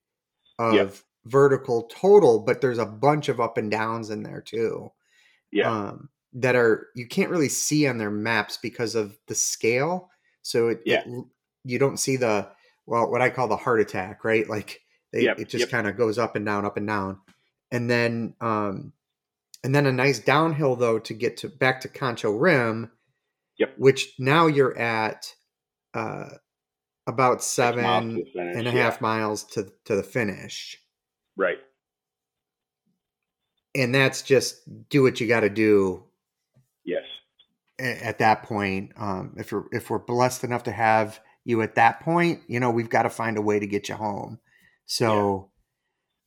of 0.60 0.76
Yep. 0.76 0.96
vertical 1.26 1.84
total, 1.90 2.40
but 2.46 2.62
there's 2.62 2.80
a 2.80 2.86
bunch 2.86 3.30
of 3.30 3.40
up 3.42 3.58
and 3.58 3.72
downs 3.72 4.10
in 4.10 4.24
there 4.24 4.42
too 4.42 4.92
Yeah, 5.52 5.70
um, 5.70 6.10
that 6.34 6.56
are 6.56 6.88
you 6.96 7.08
can't 7.08 7.30
really 7.30 7.50
see 7.50 7.88
on 7.88 7.98
their 7.98 8.12
maps 8.12 8.58
because 8.62 8.96
of 8.96 9.18
the 9.28 9.36
scale. 9.36 10.10
So 10.42 10.70
it, 10.70 10.82
Yeah. 10.86 11.04
it- 11.06 11.26
you 11.66 11.80
don't 11.80 11.98
see 11.98 12.18
the 12.18 12.50
well 12.86 13.10
what 13.10 13.22
I 13.22 13.30
call 13.30 13.48
the 13.48 13.56
heart 13.58 13.80
attack, 13.80 14.24
right? 14.26 14.48
Like 14.50 14.82
they, 15.14 15.24
Yep, 15.24 15.40
it 15.40 15.48
just 15.50 15.62
yep. 15.62 15.70
kind 15.70 15.88
of 15.88 15.96
goes 15.96 16.18
up 16.18 16.36
and 16.36 16.46
down, 16.46 16.66
up 16.66 16.76
and 16.76 16.88
down, 16.88 17.22
and 17.72 17.90
then 17.90 18.36
um, 18.42 18.94
and 19.64 19.74
then 19.74 19.86
a 19.86 19.92
nice 19.92 20.20
downhill 20.20 20.76
though 20.76 21.00
to 21.00 21.14
get 21.14 21.38
to 21.38 21.50
back 21.50 21.80
to 21.82 21.88
Canyon 21.88 22.38
Rim. 22.40 22.92
Yep. 23.60 23.76
Which 23.78 24.14
now 24.20 24.48
you're 24.48 24.78
at 24.78 25.34
uh, 25.94 26.30
about 27.08 27.44
Six 27.44 27.76
miles 27.78 28.16
to 28.16 28.26
finish, 28.34 28.56
and 28.58 28.68
a 28.68 28.72
yeah. 28.72 28.84
half 28.84 29.00
miles 29.02 29.44
to 29.46 29.72
to 29.86 29.96
the 29.96 30.04
finish 30.04 30.78
right. 31.38 31.60
and 33.76 33.94
that's 33.94 34.22
just 34.22 34.62
do 34.90 35.04
what 35.04 35.20
you 35.20 35.28
got 35.28 35.42
to 35.42 35.50
do 35.50 36.04
at 37.84 38.20
that 38.20 38.44
point. 38.44 38.92
Um, 38.98 39.36
if 39.38 39.52
we're 39.52 39.66
if 39.72 39.90
we're 39.90 40.00
blessed 40.00 40.44
enough 40.44 40.64
to 40.64 40.72
have 40.72 41.20
you 41.46 41.62
at 41.62 41.76
that 41.76 42.00
point, 42.02 42.42
you 42.48 42.60
know, 42.60 42.72
we've 42.72 42.90
got 42.90 43.04
to 43.04 43.10
find 43.10 43.38
a 43.38 43.42
way 43.42 43.60
to 43.60 43.68
get 43.68 43.90
you 43.90 43.96
home. 43.96 44.40
So, 44.86 45.52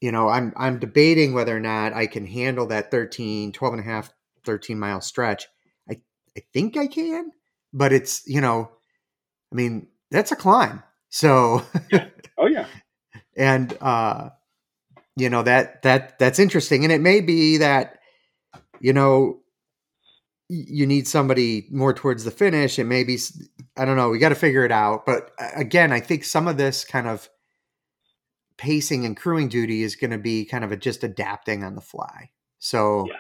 you 0.01 0.13
know, 0.13 0.29
I'm 0.29 0.53
I'm 0.57 0.79
debating 0.79 1.33
whether 1.35 1.57
or 1.57 1.61
not 1.61 1.93
I 1.93 2.07
can 2.07 2.27
handle 2.27 2.67
that 2.67 2.91
13, 2.91 3.53
12 3.53 3.75
and 3.75 3.83
a 3.83 3.85
half, 3.85 4.13
13 4.45 4.79
mile 4.79 5.01
stretch. 5.01 5.47
I 5.91 6.01
I 6.37 6.43
think 6.53 6.77
I 6.77 6.87
can, 6.87 7.33
but 7.73 7.93
it's, 7.93 8.27
you 8.27 8.41
know, 8.41 8.71
I 9.53 9.55
mean, 9.55 9.89
that's 10.11 10.33
a 10.33 10.37
climb. 10.37 10.83
So, 11.09 11.63
Oh 12.39 12.47
yeah. 12.47 12.67
and 13.37 13.77
uh 13.81 14.31
you 15.17 15.31
know 15.31 15.43
that 15.43 15.83
that 15.83 16.19
that's 16.19 16.39
interesting 16.39 16.85
and 16.85 16.93
it 16.93 17.01
may 17.01 17.21
be 17.21 17.59
that 17.59 17.99
you 18.81 18.93
know 18.93 19.41
you 20.49 20.87
need 20.87 21.09
somebody 21.09 21.67
more 21.71 21.93
towards 21.93 22.25
the 22.25 22.31
finish 22.31 22.79
it 22.79 22.85
may 22.85 23.03
be 23.03 23.19
i 23.77 23.85
don't 23.85 23.97
know 23.97 24.11
we 24.11 24.19
got 24.19 24.29
to 24.29 24.35
figure 24.37 24.65
it 24.65 24.71
out 24.73 25.05
but 25.05 25.31
uh, 25.41 25.49
again 25.57 25.93
i 25.93 25.99
think 26.01 26.23
some 26.25 26.47
of 26.47 26.57
this 26.57 26.85
kind 26.85 27.09
of 27.09 27.29
pacing 28.57 29.05
and 29.05 29.17
crewing 29.17 29.49
duty 29.49 29.83
is 29.83 29.97
going 29.97 30.11
to 30.13 30.19
be 30.19 30.45
kind 30.45 30.65
of 30.65 30.73
a, 30.73 30.77
just 30.77 31.03
adapting 31.05 31.65
on 31.65 31.75
the 31.75 31.81
fly 31.81 32.31
so 32.59 33.07
Yeah. 33.09 33.17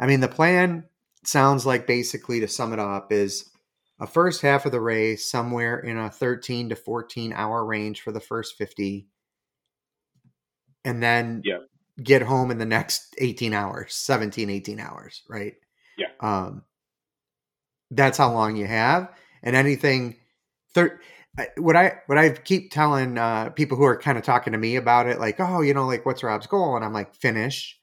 i 0.00 0.06
mean 0.06 0.20
the 0.20 0.28
plan 0.28 0.84
sounds 1.24 1.64
like 1.66 1.86
basically 1.86 2.40
to 2.40 2.48
sum 2.48 2.72
it 2.72 2.78
up 2.78 3.12
is 3.12 3.48
a 3.98 4.06
first 4.06 4.42
half 4.42 4.66
of 4.66 4.72
the 4.72 4.80
race 4.80 5.30
somewhere 5.30 5.78
in 5.78 5.96
a 5.96 6.10
13 6.10 6.68
to 6.70 6.76
14 6.76 7.32
hour 7.32 7.64
range 7.64 8.02
for 8.02 8.12
the 8.12 8.20
first 8.20 8.56
50 8.56 9.08
and 10.84 11.02
then 11.02 11.42
Yeah. 11.44 11.58
get 12.02 12.22
home 12.22 12.50
in 12.50 12.58
the 12.58 12.66
next 12.66 13.14
18 13.18 13.54
hours 13.54 13.94
17 13.94 14.50
18 14.50 14.80
hours 14.80 15.22
right 15.28 15.54
Yeah. 15.96 16.08
um 16.20 16.62
that's 17.90 18.18
how 18.18 18.32
long 18.32 18.56
you 18.56 18.66
have 18.66 19.12
and 19.42 19.54
anything 19.54 20.16
thir- 20.74 21.00
what 21.58 21.76
i 21.76 21.98
what 22.06 22.18
i 22.18 22.30
keep 22.30 22.70
telling 22.72 23.18
uh 23.18 23.50
people 23.50 23.76
who 23.76 23.84
are 23.84 23.96
kind 23.98 24.18
of 24.18 24.24
talking 24.24 24.52
to 24.52 24.58
me 24.58 24.76
about 24.76 25.06
it 25.06 25.20
like 25.20 25.36
oh 25.38 25.60
you 25.60 25.72
know 25.74 25.86
like 25.86 26.04
what's 26.04 26.22
rob's 26.22 26.46
goal 26.46 26.74
and 26.76 26.84
i'm 26.84 26.92
like 26.92 27.14
finish 27.14 27.78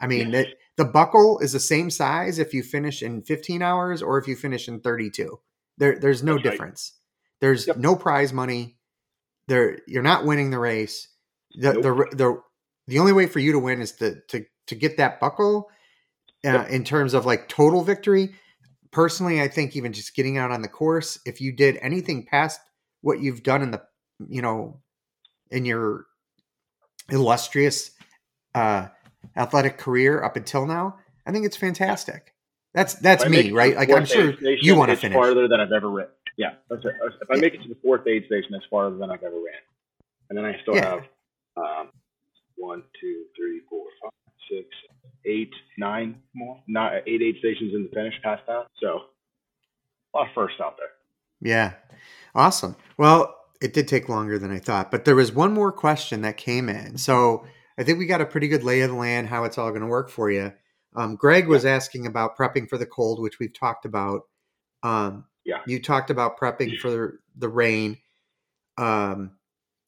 i 0.00 0.06
mean 0.06 0.32
it, 0.34 0.58
the 0.76 0.84
buckle 0.84 1.38
is 1.40 1.52
the 1.52 1.60
same 1.60 1.90
size 1.90 2.38
if 2.38 2.54
you 2.54 2.62
finish 2.62 3.02
in 3.02 3.22
15 3.22 3.62
hours 3.62 4.02
or 4.02 4.18
if 4.18 4.28
you 4.28 4.36
finish 4.36 4.68
in 4.68 4.80
32 4.80 5.40
there 5.78 5.98
there's 5.98 6.22
no 6.22 6.34
That's 6.34 6.44
right. 6.44 6.52
difference 6.52 6.92
there's 7.40 7.66
Yep. 7.66 7.76
no 7.78 7.96
prize 7.96 8.32
money 8.32 8.76
there 9.48 9.78
you're 9.88 10.02
not 10.02 10.24
winning 10.24 10.50
the 10.50 10.58
race 10.58 11.08
the 11.54 11.72
Nope. 11.72 11.82
the 11.82 12.16
the 12.16 12.42
the 12.86 12.98
only 12.98 13.12
way 13.12 13.26
for 13.26 13.38
you 13.40 13.52
to 13.52 13.58
win 13.58 13.80
is 13.80 13.92
to 13.92 14.20
to 14.28 14.44
to 14.66 14.74
get 14.74 14.98
that 14.98 15.18
buckle 15.18 15.68
uh, 16.46 16.52
Yep. 16.52 16.70
in 16.70 16.84
terms 16.84 17.14
of 17.14 17.26
like 17.26 17.48
total 17.48 17.82
victory 17.82 18.34
personally 18.90 19.40
i 19.42 19.48
think 19.48 19.76
even 19.76 19.92
just 19.92 20.14
getting 20.14 20.38
out 20.38 20.50
on 20.50 20.62
the 20.62 20.68
course 20.68 21.18
if 21.26 21.40
you 21.40 21.52
did 21.52 21.76
anything 21.82 22.24
past 22.24 22.60
what 23.00 23.20
you've 23.20 23.42
done 23.42 23.62
in 23.62 23.70
the 23.70 23.82
you 24.28 24.40
know 24.42 24.80
in 25.50 25.64
your 25.64 26.06
illustrious 27.10 27.90
uh 28.54 28.86
athletic 29.36 29.78
career 29.78 30.22
up 30.22 30.36
until 30.36 30.66
now 30.66 30.96
i 31.26 31.32
think 31.32 31.44
it's 31.44 31.56
fantastic 31.56 32.34
that's 32.74 32.94
that's 32.94 33.22
If 33.22 33.26
I 33.26 33.30
make 33.30 33.46
me 33.46 33.50
it 33.50 33.54
right 33.54 33.76
like 33.76 33.90
i'm 33.90 34.04
sure 34.04 34.32
station, 34.34 34.58
you 34.62 34.74
want 34.76 34.90
to 34.90 34.96
finish 34.96 35.16
farther 35.16 35.48
than 35.48 35.60
I've 35.60 35.72
ever 35.72 35.90
ran. 35.90 36.08
Yeah, 36.36 36.52
that's 36.70 36.84
it. 36.84 36.92
If 37.20 37.30
I 37.30 37.36
make 37.36 37.54
it 37.54 37.62
to 37.62 37.68
the 37.68 37.74
fourth 37.82 38.06
aid 38.06 38.26
station, 38.26 38.50
that's 38.52 38.64
farther 38.70 38.96
than 38.96 39.10
I've 39.10 39.24
ever 39.24 39.34
ran. 39.34 39.58
And 40.28 40.38
then 40.38 40.44
I 40.44 40.54
still 40.62 40.74
Yeah. 40.76 41.00
have 41.00 41.00
um, 41.56 41.90
one, 42.56 42.84
two, 43.00 43.24
three, 43.36 43.62
four, 43.68 43.86
five, 44.00 44.12
six, 44.48 44.68
eight, 45.24 45.52
nine 45.76 46.20
more, 46.34 46.60
not 46.66 46.92
eight 47.06 47.22
aid 47.22 47.36
stations 47.38 47.74
in 47.74 47.84
the 47.84 47.90
finish 47.94 48.14
past 48.22 48.42
that. 48.46 48.66
So 48.80 49.00
a 50.14 50.18
lot 50.18 50.28
of 50.28 50.34
firsts 50.34 50.60
out 50.60 50.76
there. 50.78 50.88
Yeah. 51.40 51.72
Awesome. 52.34 52.76
Well, 52.96 53.34
it 53.60 53.72
did 53.74 53.88
take 53.88 54.08
longer 54.08 54.38
than 54.38 54.50
I 54.50 54.58
thought, 54.58 54.90
but 54.90 55.04
there 55.04 55.16
was 55.16 55.32
one 55.32 55.52
more 55.52 55.72
question 55.72 56.22
that 56.22 56.36
came 56.36 56.68
in. 56.68 56.98
So 56.98 57.44
I 57.78 57.84
think 57.84 57.98
we 57.98 58.06
got 58.06 58.20
a 58.20 58.26
pretty 58.26 58.48
good 58.48 58.64
lay 58.64 58.80
of 58.82 58.90
the 58.90 58.96
land, 58.96 59.28
how 59.28 59.44
it's 59.44 59.58
all 59.58 59.70
going 59.70 59.82
to 59.82 59.86
work 59.86 60.10
for 60.10 60.30
you. 60.30 60.52
Um, 60.96 61.16
Greg 61.16 61.48
was 61.48 61.64
asking 61.64 62.06
about 62.06 62.36
prepping 62.36 62.68
for 62.68 62.78
the 62.78 62.86
cold, 62.86 63.20
which 63.20 63.38
we've 63.38 63.52
talked 63.52 63.84
about. 63.84 64.22
Um, 64.82 65.24
Yeah. 65.44 65.60
You 65.66 65.80
talked 65.82 66.10
about 66.10 66.38
prepping 66.38 66.78
for 66.78 66.90
the, 66.90 67.18
the 67.36 67.48
rain. 67.48 67.98
Um, 68.76 69.32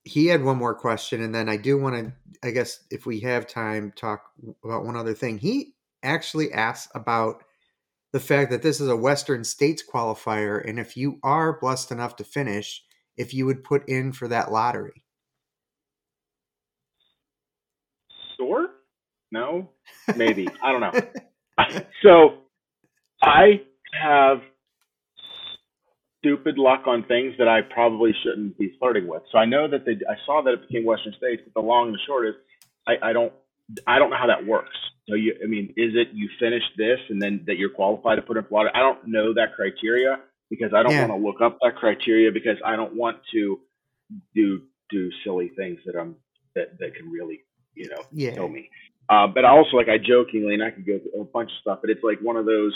he 0.05 0.27
had 0.27 0.43
one 0.43 0.57
more 0.57 0.75
question, 0.75 1.23
and 1.23 1.35
then 1.35 1.49
I 1.49 1.57
do 1.57 1.79
want 1.79 1.97
to, 1.97 2.13
I 2.47 2.51
guess, 2.51 2.85
if 2.91 3.07
we 3.07 3.21
have 3.21 3.47
time, 3.47 3.93
talk 3.95 4.31
about 4.65 4.85
one 4.85 4.97
other 4.97 5.15
thing. 5.15 5.39
He 5.39 5.75
actually 6.03 6.53
asks 6.53 6.91
about 6.95 7.45
the 8.13 8.21
fact 8.21 8.51
that 8.51 8.63
this 8.63 8.81
is 8.81 8.89
a 8.89 8.97
Western 8.97 9.45
States 9.45 9.83
qualifier, 9.87 10.67
and 10.67 10.79
if 10.79 10.97
you 10.97 11.19
are 11.23 11.59
blessed 11.61 11.93
enough 11.93 12.17
to 12.17 12.25
finish, 12.25 12.83
if 13.17 13.35
you 13.35 13.47
would 13.47 13.63
put 13.63 13.89
in 13.89 14.13
for 14.13 14.29
that 14.29 14.51
lottery. 14.51 15.05
Sore? 18.37 18.69
No? 19.31 19.71
Maybe. 20.17 20.49
I 20.63 20.73
don't 20.73 20.81
know. 20.81 21.01
so 22.03 22.39
I 23.23 23.61
have 24.01 24.41
stupid 26.21 26.59
luck 26.59 26.83
on 26.87 27.05
things 27.05 27.35
that 27.39 27.49
I 27.49 27.62
probably 27.62 28.12
shouldn't 28.23 28.59
be 28.59 28.73
flirting 28.79 29.07
with. 29.09 29.23
So 29.33 29.39
I 29.39 29.47
know 29.47 29.68
that 29.68 29.85
they, 29.85 29.93
I 30.09 30.16
saw 30.27 30.43
that 30.43 30.53
it 30.55 30.68
became 30.68 30.85
Western 30.85 31.14
States, 31.14 31.43
but 31.45 31.61
the 31.61 31.66
long 31.66 31.89
and 31.89 31.95
the 31.95 32.01
short 32.07 32.29
is 32.29 32.35
I, 32.87 33.11
I 33.11 33.12
don't 33.12 33.33
I 33.87 33.99
don't 33.99 34.11
know 34.11 34.16
how 34.18 34.27
that 34.29 34.47
works. 34.47 34.77
So 35.09 35.14
you 35.16 35.35
I 35.43 35.47
mean, 35.47 35.75
is 35.77 35.93
it 35.95 36.09
you 36.12 36.29
finish 36.39 36.62
this 36.77 36.99
and 37.09 37.21
then 37.21 37.45
that 37.47 37.57
you're 37.59 37.71
qualified 37.71 38.16
to 38.16 38.23
put 38.23 38.37
in 38.37 38.47
water? 38.51 38.71
I 38.75 38.81
don't 38.81 39.07
know 39.09 39.35
that 39.35 39.55
criteria 39.57 40.18
because 40.51 40.73
I 40.75 40.83
don't 40.83 40.95
Yeah. 40.95 41.07
want 41.07 41.12
to 41.12 41.27
look 41.27 41.41
up 41.41 41.59
that 41.62 41.77
criteria 41.77 42.31
because 42.33 42.59
I 42.64 42.77
don't 42.77 42.95
want 42.97 43.18
to 43.33 43.61
do 44.35 44.62
do 44.91 45.11
silly 45.25 45.51
things 45.57 45.79
that 45.87 45.97
I'm 45.97 46.16
that, 46.55 46.79
that 46.81 46.95
can 46.97 47.11
really, 47.11 47.41
you 47.75 47.89
know, 47.89 48.03
Yeah. 48.12 48.33
kill 48.35 48.49
me. 48.49 48.68
Uh, 49.09 49.27
but 49.27 49.45
also 49.45 49.77
like 49.77 49.89
I 49.89 49.99
jokingly, 49.99 50.55
and 50.55 50.62
I 50.62 50.71
could 50.71 50.87
go 50.87 50.99
through 50.99 51.21
a 51.21 51.25
bunch 51.25 51.51
of 51.51 51.59
stuff, 51.61 51.79
but 51.81 51.91
it's 51.91 52.05
like 52.05 52.21
one 52.21 52.37
of 52.37 52.47
those. 52.47 52.75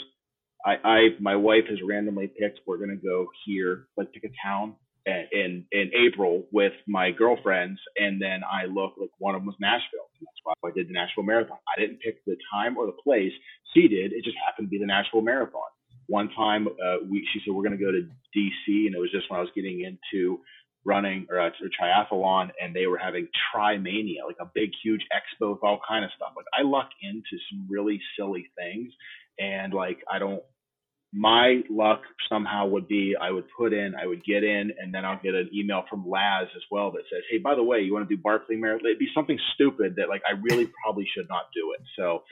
I, 0.65 0.77
I 0.85 0.99
my 1.21 1.37
wife 1.37 1.65
has 1.69 1.79
randomly 1.87 2.29
picked. 2.29 2.61
We're 2.67 2.79
gonna 2.79 2.97
go 2.97 3.27
here, 3.47 3.87
like 3.97 4.13
pick 4.13 4.25
a 4.25 4.33
town 4.45 4.77
in 5.07 5.27
in, 5.33 5.65
in 5.73 5.91
April 5.95 6.47
with 6.53 6.73
my 6.87 7.11
girlfriends, 7.11 7.81
and 7.97 8.21
then 8.21 8.41
I 8.45 8.67
look 8.67 8.95
like 8.99 9.11
one 9.19 9.35
of 9.35 9.43
them 9.43 9.47
was 9.47 9.57
Nashville, 9.61 10.09
and 10.19 10.27
that's 10.27 10.41
why 10.43 10.55
I 10.65 10.73
did 10.75 10.89
the 10.89 10.93
Nashville 10.93 11.25
Marathon. 11.25 11.59
I 11.77 11.81
didn't 11.81 12.01
pick 12.01 12.25
the 12.25 12.37
time 12.53 12.77
or 12.77 12.87
the 12.87 12.97
place. 13.05 13.33
She 13.75 13.89
did. 13.89 14.13
It 14.13 14.25
just 14.25 14.37
happened 14.45 14.69
to 14.69 14.71
be 14.71 14.79
the 14.79 14.87
Nashville 14.87 15.23
Marathon. 15.23 15.69
One 16.07 16.31
time, 16.37 16.69
uh, 16.69 16.97
we 17.09 17.27
she 17.33 17.41
said 17.45 17.55
we're 17.55 17.65
gonna 17.65 17.77
go 17.77 17.93
to 17.93 18.09
DC, 18.37 18.87
and 18.87 18.95
it 18.95 18.99
was 18.99 19.11
just 19.13 19.31
when 19.31 19.39
I 19.39 19.43
was 19.43 19.53
getting 19.55 19.83
into 19.85 20.41
running 20.87 21.27
or, 21.31 21.41
uh, 21.41 21.49
or 21.49 21.71
triathlon 21.81 22.51
and 22.61 22.75
they 22.75 22.87
were 22.87 22.99
having 22.99 23.27
trimania 23.55 24.21
like 24.27 24.37
a 24.41 24.51
big 24.55 24.71
huge 24.83 25.01
expo 25.13 25.53
with 25.53 25.63
all 25.63 25.81
kind 25.89 26.05
of 26.05 26.11
stuff 26.15 26.33
like 26.37 26.45
i 26.53 26.63
luck 26.63 26.91
into 27.03 27.43
some 27.51 27.67
really 27.71 27.99
silly 28.19 28.51
things 28.55 28.93
and 29.39 29.73
like 29.73 29.97
i 30.13 30.19
don't 30.19 30.43
my 31.15 31.61
luck 31.71 32.03
somehow 32.29 32.67
would 32.67 32.89
be 32.89 33.15
i 33.21 33.31
would 33.31 33.45
put 33.57 33.73
in 33.73 33.95
i 33.95 34.07
would 34.07 34.25
get 34.25 34.43
in 34.43 34.73
and 34.79 34.93
then 34.93 35.05
i'll 35.05 35.21
get 35.23 35.35
an 35.35 35.49
email 35.55 35.85
from 35.89 36.05
laz 36.09 36.49
as 36.57 36.63
well 36.71 36.91
that 36.91 37.03
says 37.13 37.23
hey 37.31 37.39
by 37.39 37.55
the 37.55 37.63
way 37.63 37.81
you 37.81 37.93
want 37.93 38.09
to 38.09 38.17
do 38.17 38.21
barkley 38.21 38.57
marathon? 38.57 38.87
It'd 38.87 38.99
be 38.99 39.09
something 39.15 39.39
stupid 39.55 39.95
that 39.97 40.09
like 40.09 40.23
i 40.29 40.33
really 40.51 40.69
probably 40.83 41.07
should 41.15 41.29
not 41.29 41.45
do 41.55 41.75
it. 41.79 41.87
So 41.97 42.23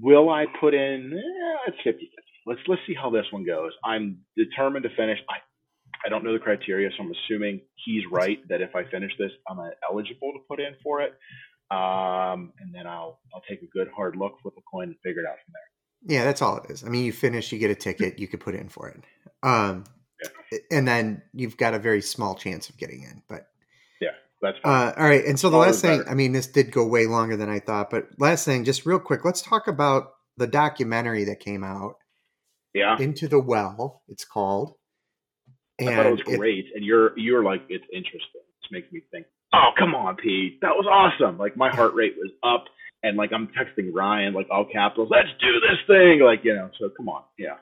will 0.00 0.30
i 0.30 0.44
put 0.60 0.74
in? 0.74 1.12
Eh, 1.12 1.68
it's 1.68 1.76
50 1.84 2.04
50 2.04 2.10
let's 2.46 2.60
let's 2.68 2.80
see 2.86 2.94
how 2.94 3.10
this 3.10 3.26
one 3.30 3.44
goes. 3.44 3.72
I'm 3.84 4.18
determined 4.36 4.84
to 4.84 4.90
finish. 4.96 5.18
I 5.28 5.36
I 6.04 6.08
don't 6.08 6.24
know 6.24 6.32
the 6.32 6.38
criteria, 6.38 6.88
so 6.96 7.02
I'm 7.02 7.12
assuming 7.12 7.60
he's 7.84 8.02
right 8.10 8.38
that 8.48 8.60
if 8.60 8.76
I 8.76 8.84
finish 8.84 9.12
this, 9.18 9.30
I'm 9.48 9.58
uh, 9.58 9.70
eligible 9.90 10.32
to 10.32 10.38
put 10.48 10.60
in 10.60 10.74
for 10.82 11.00
it. 11.00 11.14
Um, 11.70 12.52
and 12.60 12.72
then 12.72 12.86
I'll 12.86 13.18
I'll 13.34 13.42
take 13.48 13.62
a 13.62 13.66
good 13.66 13.88
hard 13.94 14.16
look, 14.16 14.38
flip 14.42 14.54
a 14.56 14.62
coin, 14.70 14.88
and 14.88 14.96
figure 15.02 15.22
it 15.22 15.26
out 15.26 15.36
from 15.44 15.52
there. 15.52 15.75
Yeah, 16.08 16.24
that's 16.24 16.40
all 16.40 16.58
it 16.58 16.70
is. 16.70 16.84
I 16.84 16.88
mean, 16.88 17.04
you 17.04 17.12
finish, 17.12 17.50
you 17.52 17.58
get 17.58 17.70
a 17.70 17.74
ticket, 17.74 18.18
you 18.18 18.28
could 18.28 18.40
put 18.40 18.54
in 18.54 18.68
for 18.68 18.88
it. 18.88 19.02
Um, 19.42 19.84
Yeah. 20.50 20.58
and 20.70 20.86
then 20.88 21.22
you've 21.34 21.56
got 21.56 21.74
a 21.74 21.78
very 21.78 22.00
small 22.00 22.34
chance 22.36 22.68
of 22.70 22.76
getting 22.78 23.02
in. 23.02 23.22
But 23.28 23.48
Yeah, 24.00 24.12
that's 24.40 24.58
uh, 24.64 24.92
all 24.96 25.04
right. 25.04 25.24
And 25.24 25.38
so 25.38 25.50
the 25.50 25.56
last 25.56 25.80
thing, 25.82 25.98
better. 25.98 26.10
I 26.10 26.14
mean, 26.14 26.32
this 26.32 26.46
did 26.46 26.70
go 26.70 26.86
way 26.86 27.06
longer 27.06 27.36
than 27.36 27.48
I 27.50 27.58
thought. 27.58 27.90
But 27.90 28.08
last 28.18 28.44
thing, 28.44 28.64
just 28.64 28.86
real 28.86 29.00
quick, 29.00 29.24
let's 29.24 29.42
talk 29.42 29.66
about 29.66 30.12
the 30.36 30.46
documentary 30.46 31.24
that 31.24 31.40
came 31.40 31.64
out, 31.64 31.96
yeah, 32.74 32.96
Into 33.00 33.26
the 33.26 33.40
Well. 33.40 34.02
It's 34.08 34.24
called. 34.24 34.74
I 35.80 35.84
thought 35.86 36.06
it 36.06 36.10
was 36.12 36.20
it- 36.20 36.38
great, 36.38 36.66
and 36.74 36.84
you're 36.84 37.18
you're 37.18 37.42
like 37.42 37.62
it's 37.68 37.84
interesting. 37.92 38.42
It's 38.62 38.70
making 38.70 38.90
me 38.92 39.02
think. 39.10 39.26
Oh 39.52 39.70
come 39.78 39.94
on, 39.94 40.16
Pete, 40.16 40.60
that 40.60 40.74
was 40.74 40.86
awesome. 40.90 41.38
Like 41.38 41.56
my 41.56 41.70
heart 41.70 41.94
rate 41.94 42.14
was 42.16 42.30
up, 42.42 42.64
and 43.02 43.16
like 43.16 43.32
I'm 43.32 43.48
texting 43.48 43.90
Ryan 43.94 44.34
like 44.34 44.48
all 44.50 44.66
capitals. 44.70 45.08
Let's 45.10 45.28
do 45.40 45.52
this 45.60 45.78
thing, 45.86 46.20
like 46.20 46.40
you 46.44 46.54
know. 46.54 46.70
So 46.78 46.90
come 46.96 47.08
on, 47.08 47.22
yeah. 47.38 47.56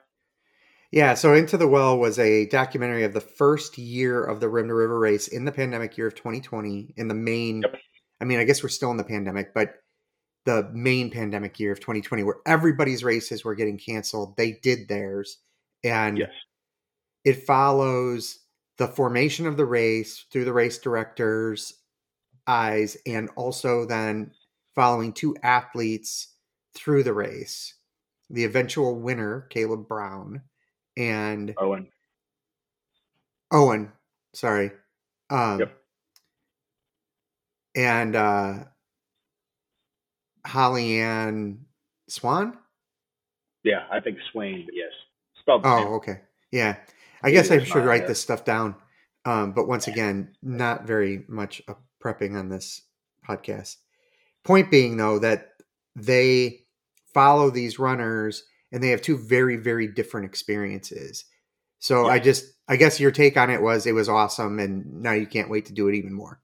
Yeah, 0.91 1.15
so 1.15 1.35
Into 1.35 1.57
the 1.57 1.67
Well 1.67 1.99
was 1.99 2.21
a 2.21 2.47
documentary 2.47 3.03
of 3.03 3.13
the 3.15 3.21
first 3.21 3.79
year 3.79 4.23
of 4.23 4.39
the 4.39 4.49
Rim 4.49 4.69
to 4.69 4.75
River 4.75 4.97
race 4.97 5.27
in 5.27 5.45
the 5.45 5.51
pandemic 5.51 5.99
year 5.99 6.07
of 6.07 6.15
2020 6.15 6.95
in 6.97 7.09
the 7.09 7.15
main 7.15 7.63
Yep. 7.63 7.81
I 8.21 8.25
mean, 8.27 8.39
I 8.39 8.45
guess 8.45 8.63
we're 8.63 8.69
still 8.69 8.93
in 8.93 8.97
the 8.97 9.05
pandemic, 9.05 9.53
but 9.53 9.75
the 10.47 10.71
main 10.73 11.11
pandemic 11.11 11.59
year 11.59 11.73
of 11.73 11.81
2020 11.81 12.23
where 12.23 12.37
everybody's 12.47 13.03
races 13.03 13.45
were 13.45 13.57
getting 13.57 13.77
canceled, 13.77 14.37
they 14.37 14.53
did 14.53 14.87
theirs 14.89 15.39
and 15.83 16.19
Yes. 16.19 16.31
it 17.25 17.45
follows 17.45 18.39
the 18.77 18.89
formation 18.89 19.47
of 19.47 19.57
the 19.57 19.65
race 19.65 20.27
through 20.31 20.45
the 20.45 20.53
race 20.53 20.79
director's 20.79 21.75
eyes 22.47 22.97
and 23.07 23.31
also 23.37 23.85
then 23.87 24.33
following 24.75 25.13
two 25.13 25.37
athletes 25.43 26.35
through 26.75 27.03
the 27.03 27.13
race 27.13 27.75
the 28.31 28.45
eventual 28.45 28.99
winner 28.99 29.43
caleb 29.51 29.87
brown 29.87 30.43
and 30.97 31.55
Owen. 31.59 31.89
owen 33.53 33.93
sorry 34.35 34.71
um 35.31 35.61
Yep. 35.61 35.79
and 37.77 38.17
uh 38.17 38.65
holly 40.47 41.01
ann 41.01 41.65
swan 42.09 42.59
Yeah, 43.63 43.87
I 43.91 44.01
think 44.01 44.19
Swain, 44.31 44.67
yes. 44.73 44.93
Spelled. 45.41 45.63
Oh, 45.65 45.95
okay. 45.95 46.21
Yeah. 46.53 46.77
I 47.25 47.31
guess 47.31 47.51
I 47.51 47.63
should 47.65 47.85
write 47.85 48.03
yeah. 48.03 48.09
this 48.09 48.21
stuff 48.21 48.45
down. 48.45 48.77
Um, 49.25 49.53
but 49.53 49.67
once 49.67 49.89
again, 49.89 50.37
not 50.43 50.87
very 50.87 51.25
much 51.29 51.63
prepping 52.03 52.39
on 52.39 52.51
this 52.51 52.83
podcast. 53.27 53.77
Point 54.45 54.71
being, 54.71 54.99
though, 54.99 55.19
that 55.19 55.49
they 55.97 56.61
follow 57.15 57.51
these 57.51 57.79
runners 57.79 58.45
and 58.71 58.83
they 58.83 58.91
have 58.91 59.01
two 59.01 59.17
very, 59.17 59.57
very 59.57 59.87
different 59.87 60.27
experiences. 60.27 61.25
So 61.79 62.07
I 62.07 62.19
just, 62.19 62.45
I 62.69 62.77
guess 62.77 62.99
your 62.99 63.11
take 63.11 63.37
on 63.37 63.51
it 63.51 63.63
was 63.63 63.87
it 63.87 63.93
was 63.93 64.09
awesome, 64.09 64.59
and 64.59 65.03
now 65.03 65.13
you 65.13 65.27
can't 65.27 65.51
wait 65.51 65.67
to 65.67 65.73
do 65.73 65.89
it 65.89 65.95
even 65.95 66.13
more. 66.13 66.41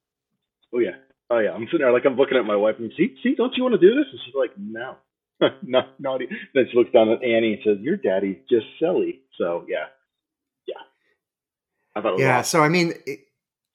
Oh 0.74 0.78
yeah. 0.78 0.96
Oh 1.30 1.38
yeah. 1.38 1.52
I'm 1.52 1.64
sitting 1.66 1.80
there 1.80 1.92
like 1.92 2.04
I'm 2.04 2.16
looking 2.16 2.36
at 2.36 2.44
my 2.44 2.56
wife 2.56 2.76
and 2.78 2.92
see, 2.96 3.16
see, 3.22 3.34
don't 3.34 3.56
you 3.56 3.62
want 3.62 3.72
to 3.72 3.80
do 3.80 3.94
this? 3.94 4.04
And 4.10 4.20
she's 4.24 4.34
like, 4.34 4.50
no, 4.58 4.96
no, 5.62 5.80
not. 5.98 6.22
e-" 6.22 6.28
Then 6.54 6.66
she 6.70 6.76
looks 6.76 6.92
down 6.92 7.08
at 7.08 7.22
Annie 7.22 7.54
and 7.54 7.58
says, 7.64 7.78
"Your 7.80 7.96
daddy's 7.96 8.38
just 8.50 8.66
silly." 8.78 9.22
So 9.38 9.64
yeah, 9.68 9.86
yeah. 9.86 9.86
I 11.94 12.00
thought 12.00 12.18
Yeah. 12.18 12.38
awesome. 12.38 12.58
So 12.60 12.64
I 12.64 12.68
mean, 12.68 12.94
it, 13.06 13.20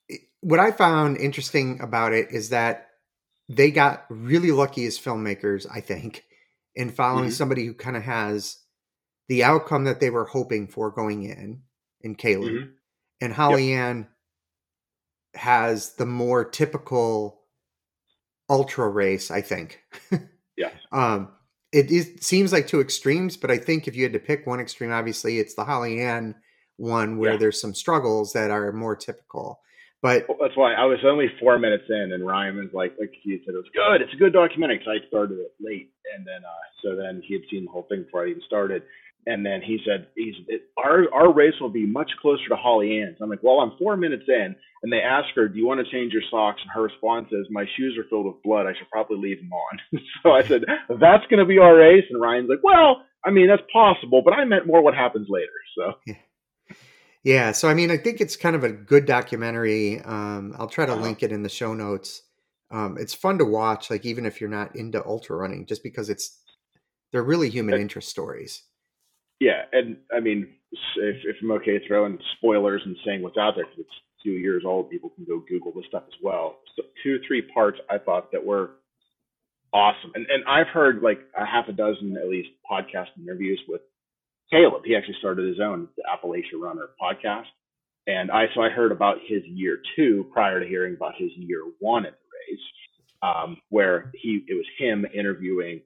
it, 0.10 0.22
what 0.42 0.60
I 0.60 0.72
found 0.72 1.18
interesting 1.18 1.80
about 1.82 2.14
it 2.14 2.32
is 2.32 2.50
that 2.50 2.90
they 3.50 3.72
got 3.72 4.06
really 4.10 4.52
lucky 4.52 4.86
as 4.86 4.98
filmmakers, 5.00 5.66
I 5.72 5.82
think, 5.82 6.24
in 6.76 6.90
following 6.92 7.30
Mhm. 7.30 7.34
somebody 7.34 7.66
who 7.66 7.74
kind 7.74 7.96
of 7.98 8.04
has 8.04 8.58
the 9.28 9.44
outcome 9.44 9.84
that 9.86 10.00
they 10.00 10.10
were 10.10 10.26
hoping 10.26 10.68
for 10.68 10.92
going 10.92 11.24
in, 11.24 11.64
in 12.02 12.16
Caleb, 12.16 12.54
Mhm. 12.54 12.72
and 13.22 13.34
Holly 13.34 13.74
Ann 13.74 14.08
has 15.34 15.96
the 15.96 16.06
more 16.06 16.46
typical 16.46 17.44
ultra 18.50 18.88
race, 18.88 19.32
I 19.32 19.42
think. 19.42 19.82
yeah. 20.56 20.72
Um, 20.92 21.34
it 21.74 21.92
is, 21.92 22.14
seems 22.22 22.54
like 22.54 22.68
two 22.68 22.80
extremes, 22.80 23.36
but 23.36 23.52
I 23.52 23.58
think 23.58 23.88
if 23.88 23.96
you 23.98 24.04
had 24.04 24.14
to 24.14 24.20
pick 24.20 24.48
one 24.48 24.62
extreme, 24.62 24.92
obviously 24.92 25.40
it's 25.40 25.56
the 25.56 25.66
Holly 25.66 26.00
Ann 26.00 26.36
one 26.78 27.18
where 27.18 27.32
Yeah. 27.34 27.38
there's 27.38 27.60
some 27.62 27.74
struggles 27.74 28.34
that 28.34 28.52
are 28.52 28.72
more 28.72 28.96
typical. 28.96 29.60
But 30.02 30.28
Well, 30.30 30.38
that's 30.42 30.56
why 30.58 30.74
I 30.74 30.86
was 30.86 31.00
only 31.04 31.30
four 31.40 31.58
minutes 31.58 31.86
in, 31.90 32.12
and 32.14 32.26
Ryan 32.26 32.58
was 32.58 32.74
like, 32.74 32.94
like 33.00 33.14
he 33.24 33.40
said, 33.46 33.56
it 33.56 33.58
was 33.58 33.70
good. 33.74 34.02
It's 34.02 34.14
a 34.14 34.18
good 34.18 34.34
documentary 34.34 34.78
because 34.78 35.00
I 35.04 35.08
started 35.08 35.40
it 35.40 35.54
late, 35.60 35.90
and 36.16 36.26
then 36.28 36.44
uh, 36.46 36.66
so 36.84 36.96
then 36.96 37.22
he 37.26 37.34
had 37.34 37.42
seen 37.50 37.66
the 37.66 37.72
whole 37.72 37.84
thing 37.90 38.04
before 38.04 38.26
I 38.26 38.30
even 38.30 38.42
started, 38.46 38.84
and 39.26 39.44
then 39.44 39.62
he 39.64 39.80
said, 39.84 40.08
he's 40.16 40.36
it, 40.48 40.70
our 40.78 41.12
our 41.12 41.34
race 41.34 41.56
will 41.60 41.70
be 41.72 41.88
much 41.88 42.12
closer 42.22 42.48
to 42.50 42.56
Holly 42.56 43.00
Ann's. 43.02 43.18
I'm 43.20 43.30
like, 43.30 43.42
well, 43.42 43.62
I'm 43.62 43.72
four 43.80 43.98
minutes 43.98 44.26
in, 44.28 44.56
and 44.84 44.94
they 44.94 45.00
ask 45.02 45.34
her, 45.36 45.48
do 45.48 45.58
you 45.58 45.66
want 45.66 45.84
to 45.84 45.92
change 45.92 46.14
your 46.14 46.22
socks? 46.30 46.62
And 46.62 46.70
her 46.76 46.84
response 46.84 47.30
is, 47.32 47.48
my 47.50 47.66
shoes 47.76 47.98
are 47.98 48.04
filled 48.08 48.28
with 48.28 48.44
blood. 48.44 48.68
I 48.68 48.74
should 48.78 48.90
probably 48.92 49.18
leave 49.18 49.40
them 49.40 49.52
on. 49.54 50.02
so 50.24 50.32
I 50.34 50.44
said, 50.44 50.66
that's 51.00 51.26
going 51.32 51.40
to 51.40 51.46
be 51.46 51.58
our 51.58 51.76
race, 51.76 52.06
and 52.12 52.22
Ryan's 52.22 52.50
like, 52.50 52.62
well, 52.64 53.02
I 53.26 53.32
mean, 53.32 53.48
that's 53.48 53.64
possible, 53.74 54.22
but 54.24 54.36
I 54.36 54.46
meant 54.46 54.68
more 54.68 54.84
what 54.84 54.94
happens 54.94 55.28
later. 55.32 55.48
So 55.76 56.14
yeah, 57.26 57.52
so 57.52 57.68
I 57.68 57.74
mean, 57.74 57.90
I 57.90 57.98
think 57.98 58.22
it's 58.22 58.36
kind 58.38 58.56
of 58.56 58.64
a 58.64 58.70
good 58.72 59.06
documentary. 59.06 60.00
Um, 60.02 60.56
I'll 60.60 60.70
try 60.70 60.86
to 60.86 60.94
Uh-huh. 60.94 61.02
link 61.02 61.24
it 61.24 61.32
in 61.32 61.42
the 61.44 61.50
show 61.50 61.74
notes. 61.74 62.22
Um, 62.72 62.98
it's 63.00 63.14
fun 63.16 63.40
to 63.40 63.46
watch, 63.46 63.90
like 63.90 64.06
even 64.06 64.26
if 64.26 64.40
you're 64.40 64.50
not 64.50 64.76
into 64.76 65.04
ultra 65.06 65.36
running, 65.36 65.66
just 65.66 65.82
because 65.84 66.10
it's 66.10 66.40
they're 67.12 67.24
really 67.24 67.50
human 67.50 67.80
interest 67.82 68.10
stories. 68.10 68.64
Yeah, 69.40 69.64
and 69.74 69.98
I 70.16 70.20
mean, 70.20 70.48
if, 70.98 71.16
if 71.26 71.36
I'm 71.42 71.52
okay 71.54 71.80
throwing 71.88 72.20
spoilers 72.38 72.82
and 72.86 72.96
saying 73.06 73.22
what's 73.22 73.38
out 73.38 73.56
there, 73.56 73.66
because 73.66 73.80
it's 73.80 73.96
two 74.24 74.32
years 74.32 74.64
old, 74.66 74.90
people 74.90 75.10
can 75.10 75.26
go 75.26 75.40
Google 75.48 75.72
this 75.74 75.86
stuff 75.88 76.04
as 76.08 76.14
well. 76.22 76.60
So 76.76 76.84
two, 77.04 77.20
three 77.28 77.42
parts 77.42 77.80
I 77.90 77.98
thought 77.98 78.32
that 78.34 78.46
were 78.46 78.72
awesome, 79.74 80.12
and 80.14 80.26
and 80.30 80.44
I've 80.46 80.68
heard 80.68 81.02
like 81.02 81.20
a 81.36 81.46
half 81.46 81.68
a 81.70 81.74
dozen 81.74 82.18
at 82.18 82.28
least 82.30 82.50
podcast 82.70 83.08
interviews 83.20 83.62
with 83.68 83.82
Caleb. 84.52 84.84
He 84.86 84.96
actually 84.96 85.18
started 85.20 85.48
his 85.48 85.60
own 85.60 85.88
the 85.98 86.04
Appalachia 86.04 86.60
Runner 86.60 86.90
podcast, 87.02 87.46
and 88.08 88.32
I 88.32 88.46
so 88.54 88.62
I 88.62 88.70
heard 88.70 88.92
about 88.92 89.18
his 89.26 89.44
year 89.46 89.80
two 89.96 90.26
prior 90.32 90.60
to 90.60 90.68
hearing 90.68 90.96
about 90.96 91.14
his 91.18 91.32
year 91.36 91.62
one 91.80 92.06
at 92.06 92.14
the 92.14 92.54
race, 92.54 92.66
um, 93.24 93.58
where 93.70 94.12
he 94.14 94.44
it 94.48 94.54
was 94.54 94.66
him 94.78 95.06
interviewing 95.14 95.82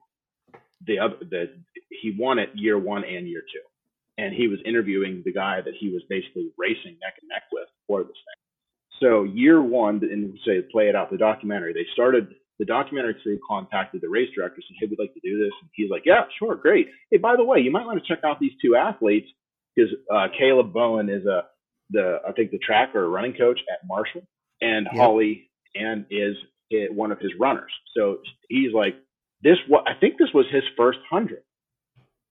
the 0.85 0.99
other 0.99 1.15
the 1.21 1.45
he 1.89 2.15
won 2.17 2.39
it 2.39 2.49
year 2.55 2.77
one 2.77 3.03
and 3.03 3.27
year 3.27 3.41
two, 3.41 4.23
and 4.23 4.33
he 4.33 4.47
was 4.47 4.59
interviewing 4.65 5.21
the 5.25 5.33
guy 5.33 5.61
that 5.61 5.73
he 5.79 5.89
was 5.89 6.01
basically 6.09 6.51
racing 6.57 6.97
neck 7.01 7.15
and 7.21 7.29
neck 7.29 7.43
with 7.51 7.67
for 7.87 8.03
this 8.03 8.11
thing. 8.11 8.99
So 8.99 9.23
year 9.23 9.61
one, 9.61 9.99
and 10.03 10.37
say 10.45 10.61
play 10.71 10.89
it 10.89 10.95
out 10.95 11.09
the 11.09 11.17
documentary. 11.17 11.73
They 11.73 11.87
started 11.93 12.35
the 12.59 12.65
documentary 12.65 13.15
crew 13.23 13.39
contacted 13.47 14.01
the 14.01 14.09
race 14.09 14.29
director 14.35 14.55
and 14.55 14.63
said, 14.67 14.75
"Hey, 14.79 14.87
we'd 14.87 14.99
like 14.99 15.13
to 15.13 15.19
do 15.21 15.39
this," 15.39 15.51
and 15.61 15.69
he's 15.73 15.89
like, 15.89 16.03
"Yeah, 16.05 16.25
sure, 16.37 16.55
great. 16.55 16.87
Hey, 17.09 17.17
by 17.17 17.35
the 17.35 17.43
way, 17.43 17.59
you 17.59 17.71
might 17.71 17.85
want 17.85 18.03
to 18.03 18.07
check 18.07 18.23
out 18.23 18.39
these 18.39 18.51
two 18.61 18.75
athletes 18.75 19.29
because 19.75 19.91
uh, 20.13 20.27
Caleb 20.37 20.73
Bowen 20.73 21.09
is 21.09 21.25
a 21.25 21.45
the 21.89 22.19
I 22.27 22.33
think 22.33 22.51
the 22.51 22.59
track 22.59 22.95
or 22.95 23.09
running 23.09 23.33
coach 23.33 23.59
at 23.71 23.79
Marshall, 23.87 24.27
and 24.61 24.87
Yep. 24.91 25.01
Holly 25.01 25.49
Ann 25.75 26.05
is 26.11 26.35
eh, 26.71 26.87
one 26.91 27.11
of 27.11 27.19
his 27.19 27.31
runners. 27.39 27.71
So 27.95 28.19
he's 28.49 28.73
like, 28.73 28.95
this 29.41 29.57
what 29.67 29.87
I 29.87 29.93
think 29.99 30.17
this 30.17 30.29
was 30.33 30.45
his 30.51 30.63
first 30.77 30.99
hundred, 31.09 31.43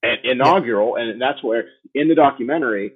and 0.02 0.18
inaugural, 0.24 0.96
and 0.96 1.20
that's 1.20 1.42
where 1.42 1.64
in 1.94 2.08
the 2.08 2.14
documentary. 2.14 2.92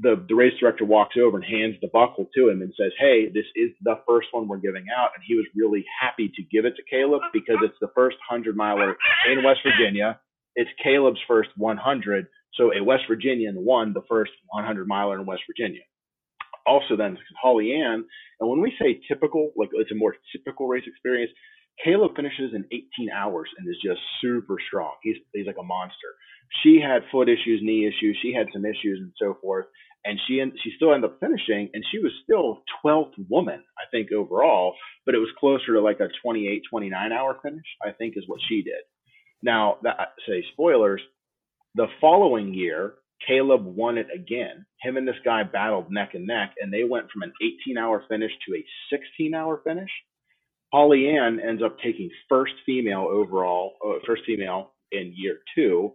The, 0.00 0.24
the 0.28 0.34
race 0.34 0.52
director 0.60 0.84
walks 0.84 1.16
over 1.20 1.36
and 1.38 1.44
hands 1.44 1.76
the 1.80 1.88
buckle 1.92 2.28
to 2.34 2.48
him 2.50 2.62
and 2.62 2.72
says, 2.78 2.92
Hey, 2.98 3.28
this 3.28 3.46
is 3.56 3.70
the 3.82 3.98
first 4.06 4.28
one 4.32 4.46
we're 4.46 4.58
giving 4.58 4.86
out. 4.96 5.10
And 5.14 5.24
he 5.26 5.34
was 5.34 5.46
really 5.56 5.84
happy 6.00 6.30
to 6.36 6.42
give 6.44 6.64
it 6.64 6.74
to 6.76 6.82
Caleb 6.88 7.22
because 7.32 7.56
it's 7.62 7.78
the 7.80 7.90
first 7.94 8.16
100 8.30 8.56
miler 8.56 8.96
in 9.30 9.42
West 9.44 9.60
Virginia. 9.64 10.20
It's 10.54 10.70
Caleb's 10.82 11.20
first 11.26 11.50
100. 11.56 12.26
So 12.54 12.72
a 12.72 12.82
West 12.82 13.04
Virginian 13.08 13.56
won 13.56 13.92
the 13.92 14.02
first 14.08 14.32
100 14.48 14.86
miler 14.86 15.18
in 15.18 15.26
West 15.26 15.42
Virginia. 15.48 15.82
Also, 16.66 16.96
then 16.96 17.16
Holly 17.40 17.72
Ann, 17.72 18.04
and 18.40 18.50
when 18.50 18.60
we 18.60 18.72
say 18.80 19.00
typical, 19.08 19.52
like 19.56 19.70
it's 19.72 19.90
a 19.90 19.94
more 19.94 20.14
typical 20.36 20.68
race 20.68 20.84
experience, 20.86 21.32
Caleb 21.84 22.16
finishes 22.16 22.52
in 22.54 22.64
18 22.72 23.10
hours 23.14 23.48
and 23.58 23.68
is 23.68 23.80
just 23.84 24.00
super 24.20 24.56
strong. 24.66 24.94
He's 25.02 25.16
he's 25.32 25.46
like 25.46 25.60
a 25.60 25.62
monster. 25.62 26.14
She 26.62 26.80
had 26.80 27.02
foot 27.12 27.28
issues, 27.28 27.60
knee 27.62 27.86
issues. 27.86 28.18
She 28.22 28.32
had 28.32 28.48
some 28.52 28.64
issues 28.64 28.98
and 29.00 29.12
so 29.20 29.36
forth, 29.40 29.66
and 30.04 30.18
she 30.26 30.40
and 30.40 30.52
she 30.62 30.72
still 30.76 30.92
ended 30.92 31.10
up 31.10 31.20
finishing, 31.20 31.70
and 31.74 31.84
she 31.90 31.98
was 31.98 32.12
still 32.24 32.62
12th 32.84 33.14
woman, 33.28 33.62
I 33.78 33.84
think 33.90 34.12
overall, 34.12 34.74
but 35.06 35.14
it 35.14 35.18
was 35.18 35.28
closer 35.38 35.74
to 35.74 35.80
like 35.80 36.00
a 36.00 36.08
28, 36.22 36.62
29 36.70 37.12
hour 37.12 37.38
finish. 37.42 37.66
I 37.84 37.92
think 37.92 38.14
is 38.16 38.24
what 38.26 38.40
she 38.48 38.62
did. 38.62 38.82
Now 39.42 39.78
that 39.82 40.14
say 40.26 40.44
spoilers, 40.52 41.02
the 41.74 41.86
following 42.00 42.54
year, 42.54 42.94
Caleb 43.26 43.64
won 43.64 43.98
it 43.98 44.08
again. 44.14 44.66
Him 44.82 44.96
and 44.96 45.06
this 45.06 45.16
guy 45.24 45.42
battled 45.42 45.90
neck 45.90 46.14
and 46.14 46.26
neck, 46.26 46.54
and 46.60 46.72
they 46.72 46.84
went 46.84 47.10
from 47.10 47.22
an 47.22 47.32
18 47.42 47.76
hour 47.78 48.04
finish 48.08 48.32
to 48.46 48.54
a 48.56 48.64
16 48.90 49.34
hour 49.34 49.60
finish. 49.64 49.90
Holly 50.72 51.08
Ann 51.08 51.40
ends 51.40 51.62
up 51.62 51.78
taking 51.78 52.10
first 52.28 52.52
female 52.66 53.06
overall, 53.10 53.72
uh, 53.84 53.98
first 54.06 54.22
female 54.26 54.72
in 54.92 55.12
year 55.16 55.38
two. 55.54 55.94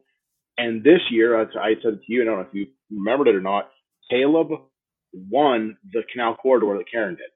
And 0.57 0.83
this 0.83 1.01
year, 1.09 1.39
as 1.39 1.49
I 1.59 1.73
said 1.83 1.99
to 1.99 2.05
you, 2.07 2.21
I 2.21 2.25
don't 2.25 2.35
know 2.35 2.47
if 2.47 2.53
you 2.53 2.67
remembered 2.91 3.27
it 3.27 3.35
or 3.35 3.41
not, 3.41 3.69
Caleb 4.09 4.49
won 5.13 5.77
the 5.91 6.03
Canal 6.11 6.35
Corridor 6.35 6.77
that 6.77 6.89
Karen 6.91 7.15
did. 7.15 7.29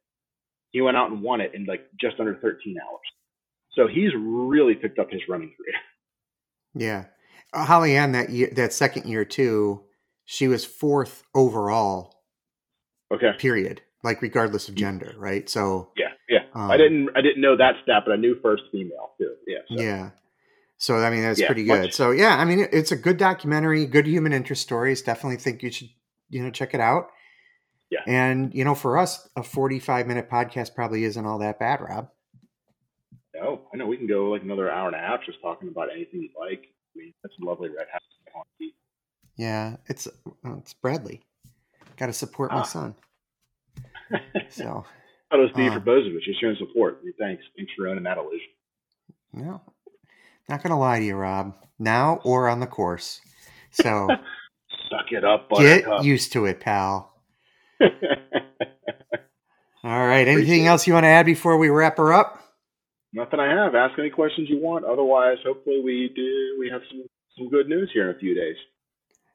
He 0.71 0.81
went 0.81 0.97
out 0.97 1.11
and 1.11 1.21
won 1.21 1.41
it 1.41 1.51
in 1.53 1.65
like 1.65 1.85
just 1.99 2.19
under 2.19 2.35
13 2.35 2.75
hours. 2.77 2.99
So 3.73 3.87
he's 3.87 4.11
really 4.17 4.75
picked 4.75 4.99
up 4.99 5.11
his 5.11 5.21
running 5.29 5.53
career. 5.55 5.73
Yeah, 6.75 7.05
uh, 7.53 7.65
Holly 7.65 7.95
Ann 7.95 8.11
that 8.11 8.29
year, 8.29 8.51
that 8.55 8.73
second 8.73 9.07
year 9.07 9.25
too, 9.25 9.83
she 10.25 10.47
was 10.47 10.65
fourth 10.65 11.23
overall. 11.33 12.13
Okay. 13.11 13.31
Period. 13.37 13.81
Like 14.03 14.21
regardless 14.21 14.67
of 14.69 14.75
gender, 14.75 15.15
right? 15.17 15.49
So 15.49 15.91
Yeah, 15.95 16.05
yeah. 16.05 16.16
Um, 16.57 16.71
I 16.71 16.77
didn't 16.77 17.09
I 17.15 17.21
didn't 17.21 17.41
know 17.41 17.55
that 17.57 17.75
stat, 17.83 18.03
but 18.05 18.13
I 18.13 18.15
knew 18.15 18.39
first 18.41 18.63
female 18.71 19.11
too. 19.19 19.35
Yeah. 19.45 19.57
So. 19.69 19.75
Yeah. 19.83 20.09
So 20.77 20.95
I 20.97 21.09
mean 21.09 21.21
that's 21.21 21.39
Yeah, 21.39 21.47
pretty 21.47 21.63
good. 21.65 21.81
much- 21.83 21.93
So 21.93 22.11
yeah, 22.11 22.37
I 22.37 22.45
mean 22.45 22.59
it- 22.59 22.69
it's 22.73 22.91
a 22.91 22.95
good 22.95 23.17
documentary, 23.17 23.85
good 23.85 24.07
human 24.07 24.33
interest 24.33 24.61
stories. 24.63 25.01
Definitely 25.01 25.37
think 25.37 25.61
you 25.63 25.71
should 25.71 25.89
you 26.29 26.43
know 26.43 26.49
check 26.49 26.73
it 26.73 26.79
out. 26.79 27.09
Yeah. 27.91 27.99
And 28.07 28.53
you 28.55 28.63
know 28.65 28.75
for 28.75 28.97
us 28.97 29.29
a 29.35 29.43
45 29.43 30.07
minute 30.07 30.29
podcast 30.29 30.73
probably 30.75 31.03
isn't 31.03 31.25
all 31.25 31.37
that 31.39 31.59
bad, 31.59 31.79
Rob. 31.81 32.09
No, 33.35 33.67
I 33.71 33.77
know 33.77 33.85
we 33.85 33.97
can 33.97 34.07
go 34.07 34.31
like 34.31 34.41
another 34.41 34.71
hour 34.71 34.87
and 34.87 34.95
a 34.95 34.99
half 34.99 35.23
just 35.25 35.39
talking 35.41 35.69
about 35.69 35.91
anything 35.91 36.21
you 36.23 36.29
like. 36.39 36.63
I 36.63 36.97
mean, 36.99 37.13
that's 37.21 37.35
a 37.39 37.45
lovely 37.45 37.69
red 37.69 37.85
hat. 37.91 38.01
Yeah, 39.35 39.75
it's 39.85 40.07
uh, 40.07 40.55
it's 40.57 40.73
Bradley. 40.73 41.21
Got 41.97 42.07
to 42.07 42.13
support 42.13 42.51
my 42.51 42.59
Ah. 42.61 42.63
son. 42.63 42.95
So 44.49 44.85
That 45.31 45.37
was 45.39 45.49
D 45.55 45.67
Uh. 45.67 45.73
for 45.73 45.79
Bozovic. 45.81 46.25
You're 46.25 46.35
showing 46.39 46.55
support. 46.57 47.01
Thanks. 47.19 47.43
Thanks 47.57 47.71
for 47.77 47.87
owning 47.87 48.03
that 48.03 48.17
illusion. 48.17 48.47
no, 49.33 49.61
not 50.49 50.63
gonna 50.63 50.79
lie 50.79 50.99
to 50.99 51.05
you, 51.05 51.15
Rob. 51.15 51.53
Now 51.79 52.19
or 52.23 52.47
on 52.49 52.59
the 52.59 52.67
course. 52.67 53.21
So 53.71 54.07
Suck 54.89 55.11
it 55.11 55.25
up, 55.25 55.49
get 55.51 56.03
used 56.03 56.31
to 56.33 56.45
it, 56.45 56.59
pal. 56.61 57.13
All 59.83 60.07
right. 60.07 60.27
Anything 60.27 60.65
else 60.67 60.87
you 60.87 60.93
want 60.93 61.03
to 61.03 61.09
add 61.09 61.25
before 61.25 61.57
we 61.57 61.69
wrap 61.69 61.97
her 61.97 62.11
up? 62.13 62.41
Nothing 63.13 63.39
I 63.39 63.49
have. 63.53 63.75
Ask 63.75 63.97
any 63.99 64.09
questions 64.09 64.49
you 64.49 64.59
want. 64.59 64.85
Otherwise, 64.85 65.37
hopefully 65.45 65.81
we 65.83 66.11
do. 66.15 66.57
We 66.59 66.69
have 66.69 66.81
some 66.89 67.03
some 67.37 67.49
good 67.49 67.67
news 67.69 67.89
here 67.93 68.09
in 68.09 68.15
a 68.15 68.19
few 68.19 68.33
days. 68.33 68.55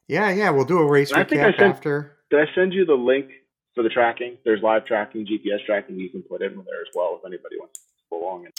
Yeah, 0.09 0.31
yeah. 0.31 0.51
We'll 0.51 0.65
do 0.65 0.79
a 0.79 0.91
race 0.91 1.13
I 1.13 1.25
think 1.25 1.41
I 1.43 1.53
recap 1.53 1.59
sent- 1.59 1.75
after. 1.77 2.17
Did 2.31 2.41
I 2.41 2.55
send 2.55 2.73
you 2.73 2.85
the 2.85 2.95
link 2.95 3.27
for 3.75 3.83
the 3.83 3.89
tracking? 3.89 4.39
There's 4.45 4.63
live 4.63 4.87
tracking, 4.87 5.27
GPS 5.27 5.65
tracking 5.67 5.99
you 5.99 6.11
can 6.11 6.23
put 6.23 6.43
in 6.43 6.55
there 6.55 6.81
as 6.81 6.89
well 6.95 7.19
if 7.21 7.27
anybody 7.27 7.57
wants 7.59 7.79
to 7.79 7.85
follow 8.11 8.23
along. 8.23 8.45
And 8.47 8.55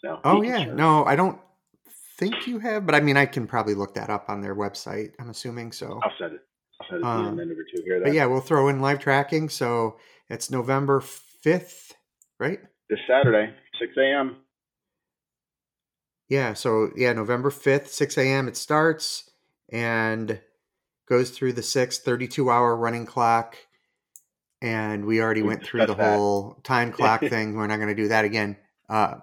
so, 0.00 0.20
Oh 0.24 0.42
yeah. 0.42 0.64
No, 0.64 1.04
I 1.04 1.16
don't 1.16 1.38
think 2.18 2.46
you 2.46 2.58
have, 2.60 2.86
but 2.86 2.94
I 2.94 3.00
mean, 3.00 3.16
I 3.16 3.26
can 3.26 3.46
probably 3.46 3.74
look 3.74 3.94
that 3.94 4.10
up 4.10 4.26
on 4.28 4.40
their 4.40 4.54
website. 4.54 5.12
I'm 5.18 5.30
assuming 5.30 5.72
so. 5.72 6.00
I'll 6.02 6.12
send 6.18 6.34
it. 6.34 6.40
I'll 6.80 6.86
send 6.90 7.02
it 7.02 7.06
you 7.06 7.12
in 7.12 7.24
a 7.24 7.28
Um, 7.28 7.36
minute 7.36 7.58
or 7.58 7.64
two 7.74 7.82
here. 7.84 8.00
But 8.02 8.12
yeah, 8.12 8.26
we'll 8.26 8.40
throw 8.40 8.68
in 8.68 8.80
live 8.80 8.98
tracking. 9.00 9.48
So 9.48 9.98
it's 10.28 10.50
November 10.50 11.00
fifth, 11.00 11.94
right? 12.38 12.60
This 12.90 12.98
Saturday, 13.08 13.52
6 13.80 13.92
a.m. 13.96 14.36
Yeah. 16.28 16.54
So 16.54 16.90
yeah, 16.96 17.12
November 17.12 17.50
fifth, 17.50 17.92
six 17.92 18.16
a.m. 18.18 18.48
It 18.48 18.56
starts 18.56 19.30
and 19.70 20.40
goes 21.08 21.30
through 21.30 21.52
the 21.52 21.62
six 21.62 21.98
32 21.98 22.50
hour 22.50 22.76
running 22.76 23.06
clock. 23.06 23.56
And 24.64 25.04
we 25.04 25.20
already 25.20 25.42
We 25.42 25.48
went 25.48 25.62
through 25.64 25.86
the 25.86 25.94
that. 25.94 26.16
whole 26.16 26.54
time 26.64 26.90
clock 26.98 27.20
thing. 27.20 27.54
We're 27.54 27.66
not 27.66 27.76
going 27.76 27.88
to 27.88 27.94
do 27.94 28.08
that 28.08 28.24
again. 28.24 28.56
Uh, 28.88 29.16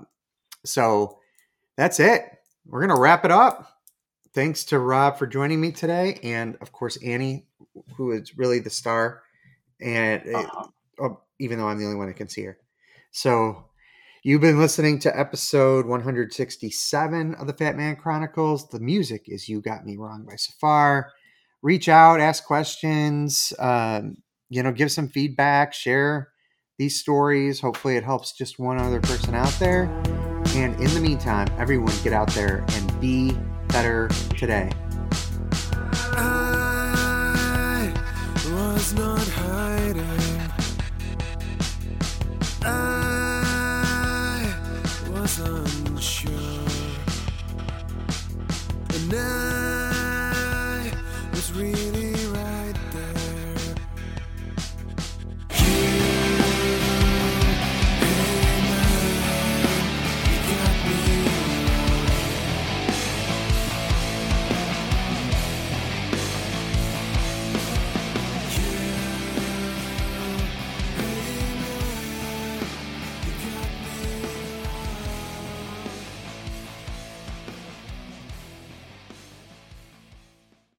so 0.64 1.18
that's 1.78 2.00
it. 2.00 2.24
We're 2.68 2.82
going 2.86 2.96
to 2.96 3.02
wrap 3.02 3.26
it 3.26 3.32
up. 3.32 3.68
Thanks 4.34 4.64
to 4.66 4.78
Rob 4.80 5.18
for 5.18 5.26
joining 5.26 5.60
me 5.60 5.72
today. 5.72 6.20
And 6.24 6.58
of 6.62 6.72
course, 6.72 6.98
Annie, 7.04 7.48
who 7.98 8.12
is 8.12 8.38
really 8.38 8.60
the 8.60 8.70
star. 8.70 9.24
And 9.82 10.22
Uh-huh. 10.36 10.68
oh, 11.00 11.22
even 11.40 11.58
though 11.58 11.68
I'm 11.68 11.80
the 11.80 11.86
only 11.86 11.98
one 11.98 12.08
that 12.08 12.16
can 12.18 12.30
see 12.30 12.44
her. 12.44 12.58
So 13.10 13.66
you've 14.24 14.42
been 14.42 14.60
listening 14.60 15.00
to 15.00 15.20
episode 15.20 15.88
167 15.88 17.36
of 17.36 17.48
the 17.48 17.54
Fat 17.54 17.76
Man 17.76 17.96
Chronicles. 17.96 18.70
The 18.70 18.80
music 18.80 19.24
is 19.28 19.50
You 19.50 19.60
Got 19.60 19.86
Me 19.86 19.98
Wrong 19.98 20.24
by 20.24 20.36
Safar. 20.36 21.12
Reach 21.64 21.90
out, 21.90 22.20
ask 22.22 22.46
questions, 22.46 23.54
um, 23.60 24.18
you 24.52 24.62
know, 24.62 24.72
give 24.74 24.92
some 24.92 25.08
feedback, 25.08 25.74
share 25.74 26.28
these 26.78 27.00
stories. 27.00 27.62
Hopefully 27.62 27.96
it 27.96 28.04
helps 28.04 28.34
just 28.34 28.60
one 28.60 28.78
other 28.78 29.00
person 29.00 29.34
out 29.34 29.54
there. 29.60 29.84
And 30.56 30.76
in 30.76 30.94
the 30.94 31.00
meantime, 31.00 31.48
everyone 31.58 31.94
get 32.04 32.12
out 32.12 32.30
there 32.32 32.66
and 32.68 33.00
be 33.00 33.32
better 33.70 34.10
today. 34.38 34.70
I 36.14 37.94
was 38.52 38.94
not 38.94 39.26
hiding. 39.26 40.42
I 42.66 44.54
was 45.12 45.40
unsure. 45.40 46.30
And 48.90 49.12